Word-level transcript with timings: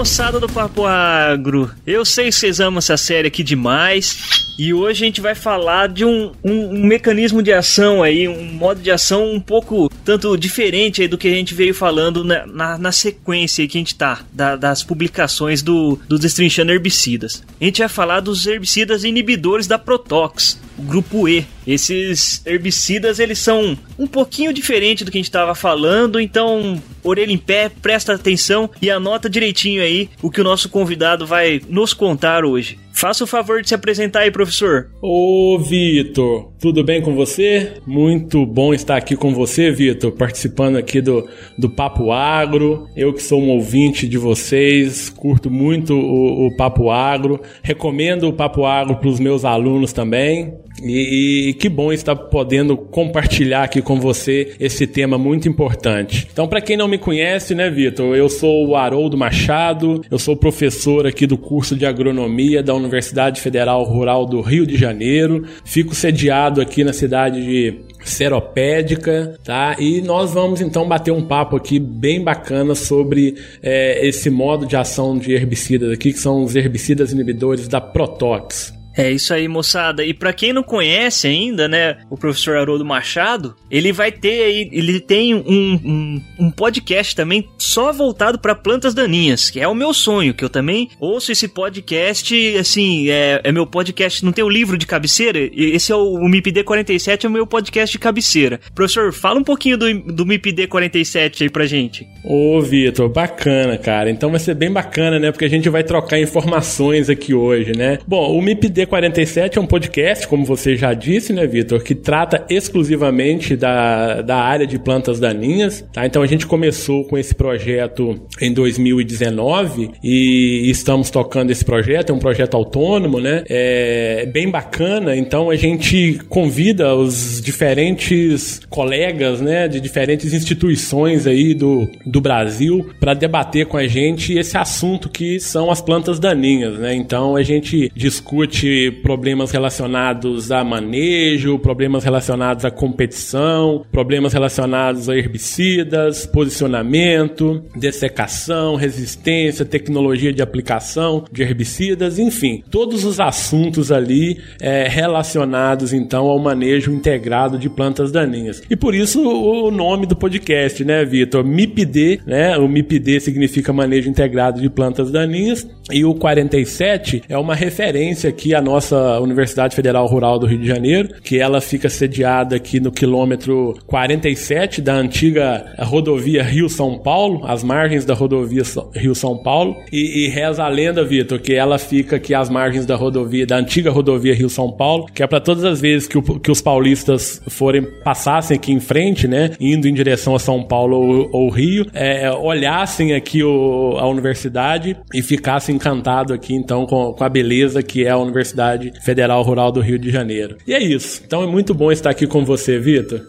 moçada 0.00 0.40
do 0.40 0.48
Papo 0.48 0.86
Agro! 0.86 1.70
Eu 1.86 2.06
sei 2.06 2.30
que 2.30 2.32
vocês 2.32 2.58
amam 2.58 2.78
essa 2.78 2.96
série 2.96 3.28
aqui 3.28 3.42
demais. 3.42 4.40
E 4.58 4.72
hoje 4.72 5.04
a 5.04 5.06
gente 5.06 5.20
vai 5.20 5.34
falar 5.34 5.88
de 5.88 6.06
um, 6.06 6.32
um, 6.42 6.74
um, 6.74 6.86
mecanismo 6.86 7.42
de 7.42 7.52
ação 7.52 8.02
aí, 8.02 8.26
um 8.26 8.44
modo 8.44 8.80
de 8.80 8.90
ação 8.90 9.30
um 9.30 9.38
pouco 9.38 9.90
tanto 10.02 10.34
diferente 10.38 11.06
do 11.06 11.18
que 11.18 11.28
a 11.28 11.30
gente 11.30 11.52
veio 11.52 11.74
falando 11.74 12.24
na, 12.24 12.46
na, 12.46 12.78
na 12.78 12.92
sequência 12.92 13.66
que 13.68 13.76
a 13.76 13.80
gente 13.80 13.94
tá, 13.94 14.20
da, 14.32 14.56
das 14.56 14.82
publicações 14.82 15.62
do, 15.62 15.98
do 16.08 16.18
Destrinchando 16.18 16.72
Herbicidas. 16.72 17.42
A 17.60 17.64
gente 17.64 17.80
vai 17.80 17.88
falar 17.88 18.20
dos 18.20 18.46
herbicidas 18.46 19.04
inibidores 19.04 19.66
da 19.66 19.78
Protox, 19.78 20.58
grupo 20.80 21.28
E. 21.28 21.46
Esses 21.66 22.44
herbicidas, 22.46 23.18
eles 23.18 23.38
são 23.38 23.78
um 23.98 24.06
pouquinho 24.06 24.52
diferente 24.52 25.04
do 25.04 25.10
que 25.10 25.18
a 25.18 25.20
gente 25.20 25.28
estava 25.28 25.54
falando, 25.54 26.18
então 26.18 26.82
orelha 27.04 27.32
em 27.32 27.38
pé, 27.38 27.70
presta 27.80 28.14
atenção 28.14 28.70
e 28.80 28.90
anota 28.90 29.30
direitinho 29.30 29.82
aí 29.82 30.08
o 30.22 30.30
que 30.30 30.40
o 30.40 30.44
nosso 30.44 30.68
convidado 30.68 31.26
vai 31.26 31.60
nos 31.68 31.92
contar 31.92 32.44
hoje. 32.44 32.78
Faça 32.92 33.24
o 33.24 33.26
favor 33.26 33.62
de 33.62 33.68
se 33.68 33.74
apresentar 33.74 34.20
aí, 34.20 34.30
professor. 34.30 34.90
Ô, 35.00 35.58
Vitor, 35.58 36.52
tudo 36.60 36.84
bem 36.84 37.00
com 37.00 37.14
você? 37.14 37.74
Muito 37.86 38.44
bom 38.44 38.74
estar 38.74 38.96
aqui 38.96 39.16
com 39.16 39.32
você, 39.32 39.70
Vitor, 39.70 40.12
participando 40.12 40.76
aqui 40.76 41.00
do, 41.00 41.26
do 41.56 41.70
Papo 41.70 42.12
Agro. 42.12 42.86
Eu 42.94 43.14
que 43.14 43.22
sou 43.22 43.40
um 43.40 43.50
ouvinte 43.50 44.06
de 44.06 44.18
vocês, 44.18 45.08
curto 45.08 45.50
muito 45.50 45.94
o, 45.94 46.48
o 46.48 46.56
Papo 46.56 46.90
Agro. 46.90 47.40
Recomendo 47.62 48.28
o 48.28 48.32
Papo 48.32 48.66
Agro 48.66 48.96
para 48.96 49.08
os 49.08 49.20
meus 49.20 49.44
alunos 49.44 49.92
também. 49.92 50.52
E, 50.82 51.50
e, 51.50 51.54
que 51.54 51.68
bom 51.68 51.92
estar 51.92 52.16
podendo 52.16 52.76
compartilhar 52.76 53.64
aqui 53.64 53.82
com 53.82 54.00
você 54.00 54.54
esse 54.58 54.86
tema 54.86 55.18
muito 55.18 55.48
importante. 55.48 56.28
Então, 56.32 56.48
para 56.48 56.60
quem 56.60 56.76
não 56.76 56.88
me 56.88 56.98
conhece, 56.98 57.54
né, 57.54 57.70
Vitor, 57.70 58.16
eu 58.16 58.28
sou 58.28 58.68
o 58.68 58.76
Haroldo 58.76 59.16
Machado, 59.16 60.02
eu 60.10 60.18
sou 60.18 60.36
professor 60.36 61.06
aqui 61.06 61.26
do 61.26 61.36
curso 61.36 61.76
de 61.76 61.84
agronomia 61.86 62.62
da 62.62 62.74
Universidade 62.74 63.40
Federal 63.40 63.82
Rural 63.84 64.26
do 64.26 64.40
Rio 64.40 64.66
de 64.66 64.76
Janeiro. 64.76 65.44
Fico 65.64 65.94
sediado 65.94 66.60
aqui 66.60 66.84
na 66.84 66.92
cidade 66.92 67.42
de 67.42 67.90
seropédica, 68.04 69.38
tá? 69.44 69.76
E 69.78 70.00
nós 70.00 70.32
vamos 70.32 70.60
então 70.60 70.88
bater 70.88 71.10
um 71.10 71.22
papo 71.22 71.56
aqui 71.56 71.78
bem 71.78 72.22
bacana 72.22 72.74
sobre 72.74 73.34
é, 73.62 74.06
esse 74.06 74.30
modo 74.30 74.66
de 74.66 74.76
ação 74.76 75.18
de 75.18 75.32
herbicidas 75.32 75.92
aqui, 75.92 76.12
que 76.12 76.18
são 76.18 76.42
os 76.42 76.56
herbicidas 76.56 77.12
inibidores 77.12 77.68
da 77.68 77.80
Protox. 77.80 78.79
É 78.96 79.10
isso 79.10 79.32
aí, 79.32 79.46
moçada. 79.48 80.04
E 80.04 80.12
para 80.12 80.32
quem 80.32 80.52
não 80.52 80.62
conhece 80.62 81.26
ainda, 81.26 81.68
né, 81.68 81.98
o 82.10 82.16
professor 82.16 82.56
Haroldo 82.56 82.84
Machado, 82.84 83.54
ele 83.70 83.92
vai 83.92 84.10
ter 84.10 84.42
aí, 84.42 84.68
ele 84.72 85.00
tem 85.00 85.34
um, 85.34 85.40
um, 85.84 86.22
um 86.38 86.50
podcast 86.50 87.14
também 87.14 87.48
só 87.56 87.92
voltado 87.92 88.38
para 88.38 88.54
plantas 88.54 88.94
daninhas, 88.94 89.48
que 89.48 89.60
é 89.60 89.68
o 89.68 89.74
meu 89.74 89.94
sonho, 89.94 90.34
que 90.34 90.44
eu 90.44 90.48
também 90.48 90.90
ouço 90.98 91.30
esse 91.30 91.48
podcast, 91.48 92.34
assim, 92.58 93.08
é, 93.08 93.40
é 93.44 93.52
meu 93.52 93.66
podcast, 93.66 94.24
não 94.24 94.32
tem 94.32 94.44
o 94.44 94.48
livro 94.48 94.76
de 94.76 94.86
cabeceira? 94.86 95.38
Esse 95.38 95.92
é 95.92 95.96
o, 95.96 96.14
o 96.14 96.28
MIPD 96.28 96.64
47, 96.64 97.26
é 97.26 97.28
o 97.28 97.32
meu 97.32 97.46
podcast 97.46 97.92
de 97.92 97.98
cabeceira. 97.98 98.60
Professor, 98.74 99.12
fala 99.12 99.38
um 99.38 99.44
pouquinho 99.44 99.78
do, 99.78 99.92
do 100.12 100.26
MIPD 100.26 100.66
47 100.66 101.44
aí 101.44 101.50
pra 101.50 101.66
gente. 101.66 102.06
Ô, 102.24 102.60
Vitor, 102.60 103.08
bacana, 103.08 103.78
cara. 103.78 104.10
Então 104.10 104.30
vai 104.30 104.40
ser 104.40 104.54
bem 104.54 104.70
bacana, 104.70 105.18
né, 105.18 105.30
porque 105.30 105.44
a 105.44 105.50
gente 105.50 105.68
vai 105.68 105.84
trocar 105.84 106.18
informações 106.20 107.08
aqui 107.08 107.32
hoje, 107.32 107.72
né? 107.72 107.98
Bom, 108.06 108.36
o 108.36 108.42
MIPD 108.42 108.86
D47 108.90 109.56
é 109.56 109.60
um 109.60 109.66
podcast, 109.66 110.26
como 110.26 110.44
você 110.44 110.76
já 110.76 110.92
disse, 110.92 111.32
né, 111.32 111.46
Vitor, 111.46 111.82
que 111.82 111.94
trata 111.94 112.44
exclusivamente 112.50 113.56
da, 113.56 114.20
da 114.20 114.36
área 114.36 114.66
de 114.66 114.78
plantas 114.78 115.20
daninhas. 115.20 115.84
Tá? 115.92 116.04
Então 116.04 116.22
a 116.22 116.26
gente 116.26 116.46
começou 116.46 117.04
com 117.04 117.16
esse 117.16 117.34
projeto 117.34 118.20
em 118.40 118.52
2019 118.52 119.92
e 120.02 120.68
estamos 120.68 121.10
tocando 121.10 121.50
esse 121.50 121.64
projeto, 121.64 122.10
é 122.10 122.14
um 122.14 122.18
projeto 122.18 122.56
autônomo, 122.56 123.20
né? 123.20 123.44
É 123.48 124.26
bem 124.26 124.50
bacana. 124.50 125.16
Então 125.16 125.50
a 125.50 125.56
gente 125.56 126.20
convida 126.28 126.94
os 126.94 127.40
diferentes 127.40 128.60
colegas, 128.68 129.40
né, 129.40 129.68
de 129.68 129.80
diferentes 129.80 130.32
instituições 130.32 131.26
aí 131.26 131.54
do, 131.54 131.88
do 132.04 132.20
Brasil 132.20 132.90
para 132.98 133.14
debater 133.14 133.66
com 133.66 133.76
a 133.76 133.86
gente 133.86 134.36
esse 134.36 134.56
assunto 134.56 135.08
que 135.08 135.38
são 135.38 135.70
as 135.70 135.80
plantas 135.80 136.18
daninhas, 136.18 136.78
né? 136.78 136.94
Então 136.94 137.36
a 137.36 137.42
gente 137.42 137.90
discute 137.94 138.66
problemas 139.02 139.50
relacionados 139.50 140.50
a 140.50 140.62
manejo, 140.64 141.58
problemas 141.58 142.04
relacionados 142.04 142.64
à 142.64 142.70
competição, 142.70 143.84
problemas 143.90 144.32
relacionados 144.32 145.08
a 145.08 145.16
herbicidas, 145.16 146.26
posicionamento, 146.26 147.62
dessecação, 147.74 148.76
resistência, 148.76 149.64
tecnologia 149.64 150.32
de 150.32 150.42
aplicação 150.42 151.24
de 151.30 151.42
herbicidas, 151.42 152.18
enfim, 152.18 152.62
todos 152.70 153.04
os 153.04 153.20
assuntos 153.20 153.90
ali 153.92 154.38
é, 154.60 154.88
relacionados 154.88 155.92
então 155.92 156.26
ao 156.26 156.38
manejo 156.38 156.92
integrado 156.92 157.58
de 157.58 157.68
plantas 157.68 158.12
daninhas. 158.12 158.62
E 158.70 158.76
por 158.76 158.94
isso 158.94 159.20
o 159.22 159.70
nome 159.70 160.06
do 160.06 160.16
podcast, 160.16 160.84
né, 160.84 161.04
Vitor? 161.04 161.44
MIPD, 161.44 162.20
né? 162.26 162.56
O 162.56 162.68
MIPD 162.68 163.20
significa 163.20 163.72
manejo 163.72 164.08
integrado 164.08 164.60
de 164.60 164.70
plantas 164.70 165.10
daninhas 165.10 165.68
e 165.90 166.04
o 166.04 166.14
47 166.14 167.22
é 167.28 167.36
uma 167.36 167.54
referência 167.54 168.30
aqui 168.30 168.54
à 168.60 168.62
nossa 168.62 169.18
Universidade 169.20 169.74
Federal 169.74 170.06
Rural 170.06 170.38
do 170.38 170.46
Rio 170.46 170.58
de 170.58 170.66
Janeiro, 170.66 171.08
que 171.22 171.40
ela 171.40 171.60
fica 171.60 171.88
sediada 171.88 172.56
aqui 172.56 172.78
no 172.78 172.92
quilômetro 172.92 173.74
47 173.86 174.82
da 174.82 174.94
antiga 174.94 175.74
rodovia 175.78 176.42
Rio-São 176.42 176.98
Paulo, 176.98 177.40
às 177.44 177.64
margens 177.64 178.04
da 178.04 178.14
rodovia 178.14 178.62
Rio-São 178.94 179.38
Paulo, 179.38 179.76
e, 179.90 180.26
e, 180.26 180.28
reza 180.28 180.62
a 180.62 180.68
lenda, 180.68 181.02
Vitor, 181.02 181.40
que 181.40 181.54
ela 181.54 181.78
fica 181.78 182.16
aqui 182.16 182.34
às 182.34 182.50
margens 182.50 182.84
da 182.84 182.94
rodovia, 182.94 183.46
da 183.46 183.56
antiga 183.56 183.90
rodovia 183.90 184.34
Rio-São 184.34 184.70
Paulo, 184.70 185.06
que 185.06 185.22
é 185.22 185.26
para 185.26 185.40
todas 185.40 185.64
as 185.64 185.80
vezes 185.80 186.06
que, 186.06 186.18
o, 186.18 186.22
que, 186.22 186.50
os 186.50 186.60
paulistas 186.60 187.40
forem, 187.48 187.82
passassem 188.04 188.56
aqui 188.56 188.72
em 188.72 188.80
frente, 188.80 189.26
né, 189.26 189.52
indo 189.58 189.88
em 189.88 189.94
direção 189.94 190.34
a 190.34 190.38
São 190.38 190.62
Paulo 190.62 190.96
ou, 190.98 191.30
ou 191.32 191.48
Rio, 191.48 191.86
é, 191.94 192.30
olhassem 192.30 193.14
aqui 193.14 193.42
o, 193.42 193.96
a 193.98 194.06
universidade 194.06 194.96
e 195.14 195.22
ficassem 195.22 195.76
encantados 195.76 196.32
aqui, 196.32 196.54
então, 196.54 196.84
com, 196.84 197.14
com 197.14 197.24
a 197.24 197.28
beleza 197.28 197.82
que 197.82 198.04
é 198.04 198.10
a 198.10 198.18
Universidade 198.18 198.49
Universidade 198.50 198.92
Federal 199.02 199.42
Rural 199.42 199.70
do 199.72 199.80
Rio 199.80 199.98
de 199.98 200.10
Janeiro. 200.10 200.56
E 200.66 200.74
é 200.74 200.82
isso. 200.82 201.22
Então 201.24 201.42
é 201.42 201.46
muito 201.46 201.72
bom 201.72 201.90
estar 201.92 202.10
aqui 202.10 202.26
com 202.26 202.44
você, 202.44 202.78
Vitor. 202.78 203.20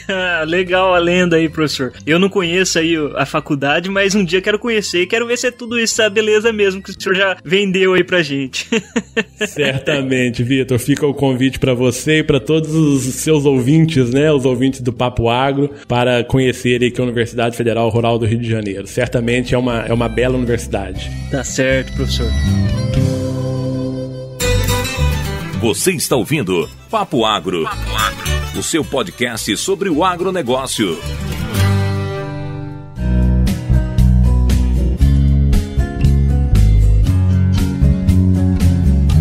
Legal 0.46 0.94
a 0.94 0.98
lenda 0.98 1.36
aí, 1.36 1.48
professor. 1.48 1.92
Eu 2.06 2.18
não 2.18 2.28
conheço 2.28 2.78
aí 2.78 2.94
a 3.16 3.26
faculdade, 3.26 3.88
mas 3.88 4.14
um 4.14 4.24
dia 4.24 4.40
quero 4.40 4.58
conhecer 4.58 5.02
e 5.02 5.06
quero 5.06 5.26
ver 5.26 5.36
se 5.36 5.48
é 5.48 5.50
tudo 5.50 5.78
isso, 5.78 6.00
essa 6.00 6.10
beleza 6.10 6.52
mesmo 6.52 6.82
que 6.82 6.90
o 6.90 7.00
senhor 7.00 7.14
já 7.14 7.36
vendeu 7.44 7.94
aí 7.94 8.04
pra 8.04 8.22
gente. 8.22 8.68
Certamente, 9.46 10.42
Vitor. 10.42 10.78
Fica 10.78 11.06
o 11.06 11.14
convite 11.14 11.58
para 11.58 11.74
você 11.74 12.18
e 12.18 12.22
para 12.22 12.40
todos 12.40 12.74
os 12.74 13.02
seus 13.14 13.44
ouvintes, 13.44 14.10
né? 14.10 14.32
Os 14.32 14.44
ouvintes 14.44 14.80
do 14.80 14.92
Papo 14.92 15.28
Agro, 15.28 15.70
para 15.86 16.24
conhecerem 16.24 16.88
aqui 16.88 17.00
a 17.00 17.04
Universidade 17.04 17.56
Federal 17.56 17.88
Rural 17.88 18.18
do 18.18 18.26
Rio 18.26 18.38
de 18.38 18.48
Janeiro. 18.48 18.86
Certamente 18.86 19.54
é 19.54 19.58
uma, 19.58 19.82
é 19.82 19.92
uma 19.92 20.08
bela 20.08 20.36
universidade. 20.36 21.10
Tá 21.30 21.44
certo, 21.44 21.92
professor. 21.92 22.30
Você 25.60 25.92
está 25.92 26.16
ouvindo 26.16 26.66
Papo 26.90 27.22
Agro, 27.22 27.64
Papo 27.64 27.94
Agro, 27.94 28.58
o 28.58 28.62
seu 28.62 28.82
podcast 28.82 29.54
sobre 29.58 29.90
o 29.90 30.02
agronegócio. 30.02 30.98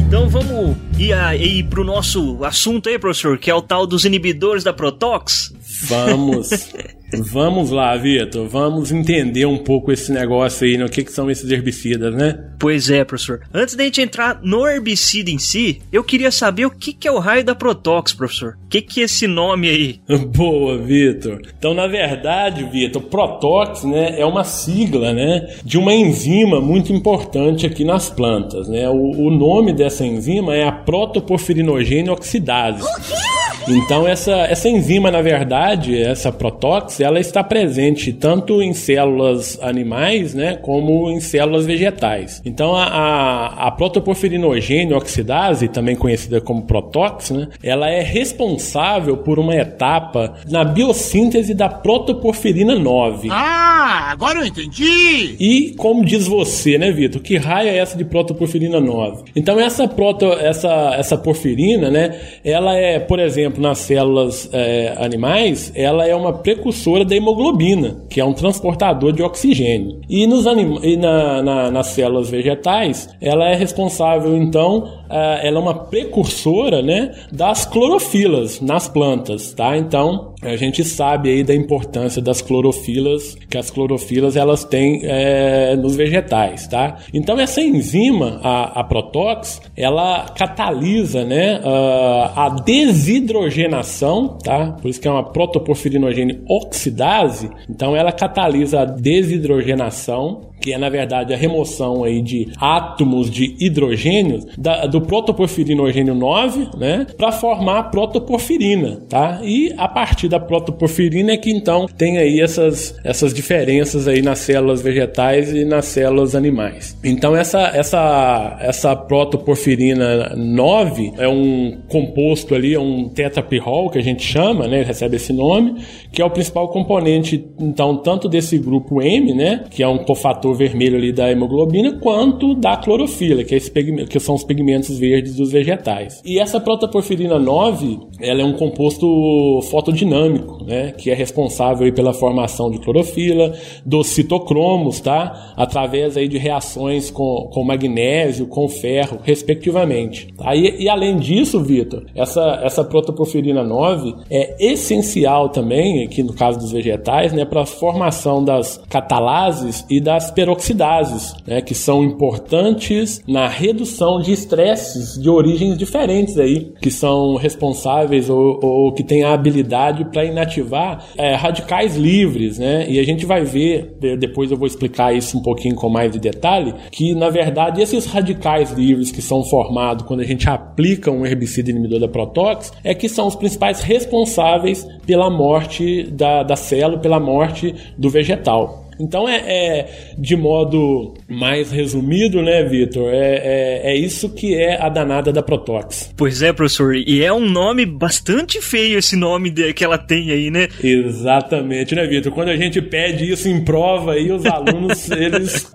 Então 0.07 0.29
vamos 0.29 0.77
ir, 0.97 1.13
ir 1.41 1.63
para 1.65 1.81
o 1.81 1.83
nosso 1.83 2.41
assunto 2.45 2.87
aí, 2.87 2.97
professor, 2.97 3.37
que 3.37 3.51
é 3.51 3.53
o 3.53 3.61
tal 3.61 3.85
dos 3.85 4.05
inibidores 4.05 4.63
da 4.63 4.71
Protox. 4.71 5.53
Vamos. 5.89 6.49
Vamos 7.17 7.71
lá, 7.71 7.95
Vitor. 7.95 8.47
Vamos 8.47 8.91
entender 8.91 9.45
um 9.45 9.57
pouco 9.57 9.91
esse 9.91 10.11
negócio 10.11 10.65
aí, 10.65 10.77
né? 10.77 10.87
que, 10.87 11.03
que 11.03 11.11
são 11.11 11.29
esses 11.29 11.49
herbicidas, 11.49 12.13
né? 12.13 12.37
Pois 12.59 12.89
é, 12.89 13.03
professor. 13.03 13.41
Antes 13.53 13.75
da 13.75 13.83
gente 13.83 14.01
entrar 14.01 14.39
no 14.43 14.67
herbicida 14.67 15.31
em 15.31 15.37
si, 15.37 15.81
eu 15.91 16.03
queria 16.03 16.31
saber 16.31 16.65
o 16.65 16.71
que, 16.71 16.93
que 16.93 17.07
é 17.07 17.11
o 17.11 17.19
raio 17.19 17.43
da 17.43 17.55
Protox, 17.55 18.13
professor. 18.13 18.57
O 18.65 18.67
que, 18.69 18.81
que 18.81 19.01
é 19.01 19.03
esse 19.05 19.27
nome 19.27 19.69
aí? 19.69 20.01
Boa, 20.27 20.77
Vitor. 20.77 21.41
Então, 21.57 21.73
na 21.73 21.87
verdade, 21.87 22.63
Vitor, 22.65 23.01
Protox, 23.03 23.83
né, 23.83 24.19
é 24.19 24.25
uma 24.25 24.43
sigla, 24.43 25.13
né, 25.13 25.47
de 25.63 25.77
uma 25.77 25.93
enzima 25.93 26.59
muito 26.59 26.91
importante 26.91 27.65
aqui 27.65 27.83
nas 27.83 28.09
plantas, 28.09 28.67
né? 28.67 28.89
O, 28.89 29.27
o 29.27 29.31
nome 29.31 29.73
dessa 29.73 30.05
enzima 30.05 30.55
é 30.55 30.67
a 30.67 30.71
protoporfirinogênio 30.71 32.13
oxidase. 32.13 32.83
O 32.83 33.01
quê? 33.01 33.39
Então 33.67 34.07
essa, 34.07 34.31
essa 34.31 34.67
enzima, 34.67 35.11
na 35.11 35.21
verdade, 35.21 36.01
essa 36.01 36.31
protox, 36.31 36.98
ela 36.99 37.19
está 37.19 37.43
presente 37.43 38.13
tanto 38.13 38.61
em 38.61 38.73
células 38.73 39.57
animais, 39.61 40.33
né, 40.33 40.55
como 40.55 41.09
em 41.09 41.19
células 41.19 41.65
vegetais. 41.65 42.41
Então 42.45 42.75
a, 42.75 42.83
a, 42.83 43.67
a 43.67 43.71
protoporfirinogênio 43.71 44.97
oxidase, 44.97 45.67
também 45.67 45.95
conhecida 45.95 46.41
como 46.41 46.63
protox, 46.63 47.31
né, 47.31 47.47
ela 47.63 47.89
é 47.89 48.01
responsável 48.01 49.17
por 49.17 49.39
uma 49.39 49.55
etapa 49.55 50.35
na 50.49 50.63
biossíntese 50.63 51.53
da 51.53 51.69
protoporfirina 51.69 52.75
9. 52.75 53.29
Ah, 53.31 54.09
agora 54.11 54.39
eu 54.39 54.45
entendi! 54.45 55.35
E 55.39 55.73
como 55.77 56.05
diz 56.05 56.27
você, 56.27 56.77
né, 56.77 56.91
Vitor, 56.91 57.21
que 57.21 57.37
raia 57.37 57.69
é 57.69 57.77
essa 57.77 57.97
de 57.97 58.05
protoporfirina 58.05 58.79
9? 58.79 59.23
Então 59.35 59.59
essa 59.59 59.87
proto, 59.87 60.25
essa, 60.33 60.95
essa 60.97 61.17
porfirina, 61.17 61.89
né, 61.89 62.19
ela 62.43 62.75
é, 62.75 62.99
por 62.99 63.19
exemplo, 63.19 63.61
nas 63.61 63.79
células 63.79 64.49
é, 64.51 64.95
animais, 64.97 65.71
ela 65.75 66.05
é 66.05 66.15
uma 66.15 66.33
precursora 66.33 66.88
da 67.05 67.15
hemoglobina, 67.15 68.03
que 68.09 68.19
é 68.19 68.25
um 68.25 68.33
transportador 68.33 69.11
de 69.11 69.21
oxigênio. 69.21 70.01
E, 70.09 70.25
nos 70.27 70.47
anim, 70.47 70.79
e 70.83 70.97
na, 70.97 71.41
na, 71.41 71.71
nas 71.71 71.87
células 71.87 72.29
vegetais, 72.29 73.09
ela 73.21 73.47
é 73.49 73.55
responsável, 73.55 74.35
então, 74.35 74.79
uh, 74.79 75.39
ela 75.41 75.57
é 75.57 75.61
uma 75.61 75.73
precursora 75.73 76.81
né, 76.81 77.11
das 77.31 77.65
clorofilas 77.65 78.61
nas 78.61 78.87
plantas, 78.87 79.53
tá? 79.53 79.77
Então, 79.77 80.33
a 80.41 80.55
gente 80.55 80.85
sabe 80.85 81.29
aí 81.29 81.43
da 81.43 81.53
importância 81.53 82.21
das 82.21 82.41
clorofilas, 82.41 83.35
que 83.49 83.57
as 83.57 83.69
clorofilas 83.69 84.37
elas 84.37 84.63
têm 84.63 85.01
é, 85.03 85.75
nos 85.75 85.97
vegetais, 85.97 86.65
tá? 86.65 86.97
Então 87.13 87.37
essa 87.37 87.61
enzima, 87.61 88.39
a, 88.41 88.79
a 88.79 88.83
Protox, 88.85 89.61
ela 89.75 90.29
catalisa, 90.29 91.25
né, 91.25 91.59
a, 91.63 92.45
a 92.45 92.49
desidrogenação, 92.49 94.37
tá? 94.41 94.77
Por 94.81 94.89
isso 94.89 95.01
que 95.01 95.07
é 95.09 95.11
uma 95.11 95.23
protoporfirinogênio 95.23 96.41
oxidase. 96.79 97.49
Então 97.69 97.95
ela 97.95 98.11
catalisa 98.11 98.81
a 98.81 98.85
desidrogenação 98.85 100.48
que 100.59 100.73
é 100.73 100.77
na 100.77 100.89
verdade 100.89 101.33
a 101.33 101.37
remoção 101.37 102.03
aí 102.03 102.21
de 102.21 102.49
átomos 102.59 103.29
de 103.29 103.55
hidrogênio 103.59 104.39
da, 104.57 104.85
do 104.85 105.01
protoporfirinogênio 105.01 106.15
9, 106.15 106.69
né, 106.77 107.07
para 107.17 107.31
formar 107.31 107.79
a 107.79 107.83
protoporfirina, 107.83 109.01
tá? 109.09 109.39
E 109.43 109.73
a 109.77 109.87
partir 109.87 110.27
da 110.27 110.39
protoporfirina 110.39 111.31
é 111.31 111.37
que 111.37 111.51
então 111.51 111.87
tem 111.87 112.17
aí 112.17 112.39
essas, 112.41 112.95
essas 113.03 113.33
diferenças 113.33 114.07
aí 114.07 114.21
nas 114.21 114.39
células 114.39 114.81
vegetais 114.81 115.53
e 115.53 115.65
nas 115.65 115.85
células 115.85 116.35
animais. 116.35 116.97
Então 117.03 117.35
essa 117.35 117.71
essa 117.73 118.57
essa 118.59 118.95
protoporfirina 118.95 120.35
9 120.35 121.13
é 121.17 121.27
um 121.27 121.79
composto 121.87 122.55
ali, 122.55 122.73
é 122.73 122.79
um 122.79 123.09
tetrapirrol 123.09 123.89
que 123.89 123.97
a 123.97 124.03
gente 124.03 124.23
chama, 124.23 124.67
né, 124.67 124.83
recebe 124.83 125.15
esse 125.15 125.33
nome, 125.33 125.75
que 126.11 126.21
é 126.21 126.25
o 126.25 126.29
principal 126.29 126.67
componente 126.69 127.45
então 127.59 127.97
tanto 127.97 128.27
desse 128.27 128.57
grupo 128.57 129.01
M, 129.01 129.33
né, 129.33 129.63
que 129.69 129.83
é 129.83 129.87
um 129.87 129.97
cofator 129.99 130.48
fator 130.49 130.55
vermelho 130.55 130.97
ali 130.97 131.11
da 131.11 131.31
hemoglobina, 131.31 131.93
quanto 131.99 132.55
da 132.55 132.77
clorofila, 132.77 133.43
que, 133.43 133.55
é 133.55 133.59
que 134.05 134.19
são 134.19 134.35
os 134.35 134.43
pigmentos 134.43 134.97
verdes 134.97 135.35
dos 135.35 135.51
vegetais. 135.51 136.21
E 136.25 136.39
essa 136.39 136.59
protoporfirina 136.59 137.37
9, 137.39 137.99
ela 138.19 138.41
é 138.41 138.45
um 138.45 138.53
composto 138.53 139.61
fotodinâmico, 139.69 140.63
né, 140.63 140.91
que 140.97 141.09
é 141.09 141.13
responsável 141.13 141.91
pela 141.93 142.13
formação 142.13 142.69
de 142.69 142.79
clorofila, 142.79 143.53
dos 143.85 144.07
citocromos, 144.07 144.99
tá, 144.99 145.53
através 145.55 146.17
aí 146.17 146.27
de 146.27 146.37
reações 146.37 147.09
com, 147.09 147.49
com 147.51 147.63
magnésio, 147.63 148.47
com 148.47 148.67
ferro, 148.67 149.19
respectivamente. 149.23 150.27
Aí, 150.39 150.75
e 150.79 150.89
além 150.89 151.17
disso, 151.17 151.61
Vitor, 151.61 152.05
essa, 152.15 152.61
essa 152.63 152.83
protoporfirina 152.83 153.63
9 153.63 154.15
é 154.29 154.55
essencial 154.71 155.49
também, 155.49 156.03
aqui 156.03 156.23
no 156.23 156.33
caso 156.33 156.59
dos 156.59 156.71
vegetais, 156.71 157.33
né, 157.33 157.45
para 157.45 157.61
a 157.61 157.65
formação 157.65 158.43
das 158.43 158.79
catalases 158.89 159.85
e 159.89 159.99
das 159.99 160.31
peroxidases, 160.39 161.35
né, 161.45 161.59
que 161.59 161.75
são 161.75 162.01
importantes 162.01 163.21
na 163.27 163.45
redução 163.45 164.21
de 164.21 164.31
estresses 164.31 165.21
de 165.21 165.29
origens 165.29 165.77
diferentes 165.77 166.37
aí, 166.37 166.71
que 166.81 166.89
são 166.89 167.35
responsáveis 167.35 168.29
ou, 168.29 168.57
ou 168.63 168.93
que 168.93 169.03
têm 169.03 169.25
a 169.25 169.33
habilidade 169.33 170.05
para 170.05 170.23
inativar 170.23 171.05
é, 171.17 171.35
radicais 171.35 171.97
livres, 171.97 172.57
né? 172.57 172.89
E 172.89 172.97
a 172.99 173.03
gente 173.03 173.25
vai 173.25 173.43
ver, 173.43 173.97
depois 174.17 174.49
eu 174.49 174.57
vou 174.57 174.65
explicar 174.65 175.13
isso 175.13 175.37
um 175.37 175.41
pouquinho 175.41 175.75
com 175.75 175.89
mais 175.89 176.09
de 176.09 176.19
detalhe, 176.19 176.73
que 176.89 177.13
na 177.13 177.29
verdade 177.29 177.81
esses 177.81 178.05
radicais 178.05 178.71
livres 178.71 179.11
que 179.11 179.21
são 179.21 179.43
formados 179.43 180.05
quando 180.05 180.21
a 180.21 180.25
gente 180.25 180.49
aplica 180.49 181.11
um 181.11 181.25
herbicida 181.25 181.69
inibidor 181.69 181.99
da 181.99 182.07
protox 182.07 182.71
é 182.81 182.95
que 182.95 183.09
são 183.09 183.27
os 183.27 183.35
principais 183.35 183.81
responsáveis 183.81 184.87
pela 185.05 185.29
morte 185.29 186.03
da, 186.03 186.43
da 186.43 186.55
célula, 186.55 186.97
pela 186.97 187.19
morte 187.19 187.75
do 187.97 188.09
vegetal. 188.09 188.88
Então 188.99 189.27
é, 189.27 189.37
é, 189.37 190.13
de 190.17 190.35
modo 190.35 191.13
mais 191.27 191.71
resumido, 191.71 192.41
né, 192.41 192.63
Vitor? 192.63 193.09
É, 193.13 193.35
é, 193.35 193.91
é, 193.91 193.95
isso 193.95 194.29
que 194.29 194.55
é 194.55 194.81
a 194.81 194.89
danada 194.89 195.31
da 195.31 195.41
Protox. 195.41 196.13
Pois 196.17 196.41
é, 196.41 196.51
professor. 196.51 196.95
E 196.95 197.23
é 197.23 197.31
um 197.31 197.47
nome 197.49 197.85
bastante 197.85 198.61
feio 198.61 198.99
esse 198.99 199.15
nome 199.15 199.51
que 199.73 199.83
ela 199.83 199.97
tem 199.97 200.31
aí, 200.31 200.51
né? 200.51 200.67
Exatamente, 200.83 201.95
né, 201.95 202.05
Vitor? 202.07 202.31
Quando 202.31 202.49
a 202.49 202.57
gente 202.57 202.81
pede 202.81 203.31
isso 203.31 203.47
em 203.47 203.63
prova 203.63 204.13
aí, 204.13 204.31
os 204.31 204.45
alunos 204.45 205.09
eles 205.11 205.71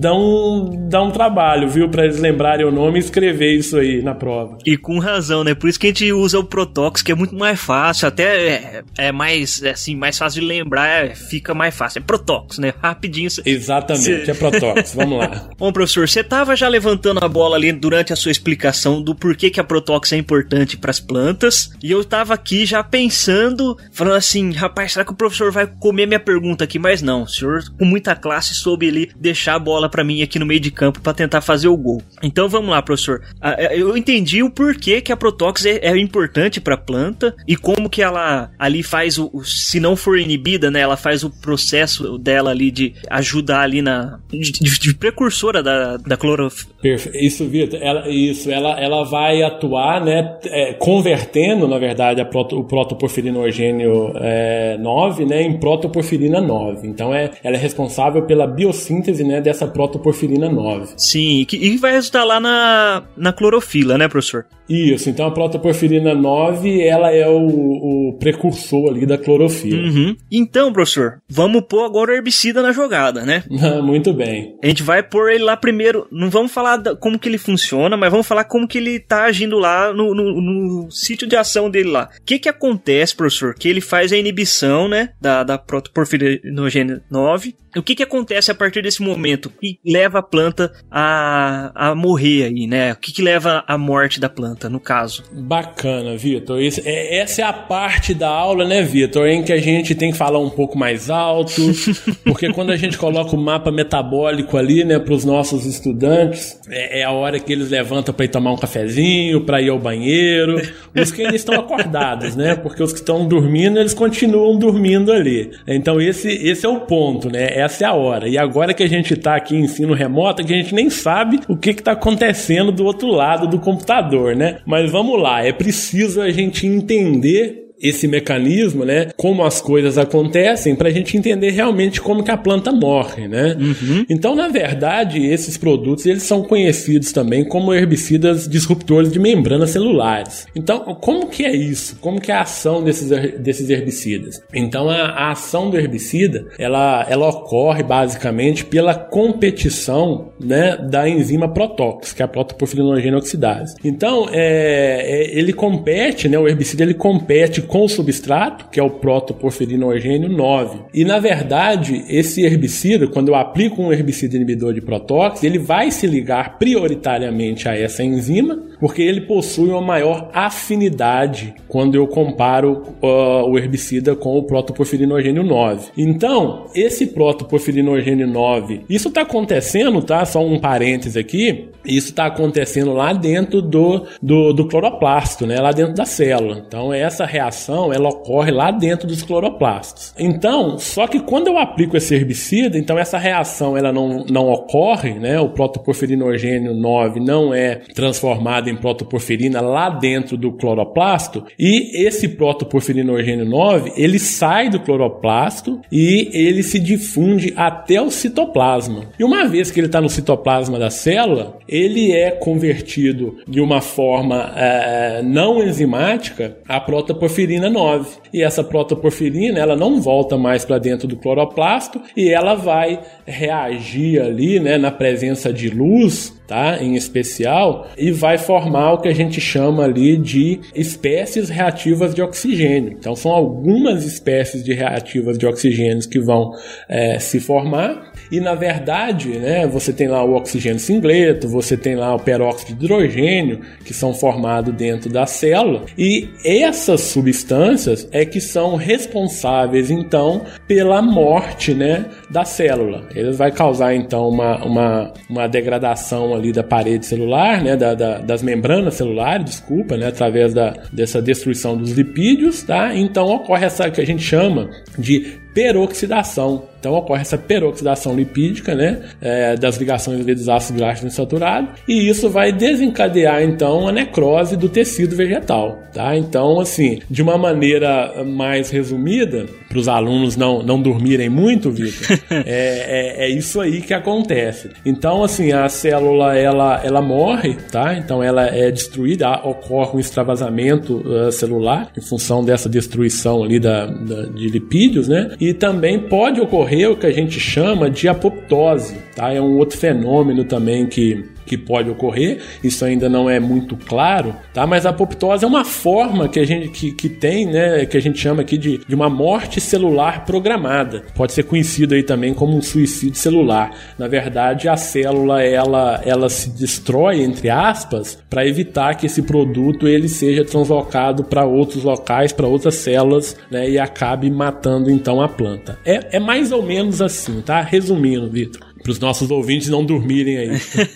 dão, 0.00 0.70
dão 0.88 1.08
um 1.08 1.10
trabalho, 1.10 1.68
viu, 1.68 1.88
para 1.88 2.04
eles 2.04 2.18
lembrarem 2.18 2.64
o 2.64 2.70
nome 2.70 2.98
e 2.98 3.00
escrever 3.00 3.54
isso 3.54 3.76
aí 3.76 4.02
na 4.02 4.14
prova. 4.14 4.58
E 4.64 4.76
com 4.76 4.98
razão, 4.98 5.42
né? 5.42 5.54
Por 5.54 5.68
isso 5.68 5.80
que 5.80 5.86
a 5.86 5.90
gente 5.90 6.12
usa 6.12 6.38
o 6.38 6.44
Protox, 6.44 7.02
que 7.02 7.12
é 7.12 7.14
muito 7.14 7.34
mais 7.34 7.58
fácil, 7.58 8.06
até 8.08 8.48
é, 8.48 8.82
é 8.98 9.12
mais 9.12 9.62
assim, 9.64 9.96
mais 9.96 10.16
fácil 10.16 10.40
de 10.40 10.46
lembrar, 10.46 11.06
é, 11.06 11.14
fica 11.14 11.54
mais 11.54 11.74
fácil. 11.74 12.00
É 12.00 12.02
Protox. 12.02 12.51
Protox, 12.52 12.58
né? 12.58 12.72
Rapidinho. 12.82 13.28
Exatamente, 13.44 14.24
cê... 14.24 14.30
é 14.30 14.34
Protox. 14.34 14.92
Vamos 14.94 15.18
lá. 15.18 15.48
Bom, 15.56 15.72
professor, 15.72 16.08
você 16.08 16.22
tava 16.22 16.54
já 16.56 16.68
levantando 16.68 17.24
a 17.24 17.28
bola 17.28 17.56
ali 17.56 17.72
durante 17.72 18.12
a 18.12 18.16
sua 18.16 18.30
explicação 18.30 19.02
do 19.02 19.14
porquê 19.14 19.50
que 19.50 19.60
a 19.60 19.64
Protox 19.64 20.12
é 20.12 20.16
importante 20.16 20.76
para 20.76 20.90
as 20.90 21.00
plantas, 21.00 21.70
e 21.82 21.90
eu 21.90 22.04
tava 22.04 22.34
aqui 22.34 22.66
já 22.66 22.82
pensando, 22.82 23.76
falando 23.92 24.16
assim, 24.16 24.52
rapaz, 24.52 24.92
será 24.92 25.04
que 25.04 25.12
o 25.12 25.16
professor 25.16 25.50
vai 25.50 25.66
comer 25.66 26.06
minha 26.06 26.20
pergunta 26.20 26.64
aqui? 26.64 26.78
Mas 26.78 27.00
não, 27.00 27.22
o 27.22 27.28
senhor 27.28 27.62
com 27.78 27.84
muita 27.84 28.14
classe 28.14 28.54
soube 28.54 28.88
ali 28.88 29.10
deixar 29.16 29.54
a 29.54 29.58
bola 29.58 29.88
para 29.88 30.04
mim 30.04 30.22
aqui 30.22 30.38
no 30.38 30.46
meio 30.46 30.60
de 30.60 30.70
campo 30.70 31.00
para 31.00 31.14
tentar 31.14 31.40
fazer 31.40 31.68
o 31.68 31.76
gol. 31.76 32.02
Então 32.22 32.48
vamos 32.48 32.70
lá, 32.70 32.82
professor. 32.82 33.22
É, 33.40 33.78
eu 33.78 33.96
entendi 33.96 34.42
o 34.42 34.50
porquê 34.50 35.00
que 35.00 35.12
a 35.12 35.16
Protox 35.16 35.64
é, 35.64 35.78
é 35.78 35.96
importante 35.98 36.60
para 36.60 36.74
a 36.74 36.78
planta 36.78 37.34
e 37.46 37.56
como 37.56 37.88
que 37.88 38.02
ela 38.02 38.50
ali 38.58 38.82
faz 38.82 39.18
o, 39.18 39.42
se 39.44 39.78
não 39.78 39.96
for 39.96 40.18
inibida, 40.18 40.70
né, 40.70 40.80
ela 40.80 40.96
faz 40.96 41.22
o 41.22 41.30
processo 41.30 42.18
dela 42.18 42.41
ali 42.50 42.70
de 42.70 42.94
ajudar 43.10 43.60
ali 43.60 43.82
na. 43.82 44.18
de, 44.30 44.52
de 44.52 44.94
precursora 44.94 45.62
da, 45.62 45.96
da 45.96 46.16
clorofila. 46.16 46.72
Isso, 47.14 47.46
Vitor, 47.46 47.78
ela, 47.80 48.08
isso, 48.08 48.50
ela, 48.50 48.80
ela 48.80 49.04
vai 49.04 49.42
atuar, 49.42 50.04
né, 50.04 50.36
é, 50.46 50.72
convertendo, 50.74 51.68
na 51.68 51.78
verdade, 51.78 52.24
proto, 52.24 52.58
o 52.58 52.64
protoporfirinogênio 52.64 54.12
é, 54.16 54.76
9, 54.78 55.24
né, 55.24 55.42
em 55.42 55.58
protoporfirina 55.58 56.40
9. 56.40 56.88
Então, 56.88 57.14
é, 57.14 57.30
ela 57.42 57.56
é 57.56 57.58
responsável 57.58 58.22
pela 58.22 58.46
biossíntese, 58.46 59.22
né, 59.22 59.40
dessa 59.40 59.66
protoporfirina 59.66 60.48
9. 60.48 60.94
Sim, 60.96 61.46
e, 61.52 61.66
e 61.74 61.76
vai 61.76 61.92
resultar 61.92 62.24
lá 62.24 62.40
na, 62.40 63.04
na 63.16 63.32
clorofila, 63.32 63.96
né, 63.96 64.08
professor? 64.08 64.46
Isso, 64.68 65.10
então 65.10 65.26
a 65.26 65.30
protoporfirina 65.30 66.14
9, 66.14 66.80
ela 66.80 67.12
é 67.12 67.28
o, 67.28 68.08
o 68.08 68.16
precursor 68.18 68.88
ali 68.88 69.04
da 69.04 69.18
clorofila. 69.18 69.82
Uhum. 69.82 70.16
Então, 70.30 70.72
professor, 70.72 71.20
vamos 71.28 71.62
pôr 71.68 71.84
agora 71.84 72.10
o 72.10 72.14
herbicida 72.14 72.31
na 72.62 72.72
jogada, 72.72 73.24
né? 73.24 73.44
Muito 73.82 74.12
bem. 74.12 74.56
A 74.62 74.66
gente 74.66 74.82
vai 74.82 75.02
pôr 75.02 75.30
ele 75.30 75.44
lá 75.44 75.56
primeiro, 75.56 76.06
não 76.10 76.30
vamos 76.30 76.52
falar 76.52 76.76
da, 76.76 76.96
como 76.96 77.18
que 77.18 77.28
ele 77.28 77.38
funciona, 77.38 77.96
mas 77.96 78.10
vamos 78.10 78.26
falar 78.26 78.44
como 78.44 78.66
que 78.66 78.78
ele 78.78 78.98
tá 78.98 79.24
agindo 79.24 79.58
lá 79.58 79.92
no, 79.92 80.14
no, 80.14 80.40
no 80.40 80.90
sítio 80.90 81.26
de 81.26 81.36
ação 81.36 81.70
dele 81.70 81.90
lá. 81.90 82.08
O 82.20 82.24
que 82.24 82.38
que 82.38 82.48
acontece, 82.48 83.14
professor? 83.14 83.54
Que 83.54 83.68
ele 83.68 83.80
faz 83.80 84.12
a 84.12 84.16
inibição, 84.16 84.88
né, 84.88 85.10
da, 85.20 85.42
da 85.42 85.58
protoporfirinogênio 85.58 87.00
9. 87.10 87.54
O 87.74 87.82
que 87.82 87.94
que 87.94 88.02
acontece 88.02 88.50
a 88.50 88.54
partir 88.54 88.82
desse 88.82 89.00
momento? 89.00 89.48
que 89.48 89.78
leva 89.84 90.18
a 90.18 90.22
planta 90.22 90.72
a, 90.90 91.72
a 91.74 91.94
morrer 91.94 92.44
aí, 92.44 92.66
né? 92.66 92.92
O 92.92 92.96
que 92.96 93.12
que 93.12 93.22
leva 93.22 93.64
à 93.66 93.78
morte 93.78 94.20
da 94.20 94.28
planta? 94.28 94.68
no 94.68 94.80
caso. 94.80 95.22
Bacana, 95.32 96.16
Vitor. 96.16 96.58
É, 96.84 97.18
essa 97.18 97.42
é 97.42 97.44
a 97.44 97.52
parte 97.52 98.14
da 98.14 98.28
aula, 98.28 98.66
né, 98.66 98.82
Vitor, 98.82 99.26
em 99.26 99.42
que 99.42 99.52
a 99.52 99.60
gente 99.60 99.94
tem 99.94 100.10
que 100.10 100.18
falar 100.18 100.38
um 100.38 100.50
pouco 100.50 100.76
mais 100.76 101.10
alto, 101.10 101.52
Porque 102.24 102.52
quando 102.52 102.70
a 102.70 102.76
gente 102.76 102.96
coloca 102.98 103.34
o 103.34 103.38
mapa 103.38 103.70
metabólico 103.70 104.56
ali, 104.56 104.84
né, 104.84 104.98
para 104.98 105.14
os 105.14 105.24
nossos 105.24 105.66
estudantes, 105.66 106.60
é, 106.68 107.00
é, 107.00 107.04
a 107.04 107.10
hora 107.10 107.38
que 107.38 107.52
eles 107.52 107.70
levantam 107.70 108.14
para 108.14 108.24
ir 108.24 108.28
tomar 108.28 108.52
um 108.52 108.56
cafezinho, 108.56 109.40
para 109.42 109.60
ir 109.60 109.68
ao 109.68 109.78
banheiro. 109.78 110.60
Os 110.94 111.10
que 111.10 111.22
ainda 111.22 111.36
estão 111.36 111.54
acordados, 111.54 112.36
né? 112.36 112.54
Porque 112.54 112.82
os 112.82 112.92
que 112.92 112.98
estão 112.98 113.26
dormindo, 113.26 113.78
eles 113.78 113.94
continuam 113.94 114.58
dormindo 114.58 115.12
ali. 115.12 115.50
Então 115.66 116.00
esse, 116.00 116.28
esse 116.28 116.66
é 116.66 116.68
o 116.68 116.80
ponto, 116.80 117.30
né? 117.30 117.58
Essa 117.58 117.84
é 117.84 117.86
a 117.86 117.94
hora. 117.94 118.28
E 118.28 118.38
agora 118.38 118.74
que 118.74 118.82
a 118.82 118.88
gente 118.88 119.14
está 119.14 119.36
aqui 119.36 119.56
em 119.56 119.62
ensino 119.62 119.94
remoto, 119.94 120.44
que 120.44 120.52
a 120.52 120.56
gente 120.56 120.74
nem 120.74 120.90
sabe 120.90 121.40
o 121.48 121.56
que 121.56 121.70
está 121.70 121.92
acontecendo 121.92 122.72
do 122.72 122.84
outro 122.84 123.08
lado 123.08 123.46
do 123.46 123.58
computador, 123.58 124.36
né? 124.36 124.58
Mas 124.66 124.90
vamos 124.90 125.20
lá, 125.20 125.44
é 125.44 125.52
preciso 125.52 126.20
a 126.20 126.30
gente 126.30 126.66
entender 126.66 127.61
esse 127.82 128.06
mecanismo, 128.06 128.84
né? 128.84 129.08
Como 129.16 129.44
as 129.44 129.60
coisas 129.60 129.98
acontecem, 129.98 130.74
para 130.74 130.88
a 130.88 130.92
gente 130.92 131.16
entender 131.16 131.50
realmente 131.50 132.00
como 132.00 132.22
que 132.22 132.30
a 132.30 132.36
planta 132.36 132.70
morre, 132.70 133.26
né? 133.26 133.56
Uhum. 133.58 134.06
Então, 134.08 134.34
na 134.34 134.48
verdade, 134.48 135.24
esses 135.26 135.56
produtos 135.56 136.06
eles 136.06 136.22
são 136.22 136.42
conhecidos 136.42 137.12
também 137.12 137.44
como 137.44 137.74
herbicidas 137.74 138.48
disruptores 138.48 139.10
de 139.10 139.18
membranas 139.18 139.70
celulares. 139.70 140.46
Então, 140.54 140.80
como 141.00 141.26
que 141.26 141.44
é 141.44 141.54
isso? 141.54 141.96
Como 142.00 142.20
que 142.20 142.30
é 142.30 142.34
a 142.34 142.42
ação 142.42 142.82
desses, 142.82 143.10
desses 143.38 143.68
herbicidas? 143.68 144.42
Então, 144.54 144.88
a, 144.88 145.06
a 145.08 145.30
ação 145.32 145.70
do 145.70 145.76
herbicida 145.76 146.46
ela, 146.58 147.06
ela 147.08 147.28
ocorre 147.28 147.82
basicamente 147.82 148.64
pela 148.64 148.94
competição, 148.94 150.32
né, 150.40 150.76
da 150.76 151.08
enzima 151.08 151.52
protóx, 151.52 152.12
que 152.12 152.22
é 152.22 152.24
a 152.24 152.28
protoporfirinogênio 152.28 153.18
oxidase. 153.18 153.74
Então, 153.84 154.28
é, 154.30 155.32
é, 155.32 155.38
ele 155.38 155.52
compete, 155.52 156.28
né? 156.28 156.38
O 156.38 156.48
herbicida 156.48 156.82
ele 156.82 156.94
compete 156.94 157.62
com 157.72 157.86
o 157.86 157.88
substrato, 157.88 158.66
que 158.70 158.78
é 158.78 158.82
o 158.82 158.90
protoporfirinogênio 158.90 160.28
9. 160.28 160.80
E 160.92 161.06
na 161.06 161.18
verdade, 161.18 162.04
esse 162.06 162.42
herbicida, 162.42 163.08
quando 163.08 163.28
eu 163.28 163.34
aplico 163.34 163.80
um 163.80 163.90
herbicida 163.90 164.36
inibidor 164.36 164.74
de 164.74 164.82
protóxido, 164.82 165.46
ele 165.46 165.58
vai 165.58 165.90
se 165.90 166.06
ligar 166.06 166.58
prioritariamente 166.58 167.66
a 167.70 167.74
essa 167.74 168.04
enzima, 168.04 168.62
porque 168.78 169.00
ele 169.00 169.22
possui 169.22 169.70
uma 169.70 169.80
maior 169.80 170.28
afinidade 170.34 171.54
quando 171.66 171.94
eu 171.94 172.06
comparo 172.06 172.82
uh, 173.02 173.48
o 173.48 173.58
herbicida 173.58 174.14
com 174.14 174.36
o 174.36 174.42
protoporfirinogênio 174.42 175.42
9. 175.42 175.92
Então, 175.96 176.66
esse 176.74 177.06
protoporfirinogênio 177.06 178.26
9, 178.26 178.82
isso 178.86 179.08
está 179.08 179.22
acontecendo, 179.22 180.02
tá? 180.02 180.26
Só 180.26 180.44
um 180.44 180.58
parêntese 180.58 181.18
aqui, 181.18 181.70
isso 181.86 182.08
está 182.08 182.26
acontecendo 182.26 182.92
lá 182.92 183.14
dentro 183.14 183.62
do, 183.62 184.04
do, 184.20 184.52
do 184.52 184.68
cloroplasto, 184.68 185.46
né? 185.46 185.58
Lá 185.58 185.72
dentro 185.72 185.94
da 185.94 186.04
célula. 186.04 186.62
Então, 186.66 186.92
essa 186.92 187.24
reação 187.24 187.61
ela 187.68 188.08
ocorre 188.08 188.50
lá 188.50 188.70
dentro 188.70 189.06
dos 189.06 189.22
cloroplastos. 189.22 190.14
Então, 190.18 190.78
só 190.78 191.06
que 191.06 191.20
quando 191.20 191.48
eu 191.48 191.58
aplico 191.58 191.96
esse 191.96 192.14
herbicida, 192.14 192.78
então 192.78 192.98
essa 192.98 193.18
reação 193.18 193.76
ela 193.76 193.92
não, 193.92 194.24
não 194.28 194.48
ocorre, 194.50 195.14
né? 195.14 195.38
O 195.40 195.50
protoporfirinogênio 195.50 196.74
9 196.74 197.20
não 197.20 197.54
é 197.54 197.76
transformado 197.94 198.68
em 198.68 198.76
protoporfirina 198.76 199.60
lá 199.60 199.88
dentro 199.88 200.36
do 200.36 200.52
cloroplasto 200.52 201.44
e 201.58 202.06
esse 202.06 202.28
protoporfirinogênio 202.28 203.44
9, 203.44 203.92
ele 203.96 204.18
sai 204.18 204.68
do 204.68 204.80
cloroplasto 204.80 205.80
e 205.90 206.30
ele 206.32 206.62
se 206.62 206.78
difunde 206.78 207.52
até 207.56 208.00
o 208.00 208.10
citoplasma. 208.10 209.10
E 209.18 209.24
uma 209.24 209.46
vez 209.46 209.70
que 209.70 209.80
ele 209.80 209.86
está 209.86 210.00
no 210.00 210.08
citoplasma 210.08 210.78
da 210.78 210.90
célula, 210.90 211.58
ele 211.68 212.12
é 212.12 212.30
convertido 212.30 213.38
de 213.46 213.60
uma 213.60 213.80
forma 213.80 214.52
é, 214.56 215.22
não 215.22 215.62
enzimática 215.62 216.56
a 216.68 216.80
protoporfirina 216.80 217.41
protoporfirina 217.42 217.68
9. 217.68 218.16
E 218.32 218.42
essa 218.42 218.64
protoporfirina, 218.64 219.58
ela 219.58 219.76
não 219.76 220.00
volta 220.00 220.38
mais 220.38 220.64
para 220.64 220.78
dentro 220.78 221.06
do 221.06 221.16
cloroplasto 221.16 222.00
e 222.16 222.30
ela 222.30 222.54
vai 222.54 223.00
reagir 223.26 224.20
ali, 224.20 224.58
né, 224.58 224.78
na 224.78 224.90
presença 224.90 225.52
de 225.52 225.68
luz, 225.68 226.32
tá? 226.46 226.82
Em 226.82 226.94
especial, 226.94 227.88
e 227.96 228.10
vai 228.10 228.38
formar 228.38 228.92
o 228.92 229.00
que 229.00 229.08
a 229.08 229.14
gente 229.14 229.40
chama 229.40 229.84
ali 229.84 230.16
de 230.16 230.60
espécies 230.74 231.48
reativas 231.48 232.14
de 232.14 232.22
oxigênio. 232.22 232.92
Então, 232.92 233.14
são 233.14 233.32
algumas 233.32 234.04
espécies 234.04 234.64
de 234.64 234.72
reativas 234.72 235.36
de 235.36 235.46
oxigênio 235.46 236.08
que 236.08 236.20
vão 236.20 236.52
é, 236.88 237.18
se 237.18 237.38
formar 237.40 238.11
e 238.32 238.40
na 238.40 238.54
verdade, 238.54 239.38
né, 239.38 239.66
você 239.66 239.92
tem 239.92 240.08
lá 240.08 240.24
o 240.24 240.34
oxigênio 240.34 240.80
singleto, 240.80 241.46
você 241.46 241.76
tem 241.76 241.94
lá 241.94 242.14
o 242.14 242.18
peróxido 242.18 242.72
de 242.78 242.86
hidrogênio, 242.86 243.60
que 243.84 243.92
são 243.92 244.14
formados 244.14 244.74
dentro 244.74 245.10
da 245.10 245.26
célula, 245.26 245.84
e 245.98 246.30
essas 246.42 247.02
substâncias 247.02 248.08
é 248.10 248.24
que 248.24 248.40
são 248.40 248.76
responsáveis 248.76 249.90
então 249.90 250.46
pela 250.66 251.02
morte, 251.02 251.74
né, 251.74 252.06
da 252.32 252.44
célula. 252.44 253.06
Ele 253.14 253.32
vai 253.32 253.52
causar 253.52 253.94
então 253.94 254.28
uma, 254.28 254.56
uma, 254.64 255.12
uma 255.28 255.46
degradação 255.46 256.34
ali 256.34 256.50
da 256.50 256.62
parede 256.62 257.04
celular, 257.06 257.62
né, 257.62 257.76
da, 257.76 257.94
da, 257.94 258.18
das 258.18 258.42
membranas 258.42 258.94
celulares, 258.94 259.44
desculpa, 259.44 259.96
né, 259.96 260.06
através 260.08 260.54
da, 260.54 260.74
dessa 260.92 261.20
destruição 261.20 261.76
dos 261.76 261.92
lipídios, 261.92 262.62
tá? 262.62 262.94
Então 262.94 263.26
ocorre 263.26 263.66
essa 263.66 263.90
que 263.90 264.00
a 264.00 264.06
gente 264.06 264.22
chama 264.22 264.70
de 264.98 265.42
peroxidação. 265.54 266.64
Então 266.80 266.94
ocorre 266.94 267.20
essa 267.20 267.38
peroxidação 267.38 268.16
lipídica, 268.16 268.74
né, 268.74 269.02
é, 269.20 269.54
das 269.54 269.76
ligações 269.76 270.24
dos 270.24 270.48
ácidos 270.48 270.80
graxos 270.80 271.04
insaturados, 271.04 271.70
e 271.86 272.08
isso 272.08 272.28
vai 272.28 272.50
desencadear 272.50 273.42
então 273.42 273.86
a 273.86 273.92
necrose 273.92 274.56
do 274.56 274.68
tecido 274.68 275.14
vegetal, 275.14 275.78
tá? 275.92 276.16
Então, 276.16 276.58
assim, 276.58 277.00
de 277.08 277.22
uma 277.22 277.38
maneira 277.38 278.24
mais 278.24 278.70
resumida, 278.70 279.46
para 279.68 279.78
os 279.78 279.86
alunos 279.86 280.36
não, 280.36 280.62
não 280.62 280.80
dormirem 280.80 281.28
muito, 281.28 281.70
Vitor, 281.70 282.18
é, 282.30 282.42
é, 282.46 283.24
é, 283.24 283.28
isso 283.28 283.60
aí 283.60 283.80
que 283.80 283.94
acontece. 283.94 284.70
Então, 284.84 285.22
assim, 285.22 285.52
a 285.52 285.68
célula 285.68 286.36
ela, 286.36 286.80
ela 286.84 287.00
morre, 287.00 287.56
tá? 287.70 287.94
Então 287.94 288.22
ela 288.22 288.46
é 288.46 288.70
destruída, 288.70 289.30
ocorre 289.44 289.96
um 289.96 290.00
extravasamento 290.00 290.96
uh, 291.06 291.32
celular 291.32 291.90
em 291.96 292.00
função 292.00 292.44
dessa 292.44 292.68
destruição 292.68 293.42
ali 293.42 293.58
da, 293.58 293.86
da 293.86 294.22
de 294.26 294.48
lipídios, 294.48 295.08
né? 295.08 295.34
E 295.40 295.52
também 295.52 295.98
pode 295.98 296.40
ocorrer 296.40 296.90
o 296.90 296.96
que 296.96 297.06
a 297.06 297.12
gente 297.12 297.38
chama 297.38 297.90
de 297.90 298.08
apoptose, 298.08 298.96
tá? 299.14 299.32
É 299.32 299.40
um 299.40 299.56
outro 299.58 299.78
fenômeno 299.78 300.44
também 300.44 300.86
que 300.86 301.31
que 301.52 301.58
pode 301.58 301.90
ocorrer, 301.90 302.40
isso 302.64 302.82
ainda 302.82 303.10
não 303.10 303.28
é 303.28 303.38
muito 303.38 303.76
claro, 303.76 304.34
tá? 304.54 304.66
Mas 304.66 304.86
a 304.86 304.90
apoptose 304.90 305.44
é 305.44 305.46
uma 305.46 305.66
forma 305.66 306.26
que 306.26 306.40
a 306.40 306.46
gente 306.46 306.68
que, 306.70 306.92
que 306.92 307.10
tem, 307.10 307.44
né, 307.44 307.84
que 307.84 307.94
a 307.94 308.00
gente 308.00 308.18
chama 308.18 308.40
aqui 308.40 308.56
de, 308.56 308.78
de 308.88 308.94
uma 308.94 309.10
morte 309.10 309.60
celular 309.60 310.24
programada. 310.24 311.02
Pode 311.14 311.32
ser 311.32 311.42
conhecido 311.42 311.94
aí 311.94 312.02
também 312.02 312.32
como 312.32 312.56
um 312.56 312.62
suicídio 312.62 313.16
celular. 313.16 313.70
Na 313.98 314.08
verdade, 314.08 314.66
a 314.66 314.78
célula 314.78 315.42
ela 315.42 316.00
ela 316.06 316.30
se 316.30 316.48
destrói 316.48 317.20
entre 317.20 317.50
aspas 317.50 318.18
para 318.30 318.46
evitar 318.46 318.94
que 318.94 319.04
esse 319.04 319.20
produto 319.20 319.86
ele 319.86 320.08
seja 320.08 320.46
translocado 320.46 321.22
para 321.22 321.44
outros 321.44 321.84
locais, 321.84 322.32
para 322.32 322.46
outras 322.46 322.76
células, 322.76 323.36
né, 323.50 323.68
e 323.68 323.78
acabe 323.78 324.30
matando 324.30 324.90
então 324.90 325.20
a 325.20 325.28
planta. 325.28 325.78
É, 325.84 326.16
é 326.16 326.18
mais 326.18 326.50
ou 326.50 326.62
menos 326.62 327.02
assim, 327.02 327.42
tá? 327.42 327.60
Resumindo, 327.60 328.30
Vitor 328.30 328.71
para 328.82 328.90
os 328.90 328.98
nossos 328.98 329.30
ouvintes 329.30 329.68
não 329.68 329.84
dormirem 329.84 330.38
aí. 330.38 330.50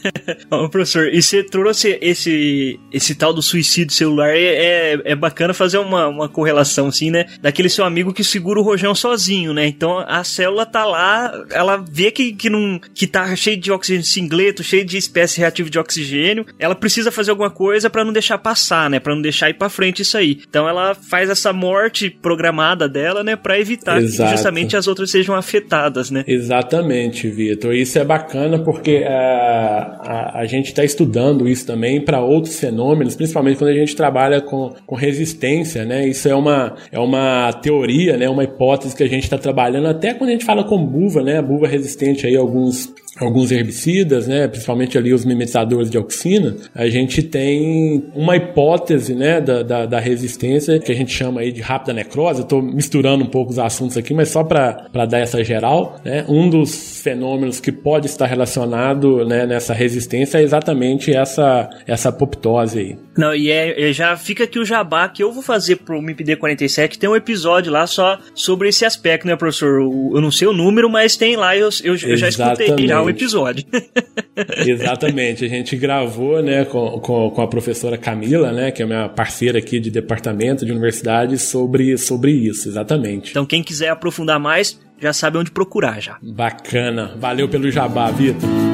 Ô, 0.50 0.68
professor, 0.68 1.08
e 1.12 1.22
você 1.22 1.42
trouxe 1.42 1.98
esse, 2.00 2.78
esse 2.92 3.14
tal 3.14 3.32
do 3.32 3.42
suicídio 3.42 3.94
celular, 3.94 4.30
é, 4.30 4.94
é, 4.94 5.00
é, 5.04 5.14
bacana 5.14 5.54
fazer 5.54 5.78
uma, 5.78 6.08
uma 6.08 6.28
correlação 6.28 6.88
assim, 6.88 7.10
né? 7.10 7.26
Daquele 7.40 7.68
seu 7.68 7.84
amigo 7.84 8.12
que 8.12 8.24
segura 8.24 8.60
o 8.60 8.62
rojão 8.62 8.94
sozinho, 8.94 9.52
né? 9.54 9.66
Então 9.66 9.98
a 9.98 10.24
célula 10.24 10.66
tá 10.66 10.84
lá, 10.84 11.32
ela 11.50 11.76
vê 11.76 12.10
que, 12.10 12.32
que, 12.32 12.50
não, 12.50 12.80
que 12.94 13.06
tá 13.06 13.34
cheio 13.36 13.56
de 13.56 13.70
oxigênio 13.70 14.04
singleto, 14.04 14.62
cheio 14.62 14.84
de 14.84 14.96
espécie 14.96 15.38
reativa 15.38 15.70
de 15.70 15.78
oxigênio, 15.78 16.44
ela 16.58 16.74
precisa 16.74 17.12
fazer 17.12 17.30
alguma 17.30 17.50
coisa 17.50 17.88
para 17.88 18.04
não 18.04 18.12
deixar 18.12 18.38
passar, 18.38 18.90
né? 18.90 18.98
Para 18.98 19.14
não 19.14 19.22
deixar 19.22 19.48
ir 19.50 19.54
para 19.54 19.68
frente 19.68 20.02
isso 20.02 20.18
aí. 20.18 20.40
Então 20.48 20.68
ela 20.68 20.94
faz 20.94 21.30
essa 21.30 21.52
morte 21.52 22.10
programada 22.10 22.88
dela, 22.88 23.22
né? 23.22 23.36
Para 23.36 23.60
evitar 23.60 24.02
Exato. 24.02 24.30
que 24.30 24.36
justamente 24.36 24.76
as 24.76 24.88
outras 24.88 25.10
sejam 25.10 25.34
afetadas, 25.34 26.10
né? 26.10 26.24
Exatamente, 26.26 27.28
Vitor 27.28 27.75
isso 27.80 27.98
é 27.98 28.04
bacana 28.04 28.58
porque 28.58 28.98
uh, 28.98 29.06
a, 29.06 30.40
a, 30.40 30.46
gente 30.46 30.66
está 30.66 30.84
estudando 30.84 31.48
isso 31.48 31.66
também 31.66 32.04
para 32.04 32.20
outros 32.20 32.58
fenômenos, 32.58 33.16
principalmente 33.16 33.58
quando 33.58 33.70
a 33.70 33.74
gente 33.74 33.94
trabalha 33.94 34.40
com, 34.40 34.72
com 34.86 34.94
resistência, 34.94 35.84
né? 35.84 36.06
Isso 36.06 36.28
é 36.28 36.34
uma, 36.34 36.74
é 36.90 36.98
uma 36.98 37.52
teoria, 37.52 38.16
né? 38.16 38.28
Uma 38.28 38.44
hipótese 38.44 38.94
que 38.94 39.02
a 39.02 39.08
gente 39.08 39.24
está 39.24 39.38
trabalhando 39.38 39.88
até 39.88 40.14
quando 40.14 40.30
a 40.30 40.32
gente 40.32 40.44
fala 40.44 40.64
com 40.64 40.84
buva, 40.84 41.22
né? 41.22 41.38
A 41.38 41.42
buva 41.42 41.66
resistente 41.66 42.26
aí 42.26 42.36
a 42.36 42.40
alguns 42.40 42.92
alguns 43.18 43.50
herbicidas, 43.50 44.26
né, 44.26 44.46
principalmente 44.46 44.98
ali 44.98 45.12
os 45.12 45.24
mimetizadores 45.24 45.90
de 45.90 45.96
auxina, 45.96 46.56
a 46.74 46.88
gente 46.88 47.22
tem 47.22 48.04
uma 48.14 48.36
hipótese, 48.36 49.14
né, 49.14 49.40
da, 49.40 49.62
da, 49.62 49.86
da 49.86 50.00
resistência 50.00 50.78
que 50.78 50.92
a 50.92 50.94
gente 50.94 51.12
chama 51.12 51.40
aí 51.40 51.52
de 51.52 51.60
rápida 51.60 51.92
necrose. 51.92 52.42
Estou 52.42 52.62
misturando 52.62 53.24
um 53.24 53.28
pouco 53.28 53.50
os 53.50 53.58
assuntos 53.58 53.96
aqui, 53.96 54.12
mas 54.12 54.28
só 54.28 54.44
para 54.44 55.06
dar 55.06 55.18
essa 55.18 55.42
geral, 55.42 56.00
né, 56.04 56.24
um 56.28 56.48
dos 56.48 57.00
fenômenos 57.00 57.60
que 57.60 57.72
pode 57.72 58.06
estar 58.06 58.26
relacionado, 58.26 59.24
né, 59.24 59.46
nessa 59.46 59.72
resistência 59.72 60.38
é 60.38 60.42
exatamente 60.42 61.14
essa 61.14 61.68
essa 61.86 62.10
apoptose 62.10 62.78
aí. 62.78 63.05
Não, 63.16 63.34
e 63.34 63.50
é, 63.50 63.88
é, 63.88 63.92
já 63.92 64.16
fica 64.16 64.44
aqui 64.44 64.58
o 64.58 64.64
jabá 64.64 65.08
que 65.08 65.22
eu 65.22 65.32
vou 65.32 65.42
fazer 65.42 65.76
pro 65.76 66.00
MIPD 66.00 66.36
47. 66.36 66.98
Tem 66.98 67.08
um 67.08 67.16
episódio 67.16 67.72
lá 67.72 67.86
só 67.86 68.18
sobre 68.34 68.68
esse 68.68 68.84
aspecto, 68.84 69.26
né, 69.26 69.36
professor? 69.36 69.80
Eu 69.80 70.20
não 70.20 70.30
sei 70.30 70.48
o 70.48 70.52
número, 70.52 70.88
mas 70.90 71.16
tem 71.16 71.36
lá, 71.36 71.56
eu, 71.56 71.68
eu, 71.82 71.96
eu 71.96 72.16
já 72.16 72.28
escutei 72.28 72.86
já 72.86 73.02
o 73.02 73.10
episódio. 73.10 73.64
Exatamente, 74.66 75.44
a 75.44 75.48
gente 75.48 75.76
gravou, 75.76 76.42
né, 76.42 76.64
com, 76.64 77.00
com, 77.00 77.30
com, 77.30 77.42
a 77.42 77.46
professora 77.46 77.96
Camila, 77.96 78.52
né, 78.52 78.70
que 78.70 78.82
é 78.82 78.86
minha 78.86 79.08
parceira 79.08 79.58
aqui 79.58 79.80
de 79.80 79.90
departamento 79.90 80.64
de 80.64 80.72
universidade, 80.72 81.38
sobre, 81.38 81.96
sobre 81.96 82.32
isso, 82.32 82.68
exatamente. 82.68 83.30
Então, 83.30 83.46
quem 83.46 83.62
quiser 83.62 83.88
aprofundar 83.88 84.38
mais, 84.38 84.78
já 85.00 85.12
sabe 85.12 85.38
onde 85.38 85.50
procurar 85.50 86.00
já. 86.00 86.18
Bacana. 86.22 87.14
Valeu 87.18 87.48
pelo 87.48 87.70
jabá, 87.70 88.10
Vitor. 88.10 88.65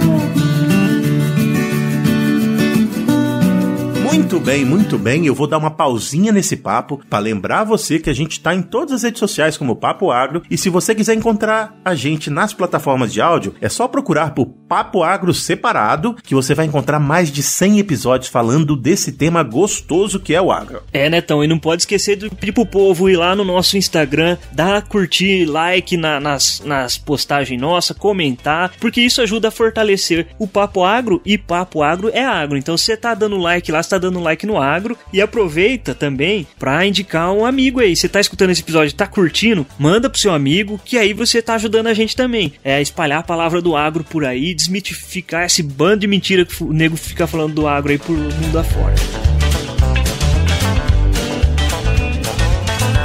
Muito 4.32 4.46
bem, 4.46 4.64
muito 4.64 4.98
bem. 4.98 5.26
Eu 5.26 5.34
vou 5.34 5.46
dar 5.46 5.58
uma 5.58 5.70
pausinha 5.70 6.32
nesse 6.32 6.56
papo 6.56 6.98
para 7.10 7.18
lembrar 7.18 7.64
você 7.64 7.98
que 7.98 8.08
a 8.08 8.14
gente 8.14 8.32
está 8.32 8.54
em 8.54 8.62
todas 8.62 8.94
as 8.94 9.02
redes 9.02 9.18
sociais 9.18 9.58
como 9.58 9.76
Papo 9.76 10.10
Agro 10.10 10.42
e 10.50 10.56
se 10.56 10.70
você 10.70 10.94
quiser 10.94 11.12
encontrar 11.12 11.78
a 11.84 11.94
gente 11.94 12.30
nas 12.30 12.54
plataformas 12.54 13.12
de 13.12 13.20
áudio, 13.20 13.54
é 13.60 13.68
só 13.68 13.86
procurar 13.86 14.32
por 14.32 14.46
Papo 14.46 15.02
Agro 15.02 15.34
separado 15.34 16.16
que 16.22 16.34
você 16.34 16.54
vai 16.54 16.64
encontrar 16.64 16.98
mais 16.98 17.30
de 17.30 17.42
100 17.42 17.80
episódios 17.80 18.30
falando 18.30 18.74
desse 18.74 19.12
tema 19.12 19.42
gostoso 19.42 20.18
que 20.18 20.34
é 20.34 20.40
o 20.40 20.50
agro. 20.50 20.82
É, 20.94 21.10
Netão, 21.10 21.44
e 21.44 21.46
não 21.46 21.58
pode 21.58 21.82
esquecer 21.82 22.16
de 22.16 22.30
pedir 22.30 22.52
pro 22.52 22.64
povo 22.64 23.10
ir 23.10 23.18
lá 23.18 23.36
no 23.36 23.44
nosso 23.44 23.76
Instagram, 23.76 24.38
dar 24.50 24.80
curtir, 24.80 25.44
like 25.44 25.94
na, 25.94 26.18
nas, 26.18 26.62
nas 26.64 26.96
postagens 26.96 27.60
nossas, 27.60 27.98
comentar, 27.98 28.72
porque 28.80 29.02
isso 29.02 29.20
ajuda 29.20 29.48
a 29.48 29.50
fortalecer 29.50 30.28
o 30.38 30.48
Papo 30.48 30.82
Agro 30.82 31.20
e 31.22 31.36
Papo 31.36 31.82
Agro 31.82 32.10
é 32.14 32.24
agro. 32.24 32.56
Então 32.56 32.78
você 32.78 32.96
tá 32.96 33.14
dando 33.14 33.36
like 33.36 33.70
lá, 33.70 33.82
você 33.82 33.90
tá 33.90 33.98
dando 33.98 34.21
like 34.22 34.46
no 34.46 34.60
agro 34.60 34.96
e 35.12 35.20
aproveita 35.20 35.94
também 35.94 36.46
para 36.58 36.86
indicar 36.86 37.32
um 37.32 37.44
amigo 37.44 37.80
aí. 37.80 37.94
Você 37.94 38.08
tá 38.08 38.20
escutando 38.20 38.50
esse 38.50 38.62
episódio, 38.62 38.94
tá 38.94 39.06
curtindo? 39.06 39.66
Manda 39.78 40.08
pro 40.08 40.20
seu 40.20 40.32
amigo 40.32 40.80
que 40.84 40.96
aí 40.96 41.12
você 41.12 41.42
tá 41.42 41.54
ajudando 41.54 41.88
a 41.88 41.94
gente 41.94 42.16
também. 42.16 42.52
É 42.64 42.80
espalhar 42.80 43.20
a 43.20 43.24
palavra 43.24 43.60
do 43.60 43.76
agro 43.76 44.04
por 44.04 44.24
aí, 44.24 44.54
desmitificar 44.54 45.44
esse 45.44 45.62
bando 45.62 46.00
de 46.00 46.06
mentira 46.06 46.44
que 46.44 46.62
o 46.62 46.72
nego 46.72 46.96
fica 46.96 47.26
falando 47.26 47.54
do 47.54 47.66
agro 47.66 47.92
aí 47.92 47.98
por 47.98 48.16
mundo 48.16 48.58
afora. 48.58 49.41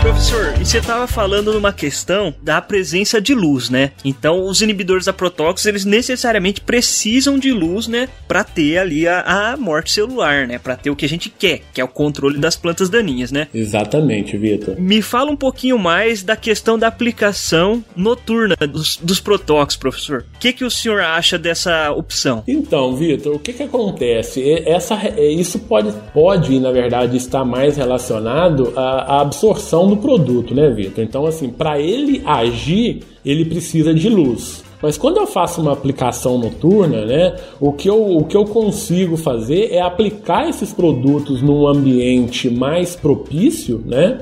Professor, 0.07 0.53
e 0.57 0.65
você 0.65 0.77
estava 0.77 1.05
falando 1.05 1.51
numa 1.51 1.73
questão 1.73 2.33
da 2.41 2.61
presença 2.61 3.19
de 3.19 3.35
luz, 3.35 3.69
né? 3.69 3.91
Então, 4.05 4.45
os 4.45 4.61
inibidores 4.61 5.03
da 5.03 5.11
protóxicos, 5.11 5.65
eles 5.65 5.83
necessariamente 5.83 6.61
precisam 6.61 7.37
de 7.37 7.51
luz, 7.51 7.89
né? 7.89 8.07
Para 8.25 8.41
ter 8.45 8.77
ali 8.77 9.05
a, 9.05 9.51
a, 9.51 9.57
morte 9.57 9.91
celular, 9.91 10.47
né? 10.47 10.57
Para 10.59 10.77
ter 10.77 10.89
o 10.89 10.95
que 10.95 11.05
a 11.05 11.09
gente 11.09 11.29
quer, 11.29 11.59
que 11.73 11.81
é 11.81 11.83
o 11.83 11.89
controle 11.89 12.37
das 12.37 12.55
plantas 12.55 12.89
daninhas, 12.89 13.33
né? 13.33 13.49
Exatamente, 13.53 14.37
Vitor. 14.37 14.79
Me 14.79 15.01
fala 15.01 15.29
um 15.29 15.35
pouquinho 15.35 15.77
mais 15.77 16.23
da 16.23 16.37
questão 16.37 16.79
da 16.79 16.87
aplicação 16.87 17.83
noturna 17.93 18.55
dos, 18.55 18.95
dos 18.95 19.19
protóxicos, 19.19 19.75
professor. 19.75 20.25
O 20.35 20.39
que, 20.39 20.53
que 20.53 20.63
o 20.63 20.71
senhor 20.71 21.01
acha 21.01 21.37
dessa 21.37 21.91
opção? 21.91 22.45
Então, 22.47 22.95
Vitor, 22.95 23.35
o 23.35 23.39
que, 23.39 23.51
que 23.51 23.63
acontece? 23.63 24.63
Essa, 24.65 24.97
isso 25.19 25.59
pode, 25.59 25.91
pode, 26.13 26.57
na 26.61 26.71
verdade, 26.71 27.17
estar 27.17 27.43
mais 27.43 27.75
relacionado 27.75 28.71
à, 28.73 29.17
à 29.17 29.21
absorção 29.21 29.85
do 29.85 29.96
produto, 29.97 30.53
né, 30.53 30.69
Vitor? 30.69 31.03
Então, 31.03 31.25
assim, 31.25 31.49
para 31.49 31.79
ele 31.79 32.21
agir, 32.25 33.01
ele 33.25 33.45
precisa 33.45 33.93
de 33.93 34.09
luz. 34.09 34.63
Mas 34.81 34.97
quando 34.97 35.17
eu 35.17 35.27
faço 35.27 35.61
uma 35.61 35.73
aplicação 35.73 36.37
noturna, 36.37 37.05
né, 37.05 37.35
o 37.59 37.71
que, 37.71 37.89
eu, 37.89 38.17
o 38.17 38.23
que 38.25 38.37
eu 38.37 38.45
consigo 38.45 39.17
fazer 39.17 39.69
é 39.71 39.81
aplicar 39.81 40.47
esses 40.47 40.71
produtos 40.71 41.41
num 41.41 41.67
ambiente 41.67 42.49
mais 42.49 42.95
propício, 42.95 43.81
né, 43.85 44.19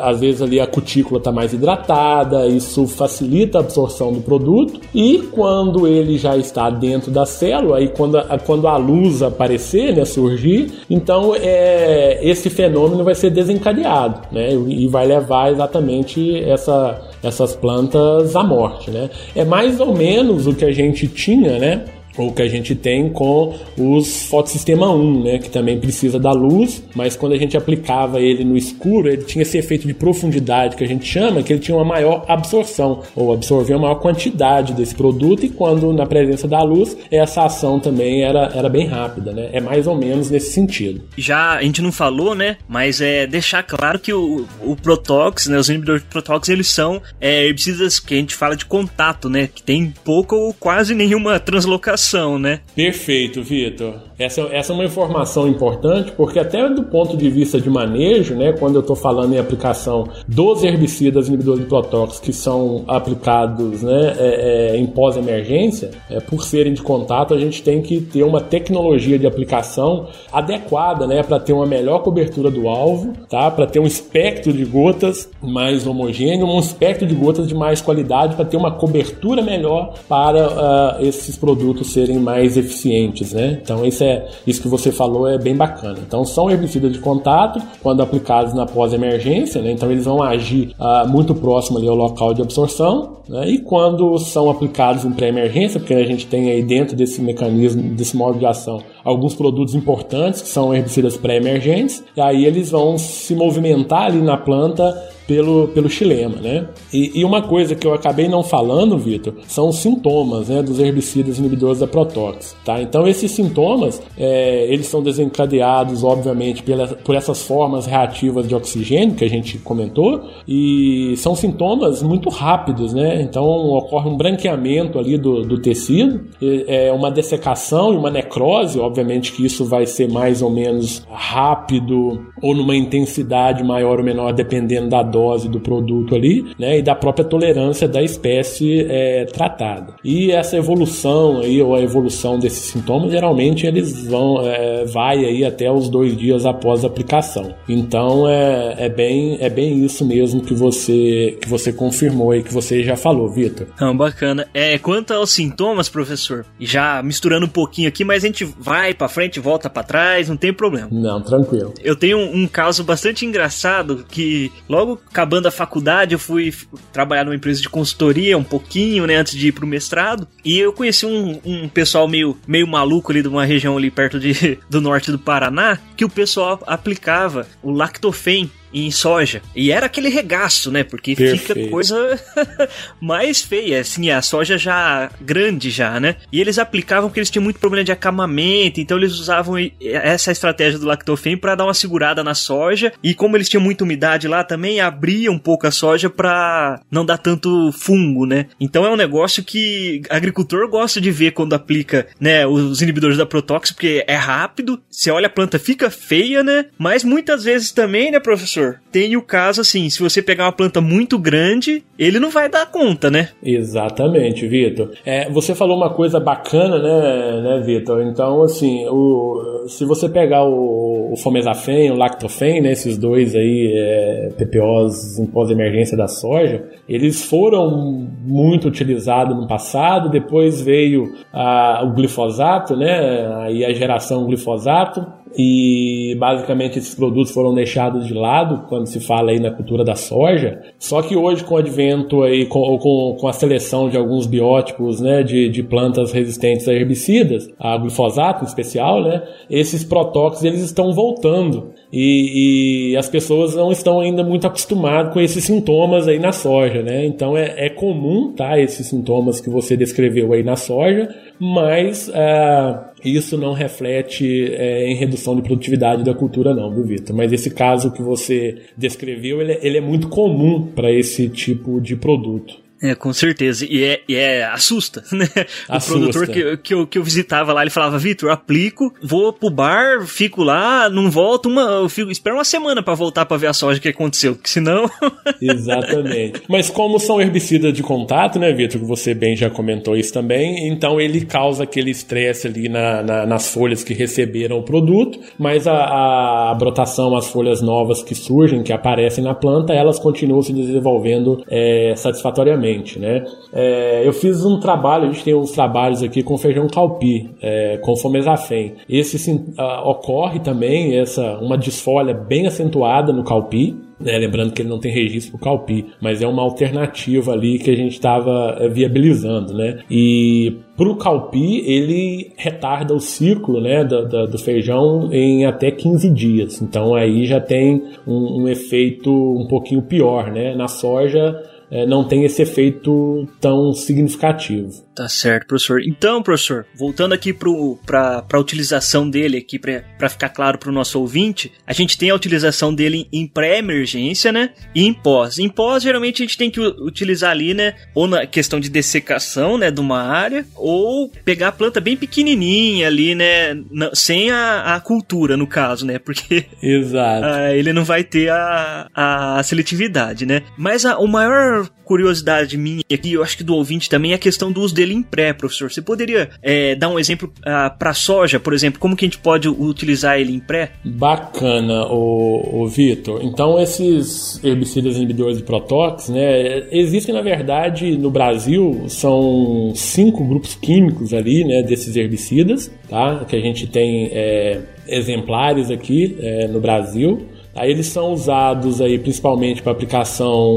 às 0.00 0.20
vezes 0.20 0.42
ali 0.42 0.58
a 0.58 0.66
cutícula 0.66 1.18
está 1.18 1.30
mais 1.30 1.52
hidratada, 1.52 2.46
isso 2.46 2.86
facilita 2.86 3.58
a 3.58 3.60
absorção 3.60 4.12
do 4.12 4.20
produto. 4.20 4.80
E 4.94 5.18
quando 5.30 5.86
ele 5.86 6.18
já 6.18 6.36
está 6.36 6.70
dentro 6.70 7.10
da 7.10 7.24
célula, 7.24 7.80
e 7.80 7.88
quando 7.88 8.18
a, 8.18 8.38
quando 8.38 8.66
a 8.66 8.76
luz 8.76 9.22
aparecer, 9.22 9.94
né, 9.94 10.04
surgir, 10.04 10.72
então 10.88 11.34
é, 11.36 12.18
esse 12.22 12.50
fenômeno 12.50 13.04
vai 13.04 13.14
ser 13.14 13.30
desencadeado, 13.30 14.20
né, 14.32 14.52
e 14.52 14.86
vai 14.88 15.06
levar 15.06 15.52
exatamente 15.52 16.42
essa, 16.42 17.00
essas 17.22 17.54
plantas 17.54 18.34
à 18.36 18.42
morte, 18.42 18.90
né. 18.90 19.10
É 19.34 19.44
mais 19.44 19.80
ou 19.80 19.94
menos 19.94 20.46
o 20.46 20.54
que 20.54 20.64
a 20.64 20.72
gente 20.72 21.06
tinha, 21.08 21.58
né, 21.58 21.84
ou 22.18 22.32
que 22.32 22.42
a 22.42 22.48
gente 22.48 22.74
tem 22.74 23.08
com 23.08 23.54
os 23.78 24.24
fotossistema 24.24 24.90
1, 24.90 25.22
né, 25.22 25.38
que 25.38 25.48
também 25.48 25.78
precisa 25.78 26.18
da 26.18 26.32
luz, 26.32 26.82
mas 26.94 27.14
quando 27.14 27.32
a 27.32 27.38
gente 27.38 27.56
aplicava 27.56 28.20
ele 28.20 28.44
no 28.44 28.56
escuro, 28.56 29.08
ele 29.08 29.22
tinha 29.22 29.42
esse 29.42 29.56
efeito 29.56 29.86
de 29.86 29.94
profundidade 29.94 30.76
que 30.76 30.82
a 30.82 30.88
gente 30.88 31.06
chama, 31.06 31.42
que 31.42 31.52
ele 31.52 31.60
tinha 31.60 31.76
uma 31.76 31.84
maior 31.84 32.24
absorção, 32.28 33.02
ou 33.14 33.32
absorver 33.32 33.74
uma 33.74 33.82
maior 33.82 34.00
quantidade 34.00 34.72
desse 34.74 34.94
produto, 34.94 35.46
e 35.46 35.48
quando 35.48 35.92
na 35.92 36.04
presença 36.04 36.48
da 36.48 36.60
luz, 36.62 36.96
essa 37.10 37.44
ação 37.44 37.78
também 37.78 38.24
era, 38.24 38.50
era 38.52 38.68
bem 38.68 38.86
rápida, 38.86 39.32
né? 39.32 39.50
É 39.52 39.60
mais 39.60 39.86
ou 39.86 39.96
menos 39.96 40.28
nesse 40.28 40.52
sentido. 40.52 41.02
Já 41.16 41.52
a 41.52 41.62
gente 41.62 41.80
não 41.80 41.92
falou, 41.92 42.34
né, 42.34 42.56
mas 42.68 43.00
é 43.00 43.26
deixar 43.26 43.62
claro 43.62 43.98
que 43.98 44.12
o, 44.12 44.44
o 44.62 44.74
Protox, 44.74 45.46
né, 45.46 45.56
os 45.56 45.68
inibidores 45.68 46.02
de 46.02 46.08
Protox, 46.08 46.48
eles 46.48 46.68
são 46.68 47.00
é, 47.20 47.46
herbicidas 47.46 48.00
que 48.00 48.14
a 48.14 48.16
gente 48.16 48.34
fala 48.34 48.56
de 48.56 48.66
contato, 48.66 49.30
né, 49.30 49.48
que 49.52 49.62
tem 49.62 49.94
pouca 50.04 50.34
ou 50.34 50.52
quase 50.52 50.94
nenhuma 50.94 51.38
translocação 51.38 52.07
né? 52.38 52.60
Perfeito, 52.74 53.42
Vitor. 53.42 54.07
Essa, 54.18 54.40
essa 54.50 54.72
é 54.72 54.74
uma 54.74 54.84
informação 54.84 55.46
importante 55.46 56.10
porque 56.10 56.40
até 56.40 56.68
do 56.68 56.82
ponto 56.82 57.16
de 57.16 57.30
vista 57.30 57.60
de 57.60 57.70
manejo, 57.70 58.34
né, 58.34 58.52
quando 58.52 58.74
eu 58.74 58.80
estou 58.80 58.96
falando 58.96 59.32
em 59.32 59.38
aplicação 59.38 60.08
dos 60.26 60.64
herbicidas 60.64 61.28
inibidores 61.28 61.60
de 61.60 61.66
protóxicos 61.66 62.18
que 62.18 62.32
são 62.32 62.84
aplicados 62.88 63.82
né, 63.82 64.16
é, 64.18 64.72
é, 64.72 64.76
em 64.76 64.86
pós-emergência, 64.86 65.92
é, 66.10 66.18
por 66.18 66.42
serem 66.42 66.72
de 66.72 66.82
contato, 66.82 67.32
a 67.32 67.38
gente 67.38 67.62
tem 67.62 67.80
que 67.80 68.00
ter 68.00 68.24
uma 68.24 68.40
tecnologia 68.40 69.16
de 69.18 69.26
aplicação 69.26 70.08
adequada 70.32 71.06
né, 71.06 71.22
para 71.22 71.38
ter 71.38 71.52
uma 71.52 71.66
melhor 71.66 72.00
cobertura 72.00 72.50
do 72.50 72.68
alvo, 72.68 73.12
tá, 73.28 73.48
para 73.52 73.66
ter 73.66 73.78
um 73.78 73.86
espectro 73.86 74.52
de 74.52 74.64
gotas 74.64 75.30
mais 75.40 75.86
homogêneo, 75.86 76.44
um 76.44 76.58
espectro 76.58 77.06
de 77.06 77.14
gotas 77.14 77.46
de 77.46 77.54
mais 77.54 77.80
qualidade 77.80 78.34
para 78.34 78.44
ter 78.44 78.56
uma 78.56 78.72
cobertura 78.72 79.42
melhor 79.42 79.94
para 80.08 80.98
uh, 80.98 81.06
esses 81.06 81.36
produtos 81.36 81.92
serem 81.92 82.18
mais 82.18 82.56
eficientes. 82.56 83.32
Né? 83.32 83.60
Então, 83.62 83.86
isso 83.86 84.02
é 84.02 84.07
é, 84.08 84.28
isso 84.46 84.60
que 84.60 84.68
você 84.68 84.90
falou 84.90 85.28
é 85.28 85.38
bem 85.38 85.56
bacana. 85.56 85.98
Então 86.06 86.24
são 86.24 86.50
herbicidas 86.50 86.92
de 86.92 86.98
contato 86.98 87.60
quando 87.82 88.02
aplicados 88.02 88.54
na 88.54 88.66
pós-emergência, 88.66 89.62
né? 89.62 89.72
então 89.72 89.90
eles 89.90 90.04
vão 90.04 90.22
agir 90.22 90.74
ah, 90.78 91.04
muito 91.06 91.34
próximo 91.34 91.78
ali 91.78 91.88
ao 91.88 91.94
local 91.94 92.34
de 92.34 92.42
absorção. 92.42 93.18
Né? 93.28 93.50
E 93.50 93.58
quando 93.58 94.18
são 94.18 94.50
aplicados 94.50 95.04
em 95.04 95.10
pré-emergência, 95.12 95.78
porque 95.78 95.94
a 95.94 96.04
gente 96.04 96.26
tem 96.26 96.50
aí 96.50 96.62
dentro 96.62 96.96
desse 96.96 97.20
mecanismo, 97.20 97.82
desse 97.94 98.16
modo 98.16 98.38
de 98.38 98.46
ação, 98.46 98.80
alguns 99.08 99.34
produtos 99.34 99.74
importantes 99.74 100.42
que 100.42 100.48
são 100.48 100.74
herbicidas 100.74 101.16
pré-emergentes, 101.16 102.04
e 102.16 102.20
aí 102.20 102.44
eles 102.44 102.70
vão 102.70 102.98
se 102.98 103.34
movimentar 103.34 104.06
ali 104.06 104.20
na 104.20 104.36
planta 104.36 104.94
pelo, 105.28 105.68
pelo 105.68 105.90
xilema, 105.90 106.36
né? 106.36 106.66
E, 106.90 107.20
e, 107.20 107.24
uma 107.24 107.42
coisa 107.42 107.74
que 107.74 107.86
eu 107.86 107.92
acabei 107.92 108.26
não 108.26 108.42
falando, 108.42 108.96
Vitor, 108.96 109.34
são 109.46 109.68
os 109.68 109.76
sintomas 109.76 110.48
né, 110.48 110.62
dos 110.62 110.80
herbicidas 110.80 111.38
inibidores 111.38 111.80
da 111.80 111.86
protóx, 111.86 112.56
tá? 112.64 112.80
Então 112.80 113.06
esses 113.06 113.30
sintomas, 113.30 114.02
é, 114.16 114.66
eles 114.72 114.86
são 114.86 115.02
desencadeados, 115.02 116.02
obviamente, 116.02 116.62
pela, 116.62 116.88
por 116.88 117.14
essas 117.14 117.42
formas 117.42 117.84
reativas 117.84 118.48
de 118.48 118.54
oxigênio 118.54 119.14
que 119.14 119.24
a 119.24 119.28
gente 119.28 119.58
comentou, 119.58 120.22
e 120.48 121.14
são 121.18 121.36
sintomas 121.36 122.02
muito 122.02 122.30
rápidos, 122.30 122.94
né? 122.94 123.20
Então 123.20 123.44
ocorre 123.44 124.08
um 124.08 124.16
branqueamento 124.16 124.98
ali 124.98 125.18
do, 125.18 125.42
do 125.42 125.60
tecido, 125.60 126.24
é 126.40 126.90
uma 126.90 127.10
dessecação 127.10 127.92
e 127.92 127.96
uma 127.98 128.10
necrose, 128.10 128.80
obviamente 128.80 128.97
que 129.32 129.44
isso 129.44 129.64
vai 129.64 129.86
ser 129.86 130.08
mais 130.10 130.42
ou 130.42 130.50
menos 130.50 131.06
rápido 131.10 132.26
ou 132.42 132.54
numa 132.54 132.76
intensidade 132.76 133.62
maior 133.62 133.98
ou 133.98 134.04
menor, 134.04 134.32
dependendo 134.32 134.88
da 134.88 135.02
dose 135.02 135.48
do 135.48 135.60
produto 135.60 136.14
ali, 136.14 136.44
né, 136.58 136.78
e 136.78 136.82
da 136.82 136.94
própria 136.94 137.24
tolerância 137.24 137.88
da 137.88 138.02
espécie 138.02 138.86
é, 138.88 139.24
tratada. 139.24 139.94
E 140.04 140.30
essa 140.30 140.56
evolução 140.56 141.40
aí, 141.40 141.60
ou 141.60 141.74
a 141.74 141.80
evolução 141.80 142.38
desses 142.38 142.70
sintomas, 142.70 143.10
geralmente 143.10 143.66
eles 143.66 144.06
vão, 144.06 144.46
é, 144.46 144.84
vai 144.84 145.24
aí 145.24 145.44
até 145.44 145.70
os 145.70 145.88
dois 145.88 146.16
dias 146.16 146.46
após 146.46 146.84
a 146.84 146.86
aplicação. 146.86 147.54
Então 147.68 148.28
é, 148.28 148.74
é, 148.78 148.88
bem, 148.88 149.38
é 149.40 149.48
bem 149.48 149.84
isso 149.84 150.04
mesmo 150.04 150.40
que 150.40 150.54
você, 150.54 151.36
que 151.40 151.48
você 151.48 151.72
confirmou 151.72 152.34
e 152.34 152.42
que 152.42 152.52
você 152.52 152.82
já 152.82 152.96
falou, 152.96 153.28
Vitor. 153.28 153.66
Não, 153.80 153.96
bacana. 153.96 154.46
É, 154.54 154.78
quanto 154.78 155.12
aos 155.12 155.30
sintomas, 155.30 155.88
professor, 155.88 156.44
já 156.58 157.02
misturando 157.02 157.46
um 157.46 157.50
pouquinho 157.50 157.88
aqui, 157.88 158.04
mas 158.04 158.24
a 158.24 158.26
gente 158.26 158.44
vai 158.44 158.87
vai 158.88 158.94
para 158.94 159.08
frente, 159.08 159.40
volta 159.40 159.68
para 159.68 159.82
trás, 159.82 160.28
não 160.28 160.36
tem 160.36 160.52
problema. 160.52 160.88
Não, 160.90 161.20
tranquilo. 161.20 161.74
Eu 161.82 161.94
tenho 161.94 162.18
um, 162.18 162.42
um, 162.42 162.48
caso 162.48 162.82
bastante 162.84 163.26
engraçado 163.26 164.04
que 164.08 164.50
logo 164.68 165.00
acabando 165.10 165.46
a 165.46 165.50
faculdade 165.50 166.14
eu 166.14 166.18
fui 166.18 166.54
trabalhar 166.92 167.24
numa 167.24 167.34
empresa 167.34 167.60
de 167.60 167.68
consultoria 167.68 168.38
um 168.38 168.44
pouquinho, 168.44 169.06
né, 169.06 169.16
antes 169.16 169.34
de 169.34 169.48
ir 169.48 169.52
pro 169.52 169.66
mestrado, 169.66 170.26
e 170.44 170.58
eu 170.58 170.72
conheci 170.72 171.04
um, 171.04 171.40
um 171.44 171.68
pessoal 171.68 172.08
meio, 172.08 172.36
meio 172.46 172.66
maluco 172.66 173.12
ali 173.12 173.22
de 173.22 173.28
uma 173.28 173.44
região 173.44 173.76
ali 173.76 173.90
perto 173.90 174.18
de, 174.18 174.58
do 174.68 174.80
norte 174.80 175.10
do 175.10 175.18
Paraná, 175.18 175.78
que 175.96 176.04
o 176.04 176.08
pessoal 176.08 176.60
aplicava 176.66 177.46
o 177.62 177.70
lactofen 177.70 178.50
em 178.72 178.90
soja. 178.90 179.42
E 179.54 179.70
era 179.70 179.86
aquele 179.86 180.08
regaço, 180.08 180.70
né? 180.70 180.84
Porque 180.84 181.14
Perfeito. 181.14 181.54
fica 181.54 181.70
coisa 181.70 182.18
mais 183.00 183.40
feia, 183.40 183.80
assim, 183.80 184.10
a 184.10 184.22
soja 184.22 184.58
já 184.58 185.10
grande 185.20 185.70
já, 185.70 185.98
né? 186.00 186.16
E 186.32 186.40
eles 186.40 186.58
aplicavam 186.58 187.08
porque 187.08 187.20
eles 187.20 187.30
tinham 187.30 187.44
muito 187.44 187.60
problema 187.60 187.84
de 187.84 187.92
acamamento, 187.92 188.80
então 188.80 188.96
eles 188.96 189.12
usavam 189.12 189.54
essa 189.80 190.32
estratégia 190.32 190.78
do 190.78 190.86
lactofen 190.86 191.36
para 191.36 191.54
dar 191.54 191.64
uma 191.64 191.74
segurada 191.74 192.22
na 192.24 192.34
soja. 192.34 192.92
E 193.02 193.14
como 193.14 193.36
eles 193.36 193.48
tinham 193.48 193.62
muita 193.62 193.84
umidade 193.84 194.28
lá 194.28 194.44
também, 194.44 194.80
abria 194.80 195.30
um 195.30 195.38
pouco 195.38 195.66
a 195.66 195.70
soja 195.70 196.10
para 196.10 196.80
não 196.90 197.04
dar 197.04 197.18
tanto 197.18 197.70
fungo, 197.72 198.26
né? 198.26 198.46
Então 198.60 198.84
é 198.84 198.90
um 198.90 198.96
negócio 198.96 199.42
que 199.42 200.02
agricultor 200.10 200.68
gosta 200.68 201.00
de 201.00 201.10
ver 201.10 201.32
quando 201.32 201.54
aplica, 201.54 202.06
né, 202.20 202.46
os 202.46 202.82
inibidores 202.82 203.16
da 203.16 203.26
protóxico, 203.26 203.76
porque 203.76 204.04
é 204.06 204.16
rápido, 204.16 204.80
você 204.90 205.10
olha 205.10 205.26
a 205.26 205.30
planta 205.30 205.58
fica 205.58 205.90
feia, 205.90 206.42
né? 206.42 206.66
Mas 206.78 207.04
muitas 207.04 207.44
vezes 207.44 207.72
também, 207.72 208.10
né, 208.10 208.18
professor 208.18 208.57
professor, 208.58 208.80
tem 208.90 209.16
o 209.16 209.22
caso 209.22 209.60
assim, 209.60 209.88
se 209.88 210.00
você 210.00 210.22
pegar 210.22 210.44
uma 210.44 210.52
planta 210.52 210.80
muito 210.80 211.18
grande, 211.18 211.84
ele 211.98 212.18
não 212.18 212.30
vai 212.30 212.48
dar 212.48 212.66
conta, 212.66 213.10
né? 213.10 213.28
Exatamente, 213.42 214.46
Vitor. 214.46 214.92
É, 215.04 215.30
você 215.30 215.54
falou 215.54 215.76
uma 215.76 215.90
coisa 215.90 216.18
bacana, 216.18 216.78
né, 216.78 217.40
né 217.42 217.62
Vitor? 217.64 218.02
Então, 218.02 218.42
assim, 218.42 218.86
o, 218.88 219.66
se 219.68 219.84
você 219.84 220.08
pegar 220.08 220.44
o, 220.44 221.12
o 221.12 221.16
Fomesafen, 221.16 221.90
o 221.90 221.96
Lactofen, 221.96 222.60
né, 222.60 222.72
esses 222.72 222.96
dois 222.96 223.34
aí, 223.34 223.72
é, 223.76 224.28
PPOs 224.36 225.18
em 225.18 225.26
pós-emergência 225.26 225.96
da 225.96 226.08
soja, 226.08 226.64
eles 226.88 227.24
foram 227.24 228.08
muito 228.24 228.68
utilizados 228.68 229.36
no 229.36 229.46
passado, 229.46 230.10
depois 230.10 230.60
veio 230.60 231.12
a, 231.32 231.82
o 231.84 231.92
glifosato, 231.92 232.76
né, 232.76 233.26
aí 233.42 233.64
a 233.64 233.72
geração 233.72 234.24
glifosato, 234.26 235.06
e 235.36 236.16
basicamente 236.18 236.78
esses 236.78 236.94
produtos 236.94 237.32
foram 237.32 237.54
deixados 237.54 238.06
de 238.06 238.14
lado 238.14 238.66
quando 238.68 238.86
se 238.86 239.00
fala 239.00 239.30
aí 239.30 239.40
na 239.40 239.50
cultura 239.50 239.84
da 239.84 239.94
soja. 239.94 240.60
Só 240.78 241.02
que 241.02 241.16
hoje 241.16 241.44
com 241.44 241.54
o 241.54 241.58
advento 241.58 242.22
aí 242.22 242.46
com, 242.46 242.78
com, 242.78 243.16
com 243.18 243.28
a 243.28 243.32
seleção 243.32 243.88
de 243.88 243.96
alguns 243.96 244.26
biótipos, 244.26 245.00
né, 245.00 245.22
de, 245.22 245.48
de 245.48 245.62
plantas 245.62 246.12
resistentes 246.12 246.68
a 246.68 246.72
herbicidas, 246.72 247.50
a 247.58 247.76
glifosato 247.76 248.44
em 248.44 248.46
especial, 248.46 249.02
né, 249.02 249.22
esses 249.50 249.84
protóxicos 249.84 250.44
eles 250.44 250.60
estão 250.60 250.92
voltando 250.92 251.72
e, 251.92 252.92
e, 252.92 252.96
as 252.96 253.08
pessoas 253.08 253.54
não 253.54 253.72
estão 253.72 254.00
ainda 254.00 254.22
muito 254.22 254.46
acostumadas 254.46 255.12
com 255.12 255.20
esses 255.20 255.42
sintomas 255.44 256.06
aí 256.06 256.18
na 256.18 256.32
soja, 256.32 256.82
né? 256.82 257.06
Então 257.06 257.36
é, 257.36 257.54
é 257.56 257.70
comum, 257.70 258.32
tá? 258.32 258.60
Esses 258.60 258.86
sintomas 258.86 259.40
que 259.40 259.48
você 259.48 259.76
descreveu 259.76 260.32
aí 260.34 260.42
na 260.42 260.54
soja, 260.54 261.08
mas 261.38 262.08
uh, 262.08 262.84
isso 263.02 263.38
não 263.38 263.54
reflete 263.54 264.24
uh, 264.24 264.86
em 264.86 264.94
redução 264.96 265.34
de 265.34 265.42
produtividade 265.42 266.04
da 266.04 266.12
cultura, 266.12 266.54
não, 266.54 266.70
viu, 266.70 266.84
Vitor? 266.84 267.16
Mas 267.16 267.32
esse 267.32 267.50
caso 267.50 267.90
que 267.90 268.02
você 268.02 268.58
descreveu, 268.76 269.40
ele, 269.40 269.52
é, 269.52 269.58
ele 269.62 269.78
é 269.78 269.82
muito 269.82 270.08
comum 270.08 270.66
para 270.66 270.92
esse 270.92 271.28
tipo 271.28 271.80
de 271.80 271.96
produto. 271.96 272.67
É, 272.80 272.94
com 272.94 273.12
certeza. 273.12 273.66
E 273.68 273.82
é, 273.82 274.00
e 274.08 274.14
é 274.14 274.44
assusta, 274.44 275.02
né? 275.12 275.26
Assusta. 275.68 275.96
O 275.96 276.00
produtor 276.00 276.26
que, 276.28 276.56
que, 276.58 276.74
eu, 276.74 276.86
que 276.86 276.98
eu 276.98 277.02
visitava 277.02 277.52
lá, 277.52 277.62
ele 277.62 277.70
falava, 277.70 277.98
Vitor, 277.98 278.30
aplico, 278.30 278.92
vou 279.02 279.32
pro 279.32 279.50
bar, 279.50 280.06
fico 280.06 280.42
lá, 280.42 280.88
não 280.88 281.10
volto, 281.10 281.48
uma, 281.48 281.62
eu 281.62 281.88
fico, 281.88 282.10
espero 282.10 282.36
uma 282.36 282.44
semana 282.44 282.82
para 282.82 282.94
voltar 282.94 283.26
para 283.26 283.36
ver 283.36 283.48
a 283.48 283.52
soja 283.52 283.80
que 283.80 283.88
aconteceu, 283.88 284.36
que 284.36 284.48
senão... 284.48 284.88
Exatamente. 285.42 286.42
Mas 286.48 286.70
como 286.70 286.98
são 286.98 287.20
herbicidas 287.20 287.72
de 287.72 287.82
contato, 287.82 288.38
né, 288.38 288.52
Vitor, 288.52 288.80
que 288.80 288.86
você 288.86 289.14
bem 289.14 289.34
já 289.36 289.50
comentou 289.50 289.96
isso 289.96 290.12
também, 290.12 290.68
então 290.68 291.00
ele 291.00 291.24
causa 291.24 291.64
aquele 291.64 291.90
estresse 291.90 292.46
ali 292.46 292.68
na, 292.68 293.02
na, 293.02 293.26
nas 293.26 293.52
folhas 293.52 293.82
que 293.82 293.92
receberam 293.92 294.58
o 294.58 294.62
produto, 294.62 295.18
mas 295.38 295.66
a, 295.66 296.50
a 296.50 296.54
brotação, 296.54 297.16
as 297.16 297.28
folhas 297.28 297.60
novas 297.60 298.02
que 298.02 298.14
surgem, 298.14 298.62
que 298.62 298.72
aparecem 298.72 299.24
na 299.24 299.34
planta, 299.34 299.72
elas 299.72 299.98
continuam 299.98 300.42
se 300.42 300.52
desenvolvendo 300.52 301.42
é, 301.48 301.94
satisfatoriamente 301.96 302.67
né? 302.98 303.24
É, 303.52 304.06
eu 304.06 304.12
fiz 304.12 304.44
um 304.44 304.60
trabalho, 304.60 305.04
a 305.04 305.12
gente 305.12 305.24
tem 305.24 305.34
uns 305.34 305.52
trabalhos 305.52 306.02
aqui 306.02 306.22
com 306.22 306.36
feijão 306.36 306.66
calpi, 306.66 307.30
é, 307.40 307.78
com 307.78 307.96
fomesafen. 307.96 308.74
Esse 308.88 309.18
sim, 309.18 309.54
uh, 309.58 309.88
ocorre 309.88 310.40
também 310.40 310.96
essa 310.98 311.38
uma 311.38 311.56
desfolha 311.56 312.12
bem 312.14 312.46
acentuada 312.46 313.12
no 313.12 313.24
calpi, 313.24 313.76
né, 314.00 314.16
lembrando 314.16 314.52
que 314.52 314.62
ele 314.62 314.68
não 314.68 314.78
tem 314.78 314.92
registro 314.92 315.32
para 315.32 315.38
o 315.38 315.44
calpi, 315.44 315.86
mas 316.00 316.22
é 316.22 316.26
uma 316.26 316.42
alternativa 316.42 317.32
ali 317.32 317.58
que 317.58 317.70
a 317.70 317.76
gente 317.76 317.92
estava 317.92 318.56
é, 318.60 318.68
viabilizando, 318.68 319.52
né? 319.54 319.80
E 319.90 320.56
para 320.76 320.88
o 320.88 320.96
calpi 320.96 321.64
ele 321.66 322.32
retarda 322.36 322.94
o 322.94 323.00
ciclo, 323.00 323.60
né, 323.60 323.84
do, 323.84 324.08
do, 324.08 324.26
do, 324.28 324.38
feijão 324.38 325.12
em 325.12 325.44
até 325.44 325.70
15 325.70 326.10
dias. 326.10 326.62
Então 326.62 326.94
aí 326.94 327.26
já 327.26 327.40
tem 327.40 327.82
um, 328.06 328.42
um 328.42 328.48
efeito 328.48 329.10
um 329.10 329.46
pouquinho 329.48 329.82
pior, 329.82 330.30
né? 330.30 330.54
Na 330.54 330.68
soja 330.68 331.36
é, 331.70 331.86
não 331.86 332.04
tem 332.04 332.24
esse 332.24 332.42
efeito 332.42 333.28
tão 333.40 333.72
significativo. 333.72 334.87
Tá 334.98 335.08
certo, 335.08 335.46
professor. 335.46 335.80
Então, 335.80 336.20
professor, 336.20 336.66
voltando 336.74 337.12
aqui 337.12 337.32
para 337.32 338.24
a 338.32 338.38
utilização 338.38 339.08
dele 339.08 339.36
aqui, 339.36 339.56
para 339.56 340.08
ficar 340.08 340.28
claro 340.28 340.58
para 340.58 340.70
o 340.70 340.72
nosso 340.72 340.98
ouvinte, 340.98 341.52
a 341.64 341.72
gente 341.72 341.96
tem 341.96 342.10
a 342.10 342.16
utilização 342.16 342.74
dele 342.74 343.06
em 343.12 343.24
pré-emergência, 343.24 344.32
né? 344.32 344.50
E 344.74 344.84
em 344.84 344.92
pós. 344.92 345.38
Em 345.38 345.48
pós, 345.48 345.84
geralmente 345.84 346.20
a 346.20 346.26
gente 346.26 346.36
tem 346.36 346.50
que 346.50 346.58
utilizar 346.58 347.30
ali, 347.30 347.54
né? 347.54 347.74
Ou 347.94 348.08
na 348.08 348.26
questão 348.26 348.58
de 348.58 348.68
dessecação, 348.68 349.56
né? 349.56 349.70
De 349.70 349.80
uma 349.80 350.02
área, 350.02 350.44
ou 350.56 351.08
pegar 351.24 351.48
a 351.48 351.52
planta 351.52 351.80
bem 351.80 351.96
pequenininha 351.96 352.88
ali, 352.88 353.14
né? 353.14 353.56
sem 353.94 354.32
a, 354.32 354.74
a 354.74 354.80
cultura, 354.80 355.36
no 355.36 355.46
caso, 355.46 355.86
né? 355.86 356.00
Porque 356.00 356.46
Exato. 356.60 357.24
Uh, 357.24 357.54
ele 357.54 357.72
não 357.72 357.84
vai 357.84 358.02
ter 358.02 358.30
a, 358.32 358.88
a 358.92 359.42
seletividade, 359.44 360.26
né? 360.26 360.42
Mas 360.56 360.84
a, 360.84 360.98
o 360.98 361.06
maior 361.06 361.68
curiosidade 361.88 362.58
minha 362.58 362.82
aqui, 362.92 363.14
eu 363.14 363.22
acho 363.22 363.38
que 363.38 363.42
do 363.42 363.54
ouvinte 363.54 363.88
também, 363.88 364.12
é 364.12 364.16
a 364.16 364.18
questão 364.18 364.52
do 364.52 364.60
uso 364.60 364.74
dele 364.74 364.87
em 364.94 365.02
pré, 365.02 365.32
professor. 365.32 365.70
Você 365.70 365.82
poderia 365.82 366.30
é, 366.42 366.74
dar 366.74 366.88
um 366.88 366.98
exemplo 366.98 367.32
ah, 367.44 367.70
para 367.70 367.94
soja, 367.94 368.38
por 368.38 368.52
exemplo, 368.52 368.80
como 368.80 368.96
que 368.96 369.04
a 369.04 369.08
gente 369.08 369.18
pode 369.18 369.48
utilizar 369.48 370.18
ele 370.18 370.32
em 370.32 370.40
pré? 370.40 370.72
Bacana, 370.84 371.86
o, 371.86 372.62
o 372.62 372.68
Vitor. 372.68 373.20
Então, 373.22 373.60
esses 373.60 374.42
herbicidas 374.42 374.96
inibidores 374.96 375.38
de 375.38 375.42
protóxicos, 375.42 376.14
né, 376.14 376.66
existem 376.70 377.14
na 377.14 377.22
verdade 377.22 377.96
no 377.96 378.10
Brasil 378.10 378.84
são 378.88 379.72
cinco 379.74 380.24
grupos 380.24 380.54
químicos 380.54 381.12
ali, 381.12 381.44
né, 381.44 381.62
desses 381.62 381.96
herbicidas, 381.96 382.70
tá? 382.88 383.24
Que 383.28 383.36
a 383.36 383.40
gente 383.40 383.66
tem 383.66 384.10
é, 384.12 384.60
exemplares 384.86 385.70
aqui 385.70 386.16
é, 386.20 386.48
no 386.48 386.60
Brasil. 386.60 387.26
Aí 387.54 387.70
eles 387.70 387.86
são 387.86 388.12
usados 388.12 388.80
aí 388.80 388.98
principalmente 388.98 389.62
para 389.62 389.72
aplicação. 389.72 390.56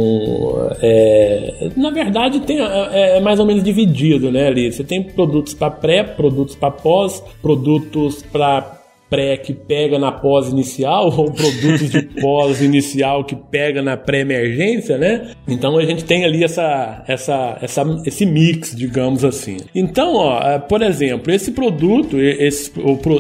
É, 0.82 1.70
na 1.76 1.90
verdade, 1.90 2.40
tem, 2.42 2.60
é, 2.60 3.18
é, 3.18 3.20
mais 3.20 3.40
ou 3.40 3.46
menos 3.46 3.64
dividido, 3.64 4.32
né? 4.32 4.48
Ali 4.48 4.72
você 4.72 4.84
tem 4.84 5.04
produtos 5.04 5.54
para 5.54 5.72
pré, 5.72 6.04
produtos 6.04 6.56
para 6.56 6.72
pós, 6.72 7.24
produtos 7.42 8.24
para 8.24 8.81
pré 9.12 9.36
que 9.36 9.54
pega 9.54 10.00
na 10.00 10.10
pós-inicial 10.10 11.08
ou 11.08 11.30
produtos 11.30 11.90
de 11.90 12.02
pós-inicial 12.22 13.26
que 13.26 13.36
pega 13.36 13.82
na 13.82 13.98
pré-emergência, 13.98 14.98
né? 14.98 15.32
Então 15.46 15.78
a 15.78 15.84
gente 15.84 16.06
tem 16.06 16.24
ali 16.24 16.46
essa, 16.46 17.04
essa, 17.06 17.58
essa, 17.62 18.02
esse 18.06 18.26
mix, 18.26 18.74
digamos 18.74 19.26
assim. 19.26 19.58
Então, 19.76 20.16
ó, 20.16 20.42
é, 20.42 20.58
por 20.60 20.82
exemplo, 20.82 21.34
esse 21.34 21.52
produto, 21.52 22.18
esses, 22.18 22.72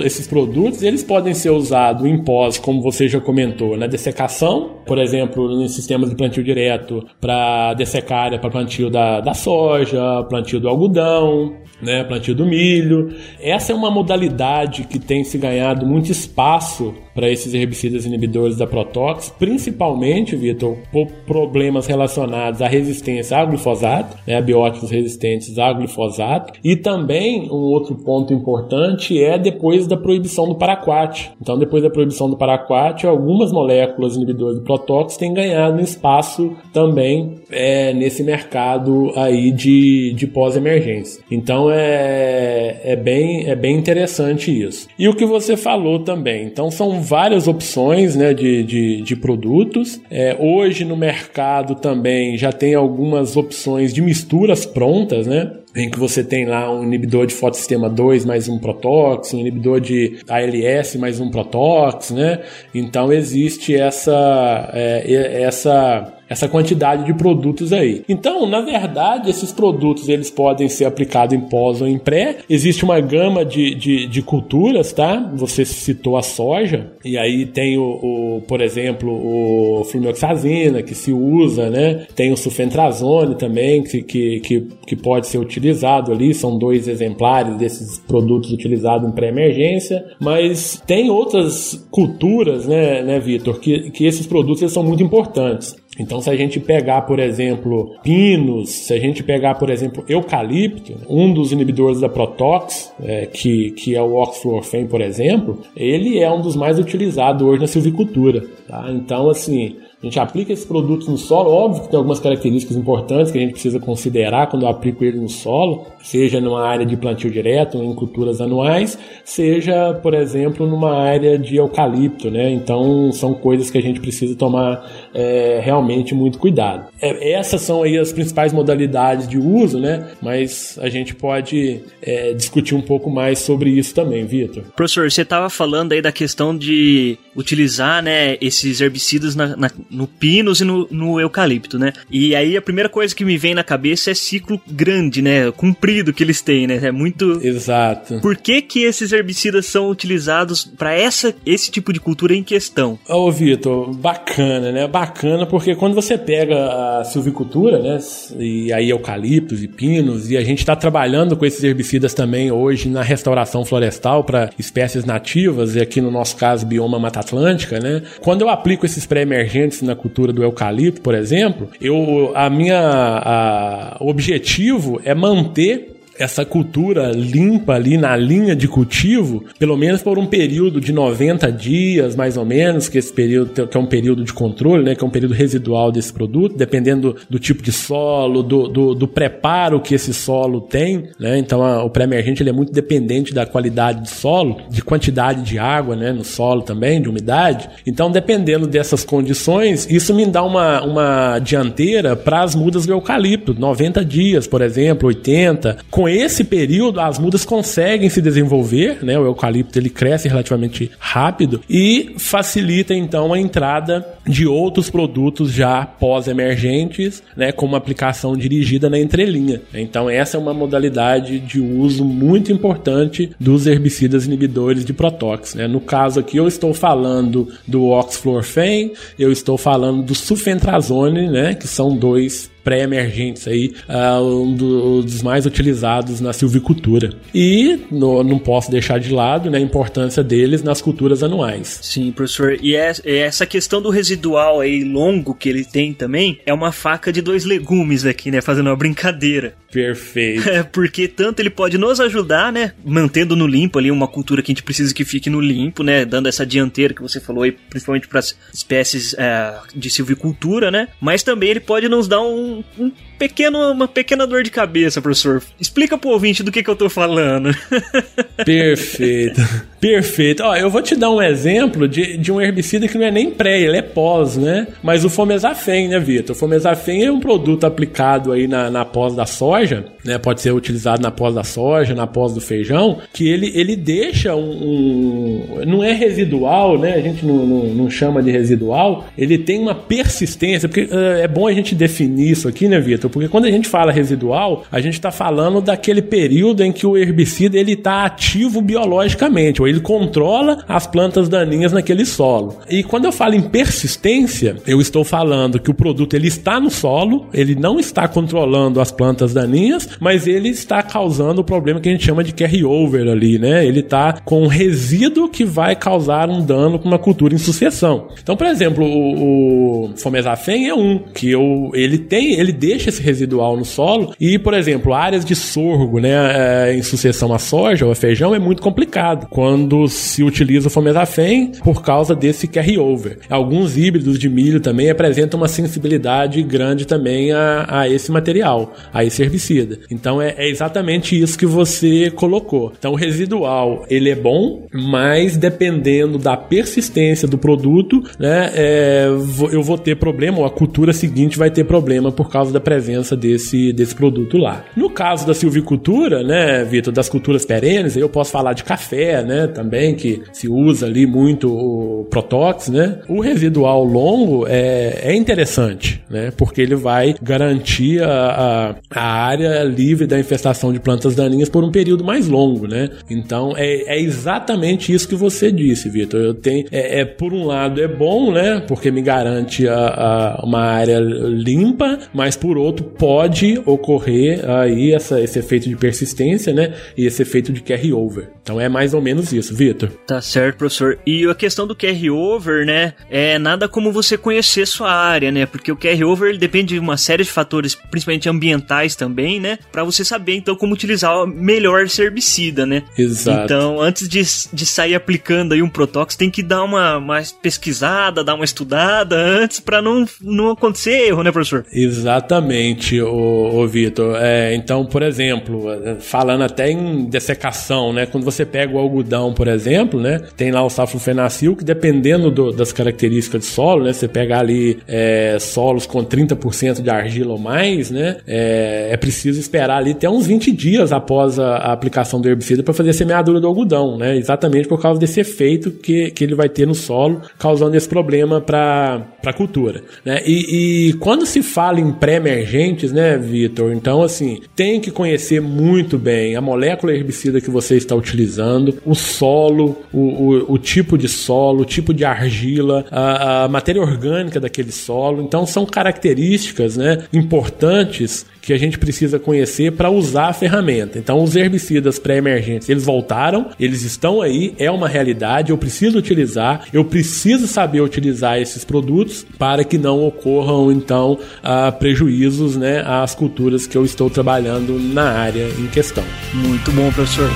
esses 0.05 0.27
produtos, 0.27 0.81
eles 0.81 1.03
podem 1.03 1.33
ser 1.33 1.49
usados 1.49 2.05
em 2.05 2.23
pós, 2.23 2.57
como 2.57 2.81
você 2.81 3.09
já 3.09 3.19
comentou, 3.19 3.75
na 3.75 3.85
dessecação, 3.85 4.77
por 4.85 4.97
exemplo, 4.97 5.61
em 5.61 5.67
sistemas 5.67 6.09
de 6.09 6.15
plantio 6.15 6.43
direto 6.43 7.05
para 7.19 7.73
dessecar 7.73 8.25
área 8.25 8.39
para 8.39 8.49
plantio 8.49 8.89
da, 8.89 9.19
da 9.19 9.33
soja, 9.33 10.23
plantio 10.29 10.59
do 10.59 10.69
algodão, 10.69 11.53
né, 11.81 12.03
plantio 12.03 12.35
do 12.35 12.45
milho. 12.45 13.15
Essa 13.39 13.71
é 13.71 13.75
uma 13.75 13.91
modalidade 13.91 14.83
que 14.83 14.99
tem 14.99 15.23
se 15.23 15.37
ganhado 15.37 15.85
muito 15.85 16.11
espaço 16.11 16.93
para 17.13 17.29
esses 17.29 17.53
herbicidas 17.53 18.05
inibidores 18.05 18.57
da 18.57 18.67
Protox, 18.67 19.33
principalmente, 19.37 20.35
Vitor, 20.35 20.77
por 20.91 21.07
problemas 21.25 21.87
relacionados 21.87 22.61
à 22.61 22.67
resistência 22.67 23.37
ao 23.37 23.47
glifosato, 23.47 24.17
né, 24.25 24.35
abióticos 24.35 24.89
resistentes 24.89 25.57
ao 25.57 25.75
glifosato, 25.75 26.53
e 26.63 26.75
também 26.75 27.49
um 27.49 27.71
outro 27.71 27.95
ponto 27.95 28.33
importante 28.33 29.21
é 29.21 29.37
depois 29.37 29.87
da 29.87 29.97
proibição 29.97 30.47
do 30.47 30.55
paraquat. 30.55 31.31
Então, 31.41 31.57
depois 31.57 31.83
da 31.83 31.89
proibição 31.89 32.29
do 32.29 32.37
paraquat, 32.37 33.05
algumas 33.05 33.51
moléculas 33.51 34.15
inibidoras 34.15 34.55
do 34.55 34.63
Protox 34.63 35.17
têm 35.17 35.33
ganhado 35.33 35.81
espaço 35.81 36.55
também 36.73 37.35
é, 37.49 37.93
nesse 37.93 38.23
mercado 38.23 39.11
aí 39.15 39.51
de, 39.51 40.13
de 40.15 40.27
pós-emergência. 40.27 41.23
Então, 41.29 41.69
é, 41.71 42.81
é, 42.83 42.95
bem, 42.95 43.49
é 43.49 43.55
bem 43.55 43.77
interessante 43.77 44.51
isso. 44.51 44.87
E 44.97 45.07
o 45.07 45.15
que 45.15 45.25
você 45.25 45.57
falou 45.57 45.99
também. 45.99 46.45
Então, 46.45 46.71
são 46.71 47.00
várias 47.01 47.47
opções 47.47 48.15
né, 48.15 48.33
de, 48.33 48.63
de, 48.63 49.01
de 49.01 49.15
produtos. 49.15 49.99
É, 50.09 50.35
hoje 50.39 50.85
no 50.85 50.95
mercado 50.95 51.75
também 51.75 52.37
já 52.37 52.51
tem 52.51 52.75
algumas 52.75 53.35
opções 53.35 53.93
de 53.93 54.01
misturas 54.01 54.65
prontas, 54.65 55.27
né? 55.27 55.51
em 55.75 55.89
que 55.89 55.97
você 55.97 56.23
tem 56.23 56.45
lá 56.45 56.71
um 56.71 56.83
inibidor 56.83 57.25
de 57.25 57.33
fotossistema 57.33 57.89
2 57.89 58.25
mais 58.25 58.49
um 58.49 58.59
Protox, 58.59 59.33
um 59.33 59.39
inibidor 59.39 59.79
de 59.79 60.17
ALS 60.27 60.95
mais 60.95 61.19
um 61.19 61.31
Protox, 61.31 62.11
né? 62.11 62.41
Então 62.75 63.11
existe 63.11 63.73
essa, 63.73 64.69
é, 64.73 65.41
essa 65.43 66.13
essa 66.31 66.47
quantidade 66.47 67.03
de 67.03 67.13
produtos 67.13 67.73
aí. 67.73 68.03
Então, 68.07 68.47
na 68.47 68.61
verdade, 68.61 69.29
esses 69.29 69.51
produtos 69.51 70.07
eles 70.07 70.31
podem 70.31 70.69
ser 70.69 70.85
aplicados 70.85 71.35
em 71.35 71.41
pós 71.41 71.81
ou 71.81 71.87
em 71.89 71.99
pré. 71.99 72.37
Existe 72.49 72.85
uma 72.85 73.01
gama 73.01 73.43
de, 73.43 73.75
de, 73.75 74.07
de 74.07 74.21
culturas, 74.21 74.93
tá? 74.93 75.29
Você 75.35 75.65
citou 75.65 76.15
a 76.15 76.21
soja, 76.21 76.93
e 77.03 77.17
aí 77.17 77.45
tem 77.45 77.77
o, 77.77 77.83
o 77.83 78.41
por 78.47 78.61
exemplo, 78.61 79.11
o 79.11 79.83
flumioxazina 79.83 80.81
que 80.81 80.95
se 80.95 81.11
usa, 81.11 81.69
né? 81.69 82.07
Tem 82.15 82.31
o 82.31 82.37
sulfentrazone 82.37 83.35
também, 83.35 83.83
que, 83.83 84.01
que, 84.01 84.39
que, 84.39 84.67
que 84.87 84.95
pode 84.95 85.27
ser 85.27 85.37
utilizado 85.37 86.13
ali. 86.13 86.33
São 86.33 86.57
dois 86.57 86.87
exemplares 86.87 87.57
desses 87.57 87.99
produtos 87.99 88.53
utilizados 88.53 89.09
em 89.09 89.11
pré-emergência. 89.11 90.05
Mas 90.17 90.81
tem 90.87 91.09
outras 91.09 91.85
culturas, 91.91 92.65
né, 92.65 93.03
né 93.03 93.19
Vitor, 93.19 93.59
que, 93.59 93.91
que 93.91 94.05
esses 94.05 94.25
produtos 94.25 94.61
eles 94.61 94.73
são 94.73 94.83
muito 94.83 95.03
importantes. 95.03 95.75
Então, 96.01 96.19
se 96.19 96.29
a 96.29 96.35
gente 96.35 96.59
pegar, 96.59 97.03
por 97.03 97.19
exemplo, 97.19 97.95
pinos, 98.01 98.69
se 98.69 98.93
a 98.93 98.99
gente 98.99 99.21
pegar, 99.21 99.55
por 99.55 99.69
exemplo, 99.69 100.03
eucalipto, 100.09 100.93
um 101.07 101.31
dos 101.31 101.51
inibidores 101.51 102.01
da 102.01 102.09
Protox, 102.09 102.91
é, 103.01 103.27
que, 103.27 103.71
que 103.71 103.95
é 103.95 104.01
o 104.01 104.15
oxfluorfen, 104.15 104.87
por 104.87 104.99
exemplo, 104.99 105.59
ele 105.77 106.19
é 106.19 106.29
um 106.31 106.41
dos 106.41 106.55
mais 106.55 106.79
utilizados 106.79 107.43
hoje 107.47 107.61
na 107.61 107.67
silvicultura. 107.67 108.43
Tá? 108.67 108.91
Então, 108.91 109.29
assim, 109.29 109.77
a 110.01 110.05
gente 110.05 110.19
aplica 110.19 110.51
esses 110.51 110.65
produtos 110.65 111.07
no 111.07 111.17
solo, 111.17 111.51
óbvio 111.51 111.83
que 111.83 111.89
tem 111.89 111.97
algumas 111.97 112.19
características 112.19 112.75
importantes 112.75 113.31
que 113.31 113.37
a 113.37 113.41
gente 113.41 113.51
precisa 113.51 113.79
considerar 113.79 114.47
quando 114.47 114.63
eu 114.63 114.69
aplico 114.69 115.03
ele 115.03 115.19
no 115.19 115.29
solo, 115.29 115.85
seja 116.01 116.41
numa 116.41 116.65
área 116.65 116.85
de 116.85 116.97
plantio 116.97 117.29
direto, 117.29 117.77
em 117.77 117.93
culturas 117.93 118.41
anuais, 118.41 118.97
seja, 119.23 119.93
por 120.01 120.15
exemplo, 120.15 120.65
numa 120.65 120.97
área 120.97 121.37
de 121.37 121.55
eucalipto, 121.55 122.31
né? 122.31 122.49
Então 122.49 123.11
são 123.11 123.35
coisas 123.35 123.69
que 123.69 123.77
a 123.77 123.81
gente 123.81 123.99
precisa 123.99 124.35
tomar 124.35 124.89
é, 125.13 125.61
realmente 125.63 126.15
muito 126.15 126.39
cuidado. 126.39 126.87
É, 126.99 127.33
essas 127.33 127.61
são 127.61 127.83
aí 127.83 127.95
as 127.97 128.11
principais 128.11 128.51
modalidades 128.51 129.27
de 129.27 129.37
uso, 129.37 129.79
né? 129.79 130.09
Mas 130.19 130.79
a 130.81 130.89
gente 130.89 131.13
pode 131.13 131.79
é, 132.01 132.33
discutir 132.33 132.73
um 132.73 132.81
pouco 132.81 133.07
mais 133.09 133.37
sobre 133.37 133.69
isso 133.69 133.93
também, 133.93 134.25
Vitor. 134.25 134.63
Professor, 134.75 135.11
você 135.11 135.21
estava 135.21 135.47
falando 135.47 135.91
aí 135.91 136.01
da 136.01 136.11
questão 136.11 136.57
de 136.57 137.19
utilizar, 137.35 138.03
né, 138.03 138.37
esses 138.41 138.81
herbicidas 138.81 139.35
na, 139.35 139.55
na 139.55 139.69
no 139.91 140.07
pinus 140.07 140.61
e 140.61 140.63
no, 140.63 140.87
no, 140.89 141.19
eucalipto, 141.19 141.77
né? 141.77 141.93
E 142.09 142.35
aí 142.35 142.55
a 142.55 142.61
primeira 142.61 142.89
coisa 142.89 143.13
que 143.13 143.25
me 143.25 143.37
vem 143.37 143.53
na 143.53 143.63
cabeça 143.63 144.11
é 144.11 144.13
ciclo 144.13 144.59
grande, 144.67 145.21
né? 145.21 145.51
Comprido 145.51 146.13
que 146.13 146.23
eles 146.23 146.41
têm, 146.41 146.65
né? 146.65 146.79
É 146.81 146.91
muito. 146.91 147.45
Exato. 147.45 148.19
Por 148.21 148.37
que 148.37 148.61
que 148.61 148.83
esses 148.83 149.11
herbicidas 149.11 149.65
são 149.65 149.89
utilizados 149.89 150.63
para 150.63 150.93
essa 150.93 151.35
esse 151.45 151.69
tipo 151.69 151.91
de 151.91 151.99
cultura 151.99 152.33
em 152.33 152.43
questão? 152.43 152.97
Ô, 153.07 153.31
Vitor, 153.31 153.93
bacana, 153.93 154.71
né? 154.71 154.87
Bacana 154.87 155.45
porque 155.45 155.75
quando 155.75 155.93
você 155.93 156.17
pega 156.17 156.99
a 156.99 157.03
silvicultura, 157.03 157.79
né? 157.79 157.99
E 158.39 158.71
aí 158.71 158.89
eucaliptos 158.89 159.61
e 159.63 159.67
pinos, 159.67 160.31
e 160.31 160.37
a 160.37 160.43
gente 160.43 160.59
está 160.59 160.75
trabalhando 160.75 161.35
com 161.35 161.45
esses 161.45 161.63
herbicidas 161.63 162.13
também 162.13 162.51
hoje 162.51 162.89
na 162.89 163.01
restauração 163.01 163.65
florestal 163.65 164.23
para 164.23 164.49
espécies 164.57 165.03
nativas, 165.03 165.75
e 165.75 165.81
aqui 165.81 165.99
no 165.99 166.11
nosso 166.11 166.37
caso, 166.37 166.65
bioma 166.65 166.99
Mata 166.99 167.19
Atlântica, 167.19 167.79
né? 167.79 168.01
Quando 168.21 168.41
eu 168.41 168.49
aplico 168.49 168.85
esses 168.85 169.05
pré-emergentes 169.05 169.80
na 169.85 169.95
cultura 169.95 170.31
do 170.33 170.43
eucalipto, 170.43 171.01
por 171.01 171.13
exemplo, 171.13 171.69
eu 171.79 172.31
a 172.35 172.49
minha 172.49 172.79
a, 172.79 173.97
objetivo 173.99 175.01
é 175.03 175.13
manter 175.13 176.00
essa 176.17 176.45
cultura 176.45 177.11
limpa 177.11 177.73
ali 177.73 177.97
na 177.97 178.15
linha 178.15 178.55
de 178.55 178.67
cultivo, 178.67 179.43
pelo 179.57 179.77
menos 179.77 180.01
por 180.01 180.17
um 180.17 180.25
período 180.25 180.79
de 180.79 180.91
90 180.91 181.51
dias, 181.51 182.15
mais 182.15 182.37
ou 182.37 182.45
menos, 182.45 182.87
que 182.87 182.97
esse 182.97 183.11
período 183.11 183.67
que 183.67 183.77
é 183.77 183.79
um 183.79 183.85
período 183.85 184.23
de 184.23 184.33
controle, 184.33 184.83
né, 184.83 184.95
que 184.95 185.03
é 185.03 185.07
um 185.07 185.11
período 185.11 185.33
residual 185.33 185.91
desse 185.91 186.13
produto, 186.13 186.55
dependendo 186.55 187.01
do, 187.13 187.17
do 187.31 187.39
tipo 187.39 187.63
de 187.63 187.71
solo, 187.71 188.43
do, 188.43 188.67
do, 188.67 188.93
do, 188.93 189.07
preparo 189.07 189.79
que 189.79 189.95
esse 189.95 190.13
solo 190.13 190.61
tem, 190.61 191.09
né? 191.19 191.37
Então 191.37 191.63
a, 191.63 191.83
o 191.83 191.89
pré-emergente 191.89 192.43
ele 192.43 192.49
é 192.49 192.53
muito 192.53 192.71
dependente 192.71 193.33
da 193.33 193.45
qualidade 193.45 194.03
de 194.03 194.09
solo, 194.09 194.57
de 194.69 194.81
quantidade 194.81 195.41
de 195.43 195.57
água, 195.57 195.95
né, 195.95 196.11
no 196.11 196.23
solo 196.23 196.61
também, 196.61 197.01
de 197.01 197.09
umidade. 197.09 197.69
Então, 197.85 198.11
dependendo 198.11 198.67
dessas 198.67 199.03
condições, 199.03 199.87
isso 199.89 200.13
me 200.13 200.25
dá 200.25 200.43
uma, 200.43 200.83
uma 200.83 201.39
dianteira 201.39 202.15
para 202.15 202.43
as 202.43 202.55
mudas 202.55 202.85
do 202.85 202.93
eucalipto, 202.93 203.53
90 203.57 204.05
dias, 204.05 204.47
por 204.47 204.61
exemplo, 204.61 205.07
80, 205.07 205.77
com 205.89 206.00
esse 206.07 206.43
período 206.43 206.99
as 206.99 207.19
mudas 207.19 207.45
conseguem 207.45 208.09
se 208.09 208.21
desenvolver, 208.21 209.03
né? 209.03 209.17
O 209.17 209.25
eucalipto 209.25 209.77
ele 209.77 209.89
cresce 209.89 210.27
relativamente 210.27 210.91
rápido 210.99 211.61
e 211.69 212.13
facilita 212.17 212.93
então 212.93 213.33
a 213.33 213.39
entrada 213.39 214.05
de 214.25 214.47
outros 214.47 214.89
produtos 214.89 215.51
já 215.51 215.85
pós-emergentes, 215.85 217.23
né, 217.35 217.51
como 217.51 217.75
aplicação 217.75 218.35
dirigida 218.35 218.89
na 218.89 218.99
entrelinha. 218.99 219.61
Então 219.73 220.09
essa 220.09 220.37
é 220.37 220.39
uma 220.39 220.53
modalidade 220.53 221.39
de 221.39 221.59
uso 221.59 222.05
muito 222.05 222.51
importante 222.51 223.31
dos 223.39 223.67
herbicidas 223.67 224.25
inibidores 224.25 224.85
de 224.85 224.93
protox. 224.93 225.55
Né? 225.55 225.67
No 225.67 225.79
caso 225.79 226.19
aqui 226.19 226.37
eu 226.37 226.47
estou 226.47 226.73
falando 226.73 227.47
do 227.67 227.87
oxflorfen, 227.87 228.93
eu 229.17 229.31
estou 229.31 229.57
falando 229.57 230.03
do 230.03 230.15
sulfentrazone, 230.15 231.29
né, 231.29 231.55
que 231.55 231.67
são 231.67 231.95
dois 231.95 232.49
pré-emergentes 232.63 233.47
aí, 233.47 233.73
uh, 233.87 234.43
um 234.43 234.53
dos 234.55 235.21
mais 235.21 235.45
utilizados 235.45 236.21
na 236.21 236.33
silvicultura. 236.33 237.13
E 237.33 237.79
não 237.91 238.39
posso 238.39 238.69
deixar 238.69 238.99
de 238.99 239.11
lado 239.11 239.49
né, 239.49 239.57
a 239.57 239.61
importância 239.61 240.23
deles 240.23 240.63
nas 240.63 240.81
culturas 240.81 241.23
anuais. 241.23 241.79
Sim, 241.81 242.11
professor. 242.11 242.57
E 242.61 242.75
é, 242.75 242.91
é 243.03 243.17
essa 243.17 243.45
questão 243.45 243.81
do 243.81 243.89
residual 243.89 244.59
aí 244.59 244.83
longo 244.83 245.33
que 245.33 245.49
ele 245.49 245.63
tem 245.63 245.93
também 245.93 246.39
é 246.45 246.53
uma 246.53 246.71
faca 246.71 247.11
de 247.11 247.21
dois 247.21 247.45
legumes 247.45 248.05
aqui, 248.05 248.31
né? 248.31 248.41
Fazendo 248.41 248.67
uma 248.67 248.75
brincadeira. 248.75 249.55
Perfeito. 249.71 250.49
É, 250.49 250.63
porque 250.63 251.07
tanto 251.07 251.39
ele 251.39 251.49
pode 251.49 251.77
nos 251.77 251.99
ajudar, 251.99 252.51
né? 252.51 252.73
Mantendo 252.83 253.35
no 253.35 253.47
limpo 253.47 253.79
ali 253.79 253.89
uma 253.89 254.07
cultura 254.07 254.41
que 254.41 254.51
a 254.51 254.53
gente 254.53 254.63
precisa 254.63 254.93
que 254.93 255.05
fique 255.05 255.29
no 255.29 255.39
limpo, 255.39 255.81
né? 255.81 256.03
Dando 256.03 256.27
essa 256.27 256.45
dianteira 256.45 256.93
que 256.93 257.01
você 257.01 257.19
falou 257.19 257.43
aí, 257.43 257.51
principalmente 257.51 258.07
para 258.07 258.19
as 258.19 258.35
espécies 258.53 259.15
é, 259.17 259.57
de 259.73 259.89
silvicultura, 259.89 260.69
né? 260.69 260.89
Mas 260.99 261.23
também 261.23 261.49
ele 261.49 261.59
pode 261.61 261.87
nos 261.87 262.07
dar 262.07 262.21
um, 262.21 262.63
um 262.77 262.91
pequeno, 263.17 263.71
uma 263.71 263.87
pequena 263.87 264.27
dor 264.27 264.43
de 264.43 264.51
cabeça, 264.51 265.01
professor. 265.01 265.41
Explica 265.59 265.97
pro 265.97 266.09
ouvinte 266.09 266.43
do 266.43 266.51
que, 266.51 266.61
que 266.61 266.69
eu 266.69 266.75
tô 266.75 266.89
falando. 266.89 267.55
Perfeito. 268.45 269.41
Perfeito. 269.81 270.43
Ó, 270.43 270.55
eu 270.55 270.69
vou 270.69 270.79
te 270.79 270.95
dar 270.95 271.09
um 271.09 271.19
exemplo 271.19 271.87
de, 271.87 272.15
de 272.15 272.31
um 272.31 272.39
herbicida 272.39 272.87
que 272.87 272.99
não 272.99 273.05
é 273.07 273.09
nem 273.09 273.31
pré, 273.31 273.59
ele 273.59 273.77
é 273.77 273.81
pós, 273.81 274.37
né? 274.37 274.67
Mas 274.83 275.03
o 275.03 275.09
fomesafen, 275.09 275.87
né, 275.87 275.99
Vitor? 275.99 276.35
O 276.35 276.39
fomesafen 276.39 277.03
é 277.03 277.11
um 277.11 277.19
produto 277.19 277.65
aplicado 277.65 278.31
aí 278.31 278.47
na, 278.47 278.69
na 278.69 278.85
pós 278.85 279.15
da 279.15 279.25
soja, 279.25 279.85
né? 280.05 280.19
Pode 280.19 280.39
ser 280.39 280.51
utilizado 280.53 281.01
na 281.01 281.09
pós 281.09 281.33
da 281.33 281.43
soja, 281.43 281.95
na 281.95 282.05
pós 282.05 282.31
do 282.31 282.39
feijão, 282.39 282.99
que 283.11 283.27
ele, 283.27 283.51
ele 283.55 283.75
deixa 283.75 284.35
um, 284.35 284.51
um 284.51 285.65
Não 285.65 285.83
é 285.83 285.93
residual, 285.93 286.77
né? 286.77 286.93
A 286.93 287.01
gente 287.01 287.25
não, 287.25 287.43
não, 287.47 287.65
não, 287.73 287.89
chama 287.89 288.21
de 288.21 288.29
residual. 288.29 289.07
Ele 289.17 289.39
tem 289.39 289.59
uma 289.59 289.73
persistência, 289.73 290.69
porque 290.69 290.93
uh, 290.93 291.17
é 291.23 291.27
bom 291.27 291.47
a 291.47 291.53
gente 291.53 291.73
definir 291.73 292.29
isso 292.29 292.47
aqui, 292.47 292.67
né, 292.67 292.79
Vitor? 292.79 293.09
porque 293.09 293.27
quando 293.27 293.45
a 293.45 293.51
gente 293.51 293.67
fala 293.67 293.91
residual, 293.91 294.63
a 294.71 294.79
gente 294.79 294.93
está 294.93 295.09
falando 295.09 295.59
daquele 295.59 296.03
período 296.03 296.63
em 296.63 296.71
que 296.71 296.85
o 296.85 296.95
herbicida 296.95 297.57
ele 297.57 297.73
está 297.73 298.05
ativo 298.05 298.61
biologicamente, 298.61 299.59
ou 299.59 299.70
ele 299.71 299.79
controla 299.79 300.63
as 300.67 300.85
plantas 300.85 301.27
daninhas 301.27 301.71
naquele 301.71 302.05
solo. 302.05 302.59
E 302.69 302.83
quando 302.83 303.05
eu 303.05 303.11
falo 303.11 303.35
em 303.35 303.41
persistência, 303.41 304.57
eu 304.67 304.79
estou 304.79 305.03
falando 305.03 305.59
que 305.59 305.71
o 305.71 305.73
produto 305.73 306.13
ele 306.13 306.27
está 306.27 306.59
no 306.59 306.69
solo, 306.69 307.27
ele 307.33 307.55
não 307.55 307.79
está 307.79 308.07
controlando 308.07 308.79
as 308.79 308.91
plantas 308.91 309.33
daninhas, 309.33 309.89
mas 309.99 310.27
ele 310.27 310.49
está 310.49 310.83
causando 310.83 311.41
o 311.41 311.43
problema 311.43 311.79
que 311.79 311.89
a 311.89 311.91
gente 311.91 312.05
chama 312.05 312.23
de 312.23 312.33
carry-over 312.33 313.07
ali, 313.07 313.39
né? 313.39 313.65
Ele 313.65 313.79
está 313.79 314.13
com 314.13 314.43
um 314.43 314.47
resíduo 314.47 315.29
que 315.29 315.45
vai 315.45 315.75
causar 315.75 316.29
um 316.29 316.43
dano 316.43 316.77
com 316.77 316.87
uma 316.87 316.99
cultura 316.99 317.33
em 317.33 317.37
sucessão. 317.37 318.09
Então, 318.21 318.35
por 318.35 318.47
exemplo, 318.47 318.85
o, 318.85 319.85
o 319.85 319.97
Fomesafen 319.97 320.67
é 320.67 320.73
um 320.73 320.99
que 320.99 321.31
eu, 321.31 321.71
ele 321.73 321.97
tem, 321.97 322.39
ele 322.39 322.51
deixa 322.51 322.89
esse 322.89 323.01
residual 323.01 323.55
no 323.55 323.65
solo 323.65 324.13
e, 324.19 324.37
por 324.37 324.53
exemplo, 324.53 324.93
áreas 324.93 325.23
de 325.23 325.35
sorgo, 325.35 325.99
né, 325.99 326.11
é, 326.11 326.75
em 326.75 326.83
sucessão 326.83 327.33
a 327.33 327.39
soja 327.39 327.85
ou 327.85 327.91
a 327.91 327.95
feijão 327.95 328.35
é 328.35 328.39
muito 328.39 328.61
complicado 328.61 329.27
quando 329.29 329.60
se 329.87 330.23
utiliza 330.23 330.67
o 330.67 330.71
Fomesafen 330.71 331.51
por 331.63 331.81
causa 331.81 332.15
desse 332.15 332.47
carry-over. 332.47 333.19
Alguns 333.29 333.77
híbridos 333.77 334.17
de 334.17 334.29
milho 334.29 334.59
também 334.59 334.89
apresentam 334.89 335.39
uma 335.39 335.47
sensibilidade 335.47 336.41
grande 336.43 336.85
também 336.85 337.31
a, 337.31 337.65
a 337.67 337.89
esse 337.89 338.11
material, 338.11 338.73
a 338.93 339.03
esse 339.03 339.21
herbicida. 339.21 339.79
Então 339.89 340.21
é, 340.21 340.35
é 340.37 340.49
exatamente 340.49 341.19
isso 341.19 341.37
que 341.37 341.45
você 341.45 342.11
colocou. 342.11 342.73
Então 342.77 342.93
o 342.93 342.95
residual 342.95 343.85
ele 343.89 344.09
é 344.09 344.15
bom, 344.15 344.67
mas 344.73 345.37
dependendo 345.37 346.17
da 346.17 346.37
persistência 346.37 347.27
do 347.27 347.37
produto, 347.37 348.03
né, 348.19 348.51
é, 348.53 349.07
eu 349.51 349.63
vou 349.63 349.77
ter 349.77 349.95
problema 349.95 350.39
ou 350.39 350.45
a 350.45 350.49
cultura 350.49 350.93
seguinte 350.93 351.37
vai 351.37 351.49
ter 351.49 351.63
problema 351.63 352.11
por 352.11 352.29
causa 352.29 352.51
da 352.51 352.59
presença 352.59 353.15
desse, 353.15 353.73
desse 353.73 353.95
produto 353.95 354.37
lá. 354.37 354.63
No 354.75 354.89
caso 354.89 355.25
da 355.25 355.33
silvicultura, 355.33 356.23
né, 356.23 356.63
Vitor, 356.63 356.93
das 356.93 357.09
culturas 357.09 357.45
perenes, 357.45 357.95
eu 357.95 358.09
posso 358.09 358.31
falar 358.31 358.53
de 358.53 358.63
café, 358.63 359.23
né, 359.23 359.47
também 359.51 359.95
que 359.95 360.21
se 360.33 360.47
usa 360.47 360.85
ali 360.85 361.05
muito 361.05 361.51
o 361.51 362.05
Protox, 362.09 362.69
né. 362.69 362.99
O 363.07 363.21
residual 363.21 363.83
longo 363.83 364.45
é, 364.47 364.99
é 365.03 365.15
interessante, 365.15 366.01
né, 366.09 366.31
porque 366.35 366.61
ele 366.61 366.75
vai 366.75 367.15
garantir 367.21 368.01
a, 368.01 368.75
a, 368.91 368.99
a 368.99 369.25
área 369.25 369.63
livre 369.63 370.07
da 370.07 370.19
infestação 370.19 370.73
de 370.73 370.79
plantas 370.79 371.15
daninhas 371.15 371.49
por 371.49 371.63
um 371.63 371.71
período 371.71 372.03
mais 372.03 372.27
longo, 372.27 372.67
né. 372.67 372.89
Então 373.09 373.53
é, 373.55 373.97
é 373.97 373.99
exatamente 373.99 374.93
isso 374.93 375.07
que 375.07 375.15
você 375.15 375.51
disse, 375.51 375.89
Vitor. 375.89 376.19
Eu 376.19 376.33
tenho, 376.33 376.65
é, 376.71 377.01
é, 377.01 377.05
por 377.05 377.33
um 377.33 377.45
lado 377.45 377.81
é 377.81 377.87
bom, 377.87 378.31
né, 378.31 378.63
porque 378.67 378.91
me 378.91 379.01
garante 379.01 379.67
a, 379.67 379.75
a, 379.75 380.45
uma 380.45 380.61
área 380.61 380.99
limpa, 380.99 381.99
mas 382.13 382.35
por 382.35 382.57
outro 382.57 382.85
pode 382.85 383.61
ocorrer 383.65 384.49
aí 384.49 384.93
essa, 384.93 385.19
esse 385.19 385.39
efeito 385.39 385.67
de 385.69 385.75
persistência, 385.75 386.53
né, 386.53 386.73
e 386.97 387.05
esse 387.05 387.21
efeito 387.21 387.51
de 387.51 387.61
carry-over. 387.61 388.29
Então 388.41 388.59
é 388.59 388.69
mais 388.69 388.93
ou 388.93 389.01
menos 389.01 389.31
isso, 389.33 389.40
Vitor. 389.49 389.89
Tá 390.05 390.21
certo, 390.21 390.57
professor. 390.57 390.99
E 391.05 391.27
a 391.27 391.35
questão 391.35 391.65
do 391.65 391.75
carry-over, 391.75 392.65
né, 392.65 392.93
é 393.09 393.39
nada 393.39 393.67
como 393.67 393.91
você 393.91 394.17
conhecer 394.17 394.65
sua 394.67 394.91
área, 394.91 395.31
né, 395.31 395.45
porque 395.45 395.71
o 395.71 395.75
carry-over 395.75 396.29
ele 396.29 396.37
depende 396.37 396.73
de 396.73 396.79
uma 396.79 396.97
série 396.97 397.23
de 397.23 397.31
fatores, 397.31 397.75
principalmente 397.75 398.29
ambientais 398.29 398.95
também, 398.95 399.39
né, 399.39 399.57
para 399.71 399.83
você 399.83 400.03
saber 400.03 400.35
então 400.35 400.55
como 400.55 400.73
utilizar 400.73 401.25
melhor 401.25 401.83
esse 401.83 402.01
herbicida, 402.01 402.65
né. 402.65 402.83
Exato. 402.97 403.45
Então, 403.45 403.81
antes 403.81 404.07
de, 404.07 404.21
de 404.53 404.65
sair 404.65 404.95
aplicando 404.95 405.53
aí 405.53 405.61
um 405.61 405.69
Protox, 405.69 406.15
tem 406.15 406.29
que 406.29 406.43
dar 406.43 406.63
uma 406.63 406.99
mais 406.99 407.31
pesquisada, 407.31 408.23
dar 408.23 408.35
uma 408.35 408.45
estudada 408.45 409.15
antes 409.15 409.59
para 409.59 409.81
não, 409.81 410.05
não 410.21 410.51
acontecer 410.51 411.07
erro, 411.07 411.23
né, 411.23 411.31
professor? 411.31 411.65
Exatamente, 411.71 412.99
o, 413.01 413.61
o 413.61 413.67
Vitor. 413.67 414.15
É, 414.19 414.53
então, 414.55 414.85
por 414.85 415.01
exemplo, 415.01 415.65
falando 415.99 416.43
até 416.43 416.69
em 416.69 417.05
dessecação, 417.05 417.93
né, 417.93 418.05
quando 418.05 418.23
você 418.23 418.45
pega 418.45 418.73
o 418.73 418.77
algodão, 418.77 419.30
por 419.33 419.47
exemplo, 419.47 419.99
né, 419.99 420.21
tem 420.35 420.51
lá 420.51 420.63
o 420.63 420.69
saflofenacil 420.69 421.55
que 421.55 421.63
dependendo 421.63 422.31
do, 422.31 422.51
das 422.51 422.71
características 422.71 423.41
de 423.41 423.47
solo, 423.47 423.83
né, 423.83 423.93
você 423.93 424.07
pega 424.07 424.39
ali 424.39 424.79
é, 424.87 425.37
solos 425.39 425.85
com 425.85 426.03
30% 426.03 426.81
de 426.81 426.89
argila 426.89 427.33
ou 427.33 427.39
mais, 427.39 427.89
né, 427.91 428.17
é, 428.27 428.89
é, 428.91 428.97
preciso 428.97 429.39
esperar 429.39 429.77
ali 429.77 429.91
até 429.91 430.09
uns 430.09 430.27
20 430.27 430.51
dias 430.51 430.91
após 430.91 431.39
a, 431.39 431.55
a 431.57 431.73
aplicação 431.73 432.19
do 432.19 432.29
herbicida 432.29 432.63
para 432.63 432.73
fazer 432.73 432.91
a 432.91 432.93
semeadura 432.93 433.39
do 433.39 433.47
algodão, 433.47 433.97
né, 433.97 434.15
exatamente 434.17 434.67
por 434.67 434.81
causa 434.81 434.99
desse 434.99 435.19
efeito 435.19 435.71
que, 435.71 436.11
que 436.11 436.23
ele 436.23 436.35
vai 436.35 436.49
ter 436.49 436.67
no 436.67 436.75
solo, 436.75 437.21
causando 437.37 437.75
esse 437.75 437.87
problema 437.87 438.41
para 438.41 439.05
a 439.25 439.33
cultura. 439.33 439.83
Né? 440.05 440.21
E, 440.25 440.89
e 440.89 440.93
quando 440.93 441.25
se 441.25 441.41
fala 441.41 441.79
em 441.79 441.91
pré-emergentes, 441.91 442.91
né, 442.91 443.17
Vitor, 443.17 443.71
então 443.73 444.01
assim, 444.01 444.39
tem 444.55 444.79
que 444.79 444.91
conhecer 444.91 445.41
muito 445.41 445.97
bem 445.97 446.35
a 446.35 446.41
molécula 446.41 446.93
herbicida 446.93 447.41
que 447.41 447.49
você 447.49 447.75
está 447.75 447.95
utilizando, 447.95 448.77
o 448.85 448.95
solo, 449.21 449.83
o, 449.93 449.99
o, 449.99 450.53
o 450.53 450.57
tipo 450.57 450.97
de 450.97 451.07
solo, 451.07 451.61
o 451.61 451.65
tipo 451.65 451.93
de 451.93 452.03
argila, 452.03 452.83
a, 452.89 453.43
a 453.43 453.47
matéria 453.47 453.79
orgânica 453.79 454.39
daquele 454.39 454.71
solo. 454.71 455.21
Então 455.21 455.45
são 455.45 455.63
características 455.63 456.75
né, 456.75 457.03
importantes 457.13 458.25
que 458.41 458.51
a 458.51 458.57
gente 458.57 458.79
precisa 458.79 459.19
conhecer 459.19 459.73
para 459.73 459.91
usar 459.91 460.29
a 460.29 460.33
ferramenta. 460.33 460.97
Então, 460.97 461.23
os 461.23 461.35
herbicidas 461.35 461.99
pré-emergentes, 461.99 462.67
eles 462.67 462.83
voltaram, 462.83 463.51
eles 463.59 463.83
estão 463.83 464.19
aí, 464.19 464.55
é 464.57 464.71
uma 464.71 464.87
realidade, 464.87 465.51
eu 465.51 465.57
preciso 465.59 465.99
utilizar, 465.99 466.65
eu 466.73 466.83
preciso 466.83 467.45
saber 467.45 467.81
utilizar 467.81 468.39
esses 468.39 468.65
produtos 468.65 469.23
para 469.37 469.63
que 469.63 469.77
não 469.77 470.03
ocorram, 470.03 470.71
então, 470.71 471.19
uh, 471.43 471.71
prejuízos 471.77 472.57
né, 472.57 472.83
às 472.83 473.13
culturas 473.13 473.67
que 473.67 473.77
eu 473.77 473.85
estou 473.85 474.09
trabalhando 474.09 474.79
na 474.79 475.11
área 475.11 475.47
em 475.59 475.67
questão. 475.67 476.03
Muito 476.33 476.71
bom, 476.71 476.91
professor. 476.91 477.29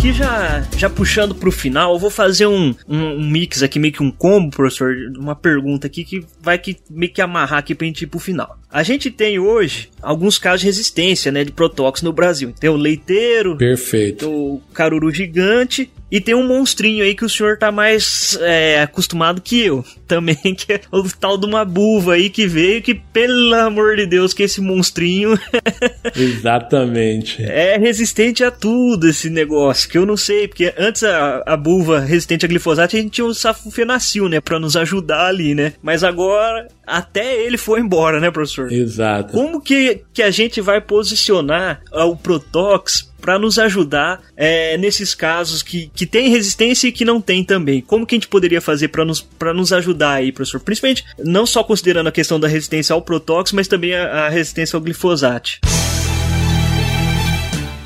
Aqui 0.00 0.14
já, 0.14 0.62
já 0.78 0.88
puxando 0.88 1.34
pro 1.34 1.52
final, 1.52 1.92
eu 1.92 1.98
vou 1.98 2.08
fazer 2.08 2.46
um, 2.46 2.74
um, 2.88 3.22
mix 3.30 3.62
aqui, 3.62 3.78
meio 3.78 3.92
que 3.92 4.02
um 4.02 4.10
combo, 4.10 4.50
professor, 4.50 4.94
uma 5.18 5.36
pergunta 5.36 5.86
aqui 5.86 6.04
que 6.04 6.24
vai 6.40 6.58
que, 6.58 6.78
meio 6.88 7.12
que 7.12 7.20
amarrar 7.20 7.58
aqui 7.58 7.74
pra 7.74 7.86
gente 7.86 8.02
ir 8.02 8.06
pro 8.06 8.18
final. 8.18 8.56
A 8.72 8.82
gente 8.82 9.10
tem 9.10 9.38
hoje 9.38 9.88
alguns 10.00 10.38
casos 10.38 10.60
de 10.60 10.66
resistência, 10.66 11.32
né, 11.32 11.44
de 11.44 11.52
protóxi 11.52 12.04
no 12.04 12.12
Brasil. 12.12 12.54
Tem 12.58 12.70
o 12.70 12.76
leiteiro, 12.76 13.56
Perfeito. 13.56 14.30
o 14.30 14.62
caruru 14.72 15.10
gigante 15.10 15.90
e 16.10 16.20
tem 16.20 16.34
um 16.34 16.46
monstrinho 16.46 17.04
aí 17.04 17.14
que 17.14 17.24
o 17.24 17.28
senhor 17.28 17.56
tá 17.56 17.70
mais 17.70 18.36
é, 18.40 18.82
acostumado 18.82 19.40
que 19.40 19.60
eu. 19.60 19.84
Também, 20.10 20.34
que 20.34 20.72
é 20.72 20.80
o 20.90 21.04
tal 21.08 21.38
de 21.38 21.46
uma 21.46 21.64
buva 21.64 22.14
aí 22.14 22.28
que 22.28 22.44
veio, 22.44 22.82
que 22.82 22.96
pelo 22.96 23.54
amor 23.54 23.94
de 23.94 24.06
Deus, 24.06 24.34
que 24.34 24.42
esse 24.42 24.60
monstrinho. 24.60 25.38
Exatamente. 26.16 27.40
É 27.44 27.78
resistente 27.78 28.42
a 28.42 28.50
tudo 28.50 29.08
esse 29.08 29.30
negócio, 29.30 29.88
que 29.88 29.96
eu 29.96 30.04
não 30.04 30.16
sei, 30.16 30.48
porque 30.48 30.74
antes 30.76 31.04
a, 31.04 31.44
a 31.46 31.56
buva 31.56 32.00
resistente 32.00 32.44
a 32.44 32.48
glifosato 32.48 32.96
a 32.96 32.98
gente 32.98 33.12
tinha 33.12 33.24
o 33.24 33.32
safufenacil, 33.32 34.28
né, 34.28 34.40
pra 34.40 34.58
nos 34.58 34.74
ajudar 34.76 35.26
ali, 35.26 35.54
né? 35.54 35.74
Mas 35.80 36.02
agora 36.02 36.66
até 36.84 37.40
ele 37.40 37.56
foi 37.56 37.78
embora, 37.78 38.18
né, 38.18 38.32
professor? 38.32 38.59
Exato. 38.68 39.32
Como 39.32 39.60
que, 39.60 40.02
que 40.12 40.22
a 40.22 40.30
gente 40.30 40.60
vai 40.60 40.80
posicionar 40.80 41.82
o 41.92 42.16
Protox 42.16 43.10
para 43.20 43.38
nos 43.38 43.58
ajudar 43.58 44.22
é, 44.36 44.76
nesses 44.78 45.14
casos 45.14 45.62
que, 45.62 45.90
que 45.94 46.06
tem 46.06 46.30
resistência 46.30 46.88
e 46.88 46.92
que 46.92 47.04
não 47.04 47.20
tem 47.20 47.44
também. 47.44 47.80
Como 47.80 48.06
que 48.06 48.14
a 48.14 48.18
gente 48.18 48.28
poderia 48.28 48.60
fazer 48.60 48.88
para 48.88 49.04
nos, 49.04 49.26
nos 49.54 49.72
ajudar 49.72 50.14
aí, 50.14 50.32
professor? 50.32 50.60
Principalmente 50.60 51.04
não 51.18 51.44
só 51.46 51.62
considerando 51.62 52.08
a 52.08 52.12
questão 52.12 52.40
da 52.40 52.48
resistência 52.48 52.94
ao 52.94 53.02
Protox, 53.02 53.52
mas 53.52 53.68
também 53.68 53.94
a, 53.94 54.26
a 54.26 54.28
resistência 54.30 54.76
ao 54.76 54.80
glifosato. 54.80 55.58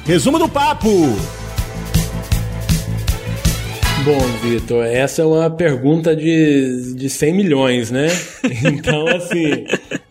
Resumo 0.06 0.38
do 0.38 0.48
papo! 0.48 0.88
Bom, 4.04 4.20
Vitor, 4.42 4.84
essa 4.84 5.22
é 5.22 5.24
uma 5.24 5.48
pergunta 5.48 6.14
de, 6.14 6.94
de 6.94 7.08
100 7.08 7.32
milhões, 7.32 7.90
né? 7.90 8.08
Então, 8.62 9.08
assim, 9.08 9.64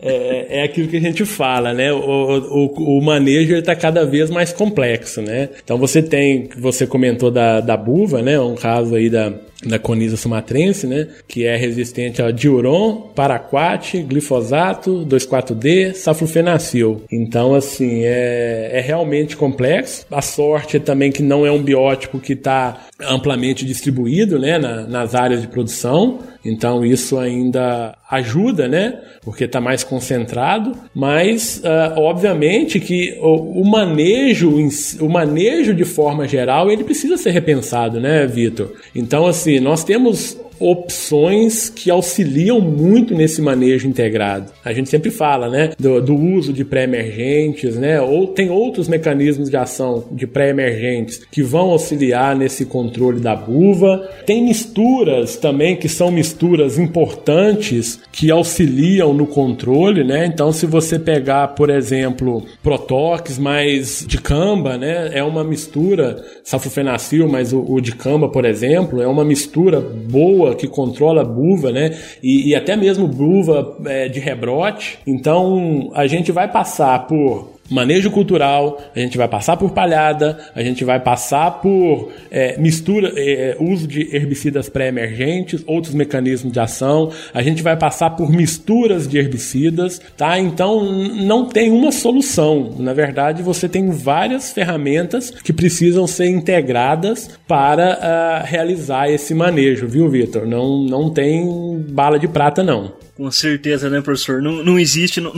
é, 0.04 0.60
é 0.60 0.62
aquilo 0.62 0.88
que 0.88 0.98
a 0.98 1.00
gente 1.00 1.24
fala, 1.24 1.72
né? 1.72 1.92
O, 1.92 1.98
o, 1.98 2.98
o 2.98 3.02
manejo 3.02 3.54
está 3.54 3.74
cada 3.74 4.04
vez 4.04 4.30
mais 4.30 4.52
complexo, 4.52 5.22
né? 5.22 5.48
Então, 5.64 5.78
você 5.78 6.02
tem, 6.02 6.48
você 6.58 6.86
comentou 6.86 7.30
da, 7.30 7.60
da 7.60 7.76
buva, 7.76 8.20
né? 8.20 8.38
Um 8.38 8.54
caso 8.54 8.94
aí 8.94 9.08
da, 9.08 9.32
da 9.66 9.78
Conisa 9.78 10.16
sumatrense, 10.16 10.86
né, 10.86 11.08
que 11.26 11.44
é 11.46 11.56
resistente 11.56 12.22
a 12.22 12.30
diuron, 12.30 13.12
paraquat, 13.14 14.02
glifosato, 14.02 15.06
2,4-D, 15.06 15.94
saflufenacil. 15.94 17.02
Então, 17.10 17.54
assim, 17.54 18.02
é, 18.04 18.70
é 18.74 18.80
realmente 18.80 19.36
complexo. 19.36 20.06
A 20.10 20.22
sorte 20.22 20.76
é 20.76 20.80
também 20.80 21.10
que 21.10 21.22
não 21.22 21.46
é 21.46 21.50
um 21.50 21.62
biótipo 21.62 22.18
que 22.18 22.34
está 22.34 22.86
amplamente 23.00 23.64
distribuído, 23.64 24.38
né, 24.38 24.58
na, 24.58 24.86
nas 24.86 25.14
áreas 25.14 25.40
de 25.40 25.48
produção. 25.48 26.20
Então 26.44 26.84
isso 26.84 27.18
ainda 27.18 27.96
ajuda, 28.10 28.68
né? 28.68 29.00
Porque 29.22 29.44
está 29.44 29.60
mais 29.60 29.82
concentrado, 29.94 30.72
mas 30.92 31.62
uh, 31.64 32.00
obviamente 32.00 32.80
que 32.80 33.16
o, 33.20 33.60
o, 33.60 33.64
manejo, 33.64 34.52
o 35.00 35.08
manejo 35.08 35.72
de 35.72 35.84
forma 35.84 36.26
geral, 36.26 36.70
ele 36.70 36.82
precisa 36.82 37.16
ser 37.16 37.30
repensado, 37.30 38.00
né, 38.00 38.26
Vitor? 38.26 38.72
Então 38.94 39.26
assim, 39.26 39.60
nós 39.60 39.84
temos 39.84 40.36
opções 40.58 41.68
que 41.68 41.90
auxiliam 41.90 42.60
muito 42.60 43.14
nesse 43.14 43.40
manejo 43.42 43.88
integrado. 43.88 44.52
A 44.64 44.72
gente 44.72 44.88
sempre 44.88 45.10
fala, 45.10 45.48
né, 45.48 45.70
do, 45.78 46.00
do 46.00 46.14
uso 46.14 46.52
de 46.52 46.64
pré-emergentes, 46.64 47.76
né, 47.76 48.00
ou 48.00 48.28
tem 48.28 48.50
outros 48.50 48.88
mecanismos 48.88 49.50
de 49.50 49.56
ação 49.56 50.04
de 50.12 50.26
pré-emergentes 50.26 51.22
que 51.30 51.42
vão 51.42 51.70
auxiliar 51.70 52.36
nesse 52.36 52.64
controle 52.64 53.20
da 53.20 53.34
buva. 53.34 54.08
Tem 54.26 54.44
misturas 54.44 55.36
também 55.36 55.76
que 55.76 55.88
são 55.88 56.10
misturas 56.10 56.78
importantes 56.78 58.00
que 58.12 58.30
auxiliam 58.30 59.12
no 59.12 59.26
controle, 59.26 60.04
né? 60.04 60.26
Então, 60.26 60.52
se 60.52 60.66
você 60.66 60.98
pegar, 60.98 61.48
por 61.48 61.70
exemplo, 61.70 62.44
Protox 62.62 63.38
mais 63.38 64.04
dicamba, 64.06 64.76
né, 64.76 65.10
é 65.12 65.22
uma 65.22 65.42
mistura 65.44 66.24
safofenacil, 66.42 67.28
mas 67.28 67.52
o, 67.52 67.60
o 67.60 67.80
dicamba, 67.80 68.28
por 68.28 68.44
exemplo, 68.44 69.02
é 69.02 69.06
uma 69.06 69.24
mistura 69.24 69.80
boa 69.80 70.43
que 70.52 70.66
controla 70.66 71.22
a 71.22 71.24
buva, 71.24 71.70
né? 71.70 71.96
E, 72.20 72.48
e 72.50 72.54
até 72.56 72.74
mesmo 72.74 73.06
buva 73.06 73.76
é, 73.86 74.08
de 74.08 74.18
rebrote. 74.18 74.98
Então 75.06 75.92
a 75.94 76.08
gente 76.08 76.32
vai 76.32 76.50
passar 76.50 77.06
por 77.06 77.53
manejo 77.70 78.10
cultural, 78.10 78.82
a 78.94 78.98
gente 78.98 79.16
vai 79.16 79.28
passar 79.28 79.56
por 79.56 79.70
palhada, 79.70 80.38
a 80.54 80.62
gente 80.62 80.84
vai 80.84 81.00
passar 81.00 81.50
por 81.62 82.12
é, 82.30 82.58
mistura, 82.58 83.12
é, 83.16 83.56
uso 83.58 83.86
de 83.86 84.14
herbicidas 84.14 84.68
pré-emergentes, 84.68 85.62
outros 85.66 85.94
mecanismos 85.94 86.52
de 86.52 86.60
ação, 86.60 87.10
a 87.32 87.42
gente 87.42 87.62
vai 87.62 87.76
passar 87.76 88.10
por 88.10 88.30
misturas 88.30 89.08
de 89.08 89.18
herbicidas, 89.18 90.00
tá? 90.16 90.38
Então 90.38 90.84
não 90.84 91.46
tem 91.46 91.70
uma 91.70 91.92
solução. 91.92 92.74
Na 92.78 92.92
verdade, 92.92 93.42
você 93.42 93.68
tem 93.68 93.90
várias 93.90 94.52
ferramentas 94.52 95.30
que 95.30 95.52
precisam 95.52 96.06
ser 96.06 96.26
integradas 96.26 97.30
para 97.46 97.98
uh, 97.98 98.46
realizar 98.46 99.08
esse 99.10 99.34
manejo, 99.34 99.86
viu, 99.86 100.08
Vitor? 100.08 100.46
Não, 100.46 100.82
não 100.82 101.10
tem 101.10 101.84
bala 101.88 102.18
de 102.18 102.28
prata, 102.28 102.62
não. 102.62 102.92
Com 103.16 103.30
certeza, 103.30 103.88
né, 103.88 104.00
professor? 104.00 104.42
Não, 104.42 104.64
não 104.64 104.78
existe, 104.78 105.20
não, 105.20 105.32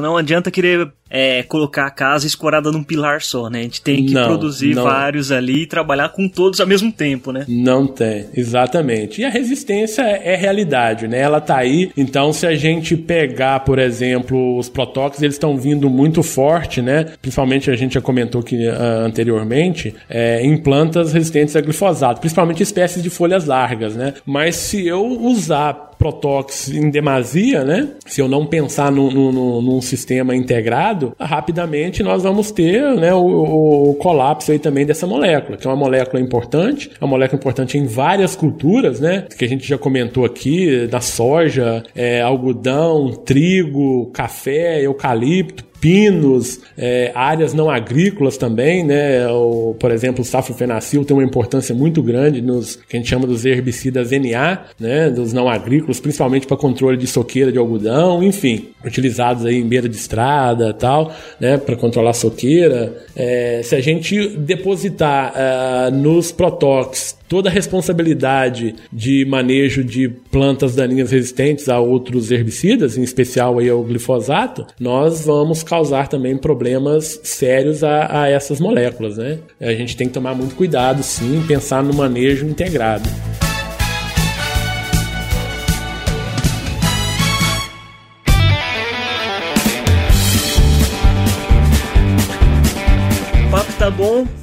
não 0.00 0.16
adianta 0.16 0.50
querer 0.50 0.90
é, 1.16 1.44
colocar 1.44 1.86
a 1.86 1.90
casa 1.90 2.26
escorada 2.26 2.72
num 2.72 2.82
pilar 2.82 3.22
só, 3.22 3.48
né? 3.48 3.60
A 3.60 3.62
gente 3.62 3.80
tem 3.80 4.04
que 4.04 4.12
não, 4.12 4.26
produzir 4.26 4.74
não. 4.74 4.82
vários 4.82 5.30
ali 5.30 5.62
e 5.62 5.66
trabalhar 5.66 6.08
com 6.08 6.28
todos 6.28 6.58
ao 6.58 6.66
mesmo 6.66 6.90
tempo, 6.90 7.30
né? 7.30 7.44
Não 7.46 7.86
tem, 7.86 8.26
exatamente. 8.34 9.20
E 9.20 9.24
a 9.24 9.30
resistência 9.30 10.02
é, 10.02 10.32
é 10.32 10.36
realidade, 10.36 11.06
né? 11.06 11.20
Ela 11.20 11.40
tá 11.40 11.58
aí. 11.58 11.92
Então, 11.96 12.32
se 12.32 12.44
a 12.44 12.56
gente 12.56 12.96
pegar, 12.96 13.60
por 13.60 13.78
exemplo, 13.78 14.58
os 14.58 14.68
protóxicos, 14.68 15.22
eles 15.22 15.36
estão 15.36 15.56
vindo 15.56 15.88
muito 15.88 16.20
forte, 16.20 16.82
né? 16.82 17.06
Principalmente 17.22 17.70
a 17.70 17.76
gente 17.76 17.94
já 17.94 18.00
comentou 18.00 18.40
aqui 18.40 18.66
uh, 18.66 19.06
anteriormente, 19.06 19.94
é, 20.10 20.44
em 20.44 20.56
plantas 20.56 21.12
resistentes 21.12 21.54
a 21.54 21.60
glifosato, 21.60 22.18
principalmente 22.18 22.60
espécies 22.60 23.00
de 23.00 23.08
folhas 23.08 23.44
largas, 23.44 23.94
né? 23.94 24.14
Mas 24.26 24.56
se 24.56 24.84
eu 24.84 25.06
usar 25.06 25.94
Protox 25.98 26.68
em 26.68 26.90
demasia, 26.90 27.64
né? 27.64 27.88
Se 28.06 28.20
eu 28.20 28.28
não 28.28 28.46
pensar 28.46 28.90
no, 28.90 29.10
no, 29.10 29.62
num 29.62 29.80
sistema 29.80 30.34
integrado, 30.36 31.03
rapidamente 31.18 32.02
nós 32.02 32.22
vamos 32.22 32.50
ter 32.50 32.82
né, 32.96 33.12
o, 33.12 33.90
o, 33.90 33.94
colapso 33.94 34.52
aí 34.52 34.58
também 34.58 34.86
dessa 34.86 35.06
molécula, 35.06 35.56
que 35.56 35.66
é 35.66 35.70
uma 35.70 35.76
molécula 35.76 36.22
importante, 36.22 36.90
é 37.00 37.04
uma 37.04 37.10
molécula 37.10 37.38
importante 37.38 37.78
em 37.78 37.86
várias 37.86 38.36
culturas, 38.36 39.00
né? 39.00 39.26
Que 39.36 39.44
a 39.44 39.48
gente 39.48 39.66
já 39.66 39.78
comentou 39.78 40.24
aqui, 40.24 40.88
na 40.90 41.00
soja, 41.00 41.82
é, 41.94 42.20
algodão, 42.20 43.10
trigo, 43.12 44.10
café, 44.12 44.82
eucalipto, 44.82 45.64
pinos, 45.84 46.60
é, 46.78 47.12
áreas 47.14 47.52
não 47.52 47.68
agrícolas 47.68 48.38
também, 48.38 48.82
né? 48.82 49.28
O, 49.28 49.76
por 49.78 49.90
exemplo, 49.90 50.22
o 50.22 50.24
safrofenacil 50.24 51.04
tem 51.04 51.14
uma 51.14 51.22
importância 51.22 51.74
muito 51.74 52.02
grande 52.02 52.40
nos 52.40 52.76
que 52.76 52.96
a 52.96 52.98
gente 52.98 53.10
chama 53.10 53.26
dos 53.26 53.44
herbicidas 53.44 54.10
NA, 54.10 54.64
né? 54.80 55.10
Dos 55.10 55.34
não 55.34 55.46
agrícolas, 55.46 56.00
principalmente 56.00 56.46
para 56.46 56.56
controle 56.56 56.96
de 56.96 57.06
soqueira 57.06 57.52
de 57.52 57.58
algodão, 57.58 58.22
enfim, 58.22 58.70
utilizados 58.82 59.44
aí 59.44 59.56
em 59.56 59.68
beira 59.68 59.86
de 59.86 59.96
estrada, 59.96 60.72
tal, 60.72 61.14
né? 61.38 61.58
Para 61.58 61.76
controlar 61.76 62.10
a 62.10 62.14
soqueira. 62.14 62.96
É, 63.14 63.60
se 63.62 63.76
a 63.76 63.80
gente 63.82 64.28
depositar 64.38 65.34
uh, 65.34 65.94
nos 65.94 66.32
protox 66.32 67.14
toda 67.34 67.48
a 67.48 67.52
responsabilidade 67.52 68.76
de 68.92 69.24
manejo 69.24 69.82
de 69.82 70.08
plantas 70.08 70.76
daninhas 70.76 71.10
resistentes 71.10 71.68
a 71.68 71.80
outros 71.80 72.30
herbicidas, 72.30 72.96
em 72.96 73.02
especial 73.02 73.58
aí 73.58 73.68
ao 73.68 73.82
glifosato, 73.82 74.64
nós 74.78 75.26
vamos 75.26 75.64
causar 75.64 76.06
também 76.06 76.36
problemas 76.36 77.18
sérios 77.24 77.82
a, 77.82 78.22
a 78.22 78.28
essas 78.28 78.60
moléculas, 78.60 79.16
né? 79.16 79.40
A 79.60 79.72
gente 79.72 79.96
tem 79.96 80.06
que 80.06 80.14
tomar 80.14 80.36
muito 80.36 80.54
cuidado, 80.54 81.02
sim, 81.02 81.42
pensar 81.44 81.82
no 81.82 81.92
manejo 81.92 82.46
integrado. 82.46 83.10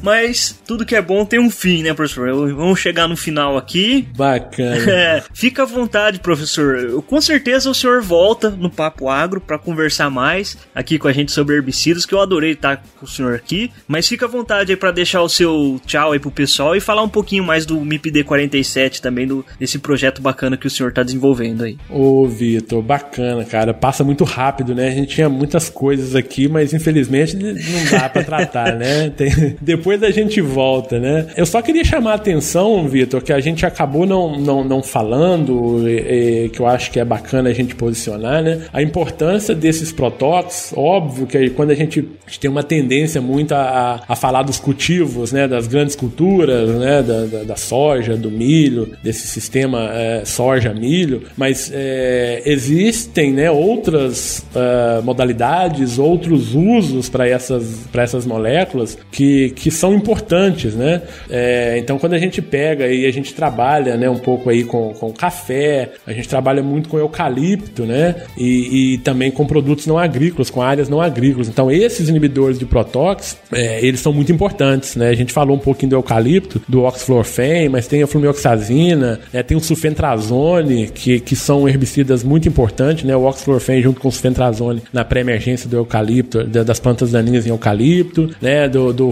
Mas 0.02 0.60
tudo 0.66 0.86
que 0.86 0.96
é 0.96 1.02
bom 1.02 1.26
tem 1.26 1.40
um 1.40 1.50
fim, 1.50 1.84
né, 1.84 1.94
professor? 1.94 2.32
Vamos 2.54 2.80
chegar 2.80 3.08
no 3.08 3.16
final 3.16 3.58
aqui. 3.58 4.08
Bacana. 4.16 4.72
É, 5.02 5.24
fica 5.34 5.64
à 5.64 5.66
vontade, 5.66 6.20
professor. 6.20 7.02
Com 7.04 7.22
certeza 7.22 7.70
o 7.70 7.74
senhor 7.74 8.02
volta 8.02 8.50
no 8.50 8.70
Papo 8.70 9.10
Agro 9.10 9.40
para 9.40 9.58
conversar 9.58 10.10
mais 10.10 10.58
aqui 10.76 11.00
com 11.00 11.08
a 11.08 11.14
gente 11.14 11.32
sobre 11.32 11.56
herbicidas, 11.56 12.06
que 12.06 12.14
eu 12.14 12.20
adorei 12.20 12.52
estar 12.52 12.84
com 13.00 13.06
o 13.06 13.10
senhor 13.10 13.34
aqui. 13.34 13.72
Mas 13.88 14.08
fica 14.08 14.26
à 14.26 14.30
vontade 14.30 14.72
aí 14.72 14.78
para 14.78 14.92
deixar 14.92 15.22
o 15.22 15.30
seu 15.30 15.80
tchau 15.86 16.12
aí 16.12 16.20
pro 16.20 16.30
pessoal 16.30 16.76
e 16.76 16.80
falar 16.80 17.04
um 17.04 17.10
pouquinho 17.10 17.44
mais 17.44 17.66
do 17.66 17.80
MIPD 17.80 18.24
47 18.24 19.02
também, 19.02 19.28
do, 19.28 19.46
desse 19.60 19.80
projeto 19.80 20.22
bacana 20.22 20.58
que 20.58 20.68
o 20.68 20.70
senhor 20.70 20.92
tá 20.92 21.04
desenvolvendo 21.04 21.64
aí. 21.64 21.78
Ô, 21.90 22.28
Vitor, 22.28 22.82
bacana, 22.82 23.46
cara. 23.46 23.74
Passa 23.74 24.04
muito 24.04 24.24
rápido, 24.24 24.76
né? 24.76 24.88
A 24.88 24.92
gente 24.92 25.16
tinha 25.16 25.30
muitas 25.30 25.70
coisas 25.70 26.16
aqui, 26.16 26.48
mas 26.48 26.74
infelizmente 26.74 27.36
não 27.36 27.86
dá 27.92 28.10
para 28.10 28.24
tratar, 28.24 28.76
né? 28.76 29.10
Tem, 29.16 29.58
depois 29.62 29.91
a 30.04 30.12
gente 30.12 30.42
volta, 30.42 31.00
né? 31.00 31.28
Eu 31.36 31.46
só 31.46 31.62
queria 31.62 31.84
chamar 31.84 32.12
a 32.12 32.16
atenção, 32.16 32.88
Vitor, 32.88 33.22
que 33.22 33.34
a 33.34 33.40
gente 33.40 33.66
acabou 33.66 34.06
não, 34.06 34.40
não, 34.40 34.64
não 34.64 34.84
falando, 34.84 35.88
e, 35.88 36.46
e, 36.46 36.50
que 36.50 36.60
eu 36.60 36.68
acho 36.68 36.92
que 36.92 37.00
é 37.00 37.06
bacana 37.06 37.50
a 37.50 37.54
gente 37.54 37.76
posicionar, 37.76 38.42
né? 38.42 38.62
A 38.72 38.82
importância 38.82 39.54
desses 39.54 39.92
protóxicos, 39.92 40.78
óbvio 40.78 41.28
que 41.28 41.50
quando 41.52 41.72
a 41.72 41.76
gente, 41.76 42.00
a 42.00 42.30
gente 42.30 42.40
tem 42.40 42.50
uma 42.50 42.64
tendência 42.64 43.22
muito 43.22 43.54
a, 43.54 44.02
a 44.08 44.16
falar 44.16 44.44
dos 44.44 44.60
cultivos, 44.60 45.32
né? 45.32 45.48
Das 45.48 45.68
grandes 45.68 45.96
culturas, 45.96 46.70
né? 46.70 47.04
Da, 47.04 47.26
da, 47.26 47.44
da 47.44 47.56
soja, 47.56 48.16
do 48.16 48.32
milho, 48.32 48.90
desse 49.04 49.28
sistema 49.28 49.90
é, 49.92 50.24
soja-milho, 50.26 51.24
mas 51.38 51.72
é, 51.74 52.42
existem 52.46 53.32
né, 53.34 53.50
outras 53.50 54.46
uh, 54.56 55.04
modalidades, 55.04 55.98
outros 55.98 56.54
usos 56.56 57.10
para 57.10 57.28
essas, 57.28 57.88
essas 57.94 58.26
moléculas 58.26 58.98
que, 59.12 59.52
que 59.52 59.72
são 59.82 59.96
importantes, 59.96 60.76
né? 60.76 61.02
É, 61.28 61.78
então, 61.80 61.98
quando 61.98 62.14
a 62.14 62.20
gente 62.20 62.40
pega 62.40 62.88
e 62.88 63.08
a 63.08 63.12
gente 63.12 63.34
trabalha, 63.34 63.98
né, 63.98 64.08
um 64.08 64.18
pouco 64.18 64.48
aí 64.48 64.64
com, 64.64 64.94
com 64.94 65.12
café, 65.12 65.94
a 66.06 66.14
gente 66.14 66.30
trabalha 66.30 66.62
muito 66.62 66.88
com 66.88 67.00
eucalipto, 67.00 67.84
né? 67.84 68.16
E, 68.38 68.94
e 68.94 68.98
também 69.00 69.32
com 69.32 69.44
produtos 69.46 69.88
não 69.88 69.98
agrícolas, 69.98 70.52
com 70.52 70.62
áreas 70.62 70.88
não 70.88 71.02
agrícolas. 71.02 71.50
Então, 71.50 71.72
esses 71.72 72.10
inibidores 72.10 72.60
de 72.60 72.66
protox, 72.66 73.38
é, 73.52 73.84
eles 73.84 74.00
são 74.00 74.14
muito 74.14 74.32
importantes, 74.32 74.96
né? 74.96 75.10
A 75.10 75.16
gente 75.16 75.34
falou 75.34 75.56
um 75.56 75.60
pouquinho 75.60 75.90
do 75.90 75.96
eucalipto, 75.96 76.62
do 76.68 76.84
oxflorfen, 76.84 77.68
mas 77.70 77.88
tem 77.88 78.04
a 78.04 78.08
flumioxazina, 78.08 79.20
né? 79.34 79.42
tem 79.42 79.58
o 79.58 79.60
sulfentrazone, 79.60 80.90
que, 80.94 81.20
que 81.20 81.36
são 81.36 81.68
herbicidas 81.68 82.24
muito 82.24 82.48
importantes, 82.48 83.04
né? 83.04 83.16
O 83.16 83.24
oxflorfen 83.24 83.82
junto 83.82 84.00
com 84.00 84.10
o 84.10 84.12
sulfentrazone 84.12 84.84
na 84.94 85.04
pré-emergência 85.04 85.68
do 85.68 85.78
eucalipto, 85.78 86.44
das 86.44 86.80
plantas 86.80 87.12
daninhas 87.12 87.48
em 87.48 87.50
eucalipto, 87.50 88.30
né? 88.40 88.70
Do, 88.70 88.94
do 88.94 89.12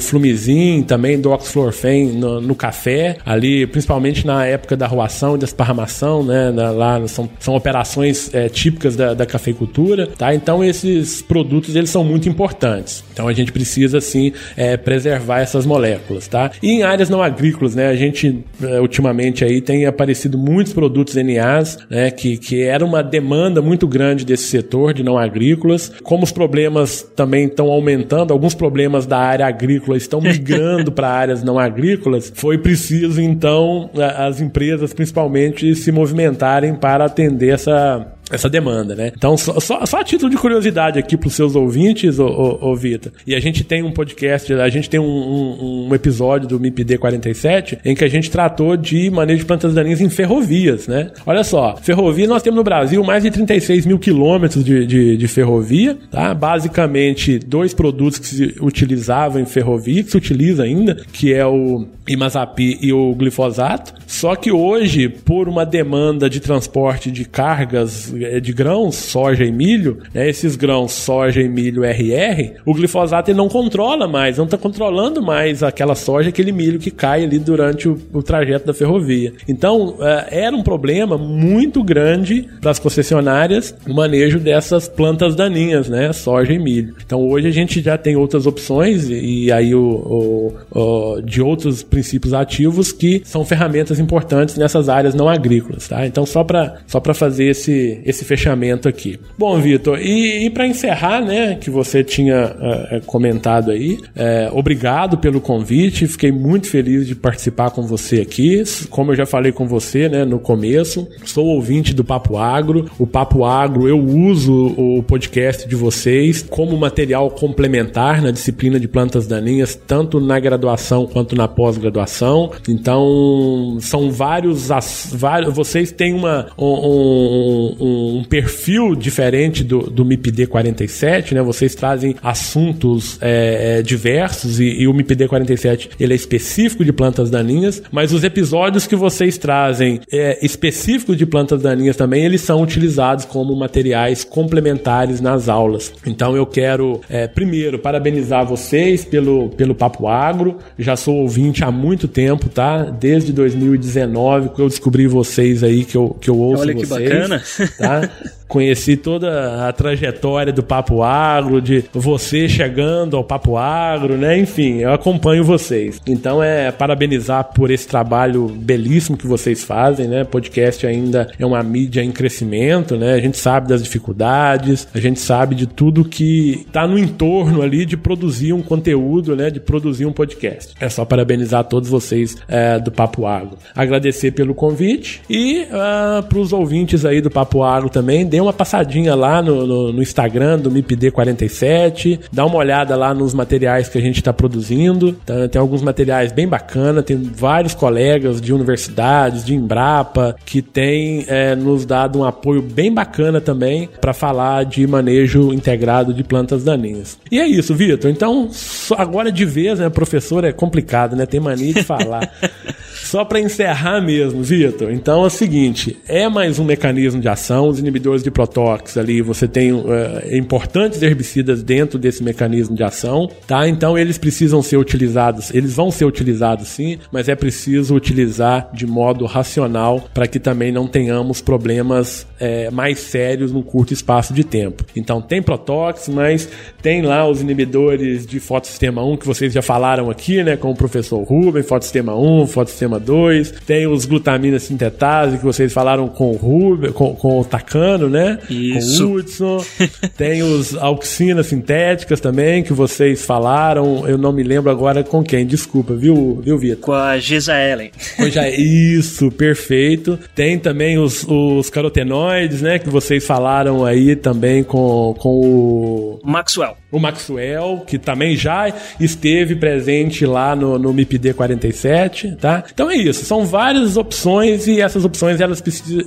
também 0.86 1.20
do 1.20 1.32
oxflorfen 1.32 2.08
no, 2.08 2.42
no, 2.42 2.56
café, 2.56 3.18
ali, 3.26 3.66
principalmente 3.68 4.26
na 4.26 4.46
época 4.46 4.76
da 4.76 4.88
ruação 4.88 5.36
e 5.36 5.38
da 5.38 5.46
esparramação, 5.46 6.24
né? 6.24 6.52
Na, 6.52 6.72
lá 6.72 7.08
são, 7.08 7.30
são 7.40 7.56
operações 7.56 8.34
é, 8.34 8.50
típicas 8.50 8.96
da, 8.96 9.14
da 9.14 9.26
cafeicultura, 9.26 10.08
tá? 10.08 10.34
Então 10.34 10.64
esses 10.64 11.22
produtos 11.22 11.76
eles 11.76 11.90
são 11.90 12.04
muito 12.04 12.28
importantes. 12.28 13.04
Então 13.14 13.28
a 13.28 13.34
gente 13.34 13.52
precisa 13.52 14.00
assim 14.00 14.34
é, 14.58 14.76
preservar 14.78 15.40
essas 15.40 15.66
moléculas, 15.66 16.28
tá? 16.28 16.52
E 16.62 16.72
em 16.72 16.84
áreas 16.84 17.10
não 17.10 17.22
agrícolas, 17.22 17.76
né? 17.76 17.88
A 17.88 17.96
gente 17.96 18.44
é, 18.62 18.80
ultimamente 18.80 19.44
aí 19.46 19.62
tem 19.62 19.86
aparecido 19.86 20.38
muitos 20.38 20.74
produtos 20.74 21.16
NAs, 21.16 21.78
né? 21.90 22.12
Que, 22.12 22.38
que 22.38 22.62
era 22.62 22.86
uma 22.86 23.02
demanda 23.02 23.62
muito 23.62 23.88
grande 23.88 24.26
desse 24.26 24.44
setor 24.44 24.94
de 24.94 25.04
não 25.04 25.18
agrícolas. 25.18 25.92
Como 26.04 26.24
os 26.24 26.32
problemas 26.32 27.04
também 27.16 27.46
estão 27.46 27.68
aumentando, 27.68 28.34
alguns 28.34 28.54
problemas 28.54 29.06
da 29.06 29.18
área 29.20 29.46
agrícola 29.46 29.98
estão 29.98 30.20
migrando 30.20 30.40
para 30.92 31.10
áreas 31.10 31.44
não 31.44 31.58
agrícolas, 31.60 32.32
foi 32.36 32.58
preciso 32.58 33.22
então 33.22 33.90
as 34.18 34.42
empresas 34.42 34.94
principalmente 34.94 35.76
se 35.76 35.92
movimentarem 35.92 36.76
para 36.76 37.06
atender 37.06 37.54
essa 37.54 38.14
essa 38.32 38.50
demanda, 38.50 38.96
né? 38.96 39.12
Então, 39.16 39.38
só, 39.38 39.60
só, 39.60 39.86
só 39.86 40.00
a 40.00 40.04
título 40.04 40.30
de 40.30 40.38
curiosidade 40.38 41.00
aqui 41.00 41.18
para 41.18 41.28
os 41.28 41.34
seus 41.34 41.56
ouvintes, 41.56 42.20
ô, 42.20 42.28
ô, 42.28 42.74
ô 42.74 42.80
e 43.28 43.36
a 43.36 43.40
gente 43.40 43.64
tem 43.64 43.84
um 43.84 43.92
podcast, 43.92 44.54
a 44.54 44.70
gente 44.70 44.90
tem 44.90 45.00
um, 45.00 45.04
um, 45.04 45.88
um 45.88 45.96
episódio 45.96 46.48
do 46.48 46.60
MIPD 46.60 46.98
47 46.98 47.80
em 47.84 47.94
que 47.94 48.04
a 48.04 48.08
gente 48.08 48.32
tratou 48.32 48.78
de 48.78 49.10
manejo 49.10 49.40
de 49.40 49.46
plantas 49.46 49.74
daninhas 49.74 50.00
em 50.00 50.10
ferrovias, 50.10 50.88
né? 50.88 51.12
Olha 51.26 51.44
só, 51.44 51.76
ferrovia, 51.76 52.28
nós 52.28 52.42
temos 52.42 52.58
no 52.58 52.64
Brasil 52.64 53.04
mais 53.04 53.24
de 53.24 53.32
36 53.32 53.86
mil 53.86 54.00
quilômetros 54.00 54.64
de, 54.64 54.86
de, 54.86 55.18
de 55.18 55.28
ferrovia, 55.28 55.98
tá? 56.10 56.34
Basicamente, 56.34 57.38
dois 57.40 57.74
produtos 57.74 58.20
que 58.20 58.28
se 58.28 58.56
utilizavam 58.62 59.42
em 59.42 59.46
ferrovia, 59.46 60.04
que 60.04 60.12
se 60.12 60.18
utiliza 60.18 60.64
ainda, 60.64 61.04
que 61.12 61.34
é 61.34 61.46
o 61.46 61.86
imazapi 62.08 62.78
e 62.82 62.92
o 62.92 63.14
glifosato. 63.14 63.94
Só 64.08 64.36
que 64.36 64.52
hoje, 64.52 65.10
por 65.10 65.48
uma 65.48 65.66
demanda 65.66 66.30
de 66.30 66.40
transporte 66.40 67.12
de 67.12 67.26
cargas 67.26 68.14
de 68.42 68.54
grãos, 68.54 68.96
soja 68.96 69.44
e 69.44 69.52
milho, 69.52 70.00
né, 70.14 70.30
esses 70.30 70.56
grãos, 70.56 70.92
soja 70.92 71.42
e 71.42 71.50
milho 71.50 71.84
RR, 71.84 72.54
o 72.66 72.74
glifosato 72.74 73.32
ele 73.32 73.38
não 73.38 73.50
controla 73.50 74.08
mais, 74.08 74.38
não 74.38 74.46
está 74.46 74.58
controlando 74.58 75.22
mais 75.22 75.64
aquela 75.64 75.96
soja, 75.96 76.30
aquele 76.30 76.52
milho 76.52 76.80
que 76.80 76.92
cai 76.92 77.24
ali 77.24 77.40
durante 77.40 77.88
o, 77.88 77.98
o 78.14 78.22
trajeto 78.22 78.66
da 78.66 78.74
ferrovia. 78.74 79.34
Então, 79.48 79.90
uh, 79.90 80.26
era 80.30 80.56
um 80.56 80.64
problema 80.64 81.18
muito 81.18 81.84
grande 81.84 82.48
das 82.62 82.80
concessionárias 82.80 83.76
o 83.88 83.94
manejo 83.94 84.40
dessas 84.40 84.88
plantas 84.88 85.36
daninhas, 85.36 85.90
né, 85.90 86.12
soja 86.14 86.54
e 86.54 86.60
milho. 86.60 86.96
Então, 87.06 87.28
hoje 87.28 87.48
a 87.48 87.52
gente 87.52 87.82
já 87.82 87.98
tem 87.98 88.16
outras 88.16 88.46
opções 88.46 89.10
e, 89.10 89.46
e 89.46 89.52
aí 89.52 89.74
o, 89.74 89.82
o, 89.82 90.80
o, 90.80 91.22
de 91.22 91.42
outros 91.42 91.84
princípios 91.84 92.34
ativos 92.34 92.92
que 92.92 93.22
são 93.26 93.44
ferramentas 93.46 94.00
importantes 94.00 94.58
nessas 94.58 94.90
áreas 94.90 95.14
não 95.14 95.28
agrícolas, 95.28 95.88
tá? 95.88 96.06
Então, 96.06 96.26
só 96.26 96.44
para 96.44 96.78
só 96.88 97.02
fazer 97.14 97.46
esse, 97.46 98.02
esse 98.10 98.26
fechamento 98.26 98.88
aqui. 98.88 99.20
Bom, 99.38 99.60
Vitor, 99.60 100.00
e, 100.00 100.46
e 100.46 100.50
para 100.50 100.68
encerrar, 100.68 101.22
né, 101.22 101.56
que 101.56 101.70
você 101.70 102.04
tinha 102.04 102.56
uh, 102.56 103.06
comentado 103.06 103.72
aí, 103.72 104.00
é, 104.16 104.50
obrigado 104.52 105.18
pelo 105.18 105.40
convite, 105.40 106.08
fiquei 106.08 106.32
muito 106.32 106.68
feliz 106.68 107.08
de 107.08 107.16
participar 107.16 107.72
com 107.72 107.84
você 107.84 108.22
aqui. 108.22 108.64
Como 108.90 109.12
eu 109.12 109.16
já 109.16 109.26
falei 109.26 109.52
com 109.52 109.68
você, 109.68 110.10
né, 110.10 110.26
no 110.26 110.40
começo, 110.40 111.08
sou 111.26 111.46
ouvinte 111.46 111.94
do 111.94 112.04
Papo 112.04 112.38
Agro. 112.38 112.90
O 112.98 113.06
Papo 113.06 113.46
Agro, 113.46 113.88
eu 113.88 114.00
uso 114.00 114.74
o 114.78 115.04
podcast 115.04 115.68
de 115.68 115.76
vocês 115.76 116.46
como 116.50 116.76
material 116.78 117.30
complementar 117.30 118.22
na 118.22 118.32
disciplina 118.32 118.80
de 118.80 118.88
plantas 118.88 119.28
daninhas, 119.28 119.76
tanto 119.76 120.20
na 120.20 120.40
graduação 120.40 121.06
quanto 121.06 121.36
na 121.36 121.48
pós-graduação. 121.48 122.52
Então, 122.68 123.78
são 123.80 124.12
vários, 124.12 124.70
vários 125.14 125.54
vocês 125.54 125.92
têm 125.92 126.14
uma, 126.14 126.48
um, 126.58 126.66
um, 126.66 127.76
um 127.80 127.99
perfil 128.28 128.96
diferente 128.96 129.64
do, 129.64 129.82
do 129.90 130.06
MIPD 130.06 130.48
47, 130.48 131.36
né? 131.36 131.42
Vocês 131.42 131.76
trazem 131.76 132.16
assuntos 132.22 133.18
é, 133.22 133.80
é, 133.80 133.82
diversos 133.82 134.60
e, 134.60 134.66
e, 134.66 134.88
o 134.88 134.94
MIPD 134.94 135.28
47 135.28 135.90
ele 136.00 136.14
é 136.14 136.16
específico 136.16 136.84
de 136.84 136.92
plantas 136.92 137.30
daninhas, 137.30 137.82
mas 137.92 138.14
os 138.14 138.24
episódios 138.24 138.88
que 138.88 138.96
vocês 138.96 139.38
trazem 139.38 140.00
é, 140.12 140.44
específicos 140.44 141.18
de 141.18 141.26
plantas 141.26 141.62
daninhas 141.62 141.96
também, 141.96 142.26
eles 142.26 142.42
são 142.42 142.62
utilizados 142.62 143.26
como 143.26 143.56
materiais 143.56 144.24
complementares 144.24 145.22
nas 145.22 145.50
aulas. 145.50 145.94
Então 146.06 146.36
eu 146.36 146.46
quero, 146.46 147.02
é, 147.10 147.28
primeiro, 147.28 147.80
parabenizar 147.80 148.46
vocês 148.46 149.06
pelo, 149.06 149.50
pelo 149.50 149.76
Papo 149.76 150.08
Agro, 150.08 150.58
já 150.78 150.96
sou 150.96 151.16
ouvinte 151.16 151.64
há 151.64 151.72
muito 151.72 152.08
tempo, 152.08 152.50
tá? 152.50 152.84
Desde 152.84 153.32
2019 153.34 154.50
que 154.50 154.62
eu 154.62 154.68
descobri 154.68 155.08
vocês 155.08 155.64
aí, 155.64 155.84
que 155.84 155.96
eu, 155.96 156.16
que 156.20 156.30
eu 156.30 156.38
ouço 156.38 156.64
Olha 156.64 156.74
vocês. 156.74 156.90
Que 156.90 157.10
bacana. 157.10 157.44
Tá? 157.78 157.89
ja. 157.90 158.10
conheci 158.50 158.98
toda 158.98 159.70
a 159.70 159.72
trajetória 159.72 160.52
do 160.52 160.64
Papo 160.64 161.04
Agro, 161.04 161.62
de 161.62 161.86
você 161.94 162.50
chegando 162.50 163.16
ao 163.16 163.24
Papo 163.24 163.56
Agro, 163.56 164.18
né? 164.18 164.38
Enfim, 164.38 164.80
eu 164.80 164.92
acompanho 164.92 165.44
vocês. 165.44 166.02
Então 166.06 166.44
é 166.44 166.72
parabenizar 166.72 167.54
por 167.54 167.70
esse 167.70 167.88
trabalho 167.88 168.48
belíssimo 168.48 169.16
que 169.16 169.28
vocês 169.28 169.64
fazem, 169.64 170.08
né? 170.08 170.24
Podcast 170.24 170.86
ainda 170.86 171.32
é 171.38 171.46
uma 171.46 171.62
mídia 171.62 172.04
em 172.04 172.12
crescimento, 172.12 172.98
né? 172.98 173.14
A 173.14 173.20
gente 173.20 173.38
sabe 173.38 173.68
das 173.68 173.84
dificuldades, 173.84 174.88
a 174.94 175.00
gente 175.00 175.20
sabe 175.20 175.54
de 175.54 175.68
tudo 175.68 176.04
que 176.04 176.66
está 176.68 176.88
no 176.88 176.98
entorno 176.98 177.62
ali 177.62 177.86
de 177.86 177.96
produzir 177.96 178.52
um 178.52 178.64
conteúdo, 178.64 179.36
né? 179.36 179.52
De 179.52 179.60
produzir 179.60 180.08
um 180.08 180.12
podcast. 180.12 180.74
É 180.80 180.90
só 180.90 181.06
parabenizar 181.06 181.64
todos 181.66 181.88
vocês 181.88 182.36
é, 182.48 182.80
do 182.80 182.92
Papo 182.92 183.28
Agro. 183.28 183.58
Agradecer 183.76 184.32
pelo 184.32 184.56
convite 184.56 185.22
e 185.30 185.62
uh, 185.64 185.68
ah, 185.72 186.26
para 186.28 186.40
os 186.40 186.52
ouvintes 186.52 187.06
aí 187.06 187.22
do 187.22 187.30
Papo 187.30 187.62
Agro 187.62 187.90
também, 187.90 188.26
dê 188.40 188.42
uma 188.42 188.54
passadinha 188.54 189.14
lá 189.16 189.42
no, 189.42 189.68
no, 189.68 189.94
no 189.94 190.02
Instagram 190.02 190.60
do 190.60 190.72
MIPD47, 190.72 192.22
dá 192.32 192.46
uma 192.46 192.56
olhada 192.56 192.96
lá 192.96 193.14
nos 193.14 193.34
materiais 193.34 193.90
que 193.90 193.98
a 193.98 194.02
gente 194.02 194.16
está 194.16 194.32
produzindo. 194.32 195.12
Tá, 195.26 195.50
tem 195.50 195.60
alguns 195.60 195.82
materiais 195.82 196.32
bem 196.32 196.48
bacana, 196.48 197.04
tem 197.04 197.18
vários 197.18 197.76
colegas 197.76 198.40
de 198.40 198.54
universidades, 198.54 199.44
de 199.44 199.54
Embrapa, 199.54 200.38
que 200.46 200.62
têm 200.62 201.26
é, 201.28 201.54
nos 201.54 201.86
dado 201.86 202.20
um 202.20 202.24
apoio 202.24 202.62
bem 202.62 202.94
bacana 202.94 203.42
também 203.42 203.90
para 204.00 204.14
falar 204.14 204.64
de 204.64 204.88
manejo 204.88 205.54
integrado 205.54 206.14
de 206.14 206.24
plantas 206.24 206.64
daninhas. 206.64 207.20
E 207.30 207.40
é 207.40 207.46
isso, 207.46 207.76
Vitor. 207.76 208.10
Então, 208.10 208.50
agora 208.98 209.32
de 209.32 209.44
vez, 209.44 209.80
né, 209.80 209.90
professor 209.90 210.46
é 210.46 210.54
complicado, 210.54 211.16
né? 211.16 211.26
Tem 211.26 211.42
mania 211.42 211.74
de 211.74 211.84
falar. 211.84 212.32
Só 213.10 213.26
para 213.26 213.40
encerrar 213.40 214.02
mesmo, 214.02 214.44
Vitor. 214.44 214.92
Então 214.92 215.24
é 215.24 215.26
o 215.26 215.30
seguinte: 215.32 215.98
é 216.08 216.30
mais 216.30 216.60
um 216.60 216.64
mecanismo 216.64 217.20
de 217.20 217.28
ação. 217.28 217.68
Os 217.68 217.80
inibidores 217.80 218.22
de 218.22 218.29
protóx 218.32 218.98
ali, 218.98 219.22
você 219.22 219.48
tem 219.48 219.72
uh, 219.72 219.86
importantes 220.32 221.02
herbicidas 221.02 221.64
dentro 221.64 221.98
desse 221.98 222.24
mecanismo 222.24 222.76
de 222.76 222.84
ação, 222.84 223.30
tá? 223.48 223.68
Então 223.68 223.98
eles 223.98 224.18
precisam 224.18 224.62
ser 224.62 224.78
utilizados, 224.78 225.54
eles 225.54 225.76
vão 225.76 225.92
ser 225.92 226.06
utilizados 226.06 226.68
sim, 226.68 226.98
mas 227.12 227.30
é 227.30 227.36
preciso 227.36 227.96
utilizar 227.96 228.70
de 228.74 228.86
modo 228.86 229.26
racional 229.26 230.08
para 230.14 230.28
que 230.28 230.40
também 230.40 230.72
não 230.72 230.88
tenhamos 230.88 231.42
problemas 231.42 232.28
é, 232.40 232.70
mais 232.72 233.00
sérios 233.00 233.52
num 233.52 233.62
curto 233.62 233.94
espaço 233.94 234.34
de 234.34 234.44
tempo. 234.44 234.84
Então 234.96 235.22
tem 235.22 235.42
protóx, 235.42 236.10
mas 236.10 236.50
tem 236.82 237.02
lá 237.02 237.28
os 237.28 237.42
inibidores 237.42 238.26
de 238.26 238.40
fotossistema 238.40 239.04
1 239.04 239.18
que 239.18 239.28
vocês 239.28 239.54
já 239.54 239.62
falaram 239.62 240.10
aqui, 240.10 240.44
né? 240.44 240.56
Com 240.56 240.72
o 240.72 240.76
professor 240.76 241.22
Ruben, 241.24 241.64
fotossistema 241.64 242.16
1, 242.16 242.48
fotossistema 242.48 243.00
2, 243.00 243.52
tem 243.66 243.88
os 243.88 244.06
glutaminas 244.06 244.64
sintetase 244.64 245.38
que 245.38 245.44
vocês 245.46 245.72
falaram 245.74 246.08
com 246.08 246.32
o 246.32 246.36
Ruben, 246.36 246.92
com, 246.92 247.16
com 247.16 247.40
o 247.40 247.46
Takano, 247.46 248.10
né? 248.10 248.19
Isso. 248.50 249.04
Com 249.06 249.12
o 249.12 249.16
Hudson. 249.16 249.66
tem 250.18 250.44
os 250.44 250.76
auxinas 250.76 251.48
sintéticas 251.48 252.20
também 252.20 252.64
que 252.64 252.74
vocês 252.74 253.26
falaram, 253.26 254.08
eu 254.08 254.18
não 254.18 254.32
me 254.32 254.44
lembro 254.44 254.70
agora 254.72 255.04
com 255.04 255.24
quem, 255.24 255.46
desculpa, 255.46 255.94
viu, 255.94 256.42
viu 256.44 256.58
Vitor? 256.58 256.86
Com 256.86 256.94
a 256.94 257.18
Gisa 257.18 257.54
Ellen. 257.54 257.92
Isso, 258.58 259.32
perfeito. 259.32 260.20
Tem 260.36 260.58
também 260.58 260.98
os, 260.98 261.26
os 261.28 261.70
carotenoides, 261.70 262.62
né, 262.62 262.80
que 262.80 262.90
vocês 262.90 263.26
falaram 263.26 263.86
aí 263.86 264.16
também 264.16 264.64
com, 264.64 265.16
com 265.20 265.42
o... 265.42 266.20
Maxwell. 266.24 266.76
O 266.92 267.00
Maxwell, 267.00 267.84
que 267.86 267.98
também 267.98 268.36
já 268.36 268.74
esteve 269.00 269.56
presente 269.56 270.26
lá 270.26 270.56
no, 270.56 270.80
no 270.80 270.94
MIPD 270.94 271.34
47, 271.34 272.36
tá? 272.36 272.64
Então 272.74 272.90
é 272.90 272.96
isso, 272.96 273.26
são 273.26 273.46
várias 273.46 273.98
opções 273.98 274.68
e 274.68 274.82
essas 274.82 275.06
opções 275.06 275.40
elas 275.40 275.62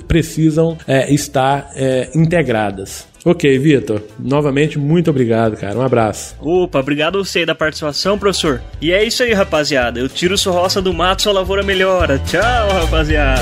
precisam 0.07 0.77
é, 0.87 1.13
estar 1.13 1.71
é, 1.75 2.09
integradas. 2.15 3.07
Ok, 3.25 3.57
Vitor. 3.57 4.01
Novamente, 4.19 4.77
muito 4.77 5.09
obrigado, 5.09 5.55
cara. 5.55 5.77
Um 5.77 5.81
abraço. 5.81 6.35
Opa, 6.41 6.79
obrigado 6.79 7.17
a 7.17 7.23
você 7.23 7.45
da 7.45 7.55
participação, 7.55 8.19
professor. 8.19 8.61
E 8.81 8.91
é 8.91 9.03
isso 9.03 9.23
aí, 9.23 9.31
rapaziada. 9.33 9.99
Eu 9.99 10.09
tiro 10.09 10.37
sua 10.37 10.51
roça 10.51 10.81
do 10.81 10.93
mato, 10.93 11.21
sua 11.21 11.31
lavoura 11.31 11.63
melhora. 11.63 12.19
Tchau, 12.19 12.69
rapaziada. 12.81 13.41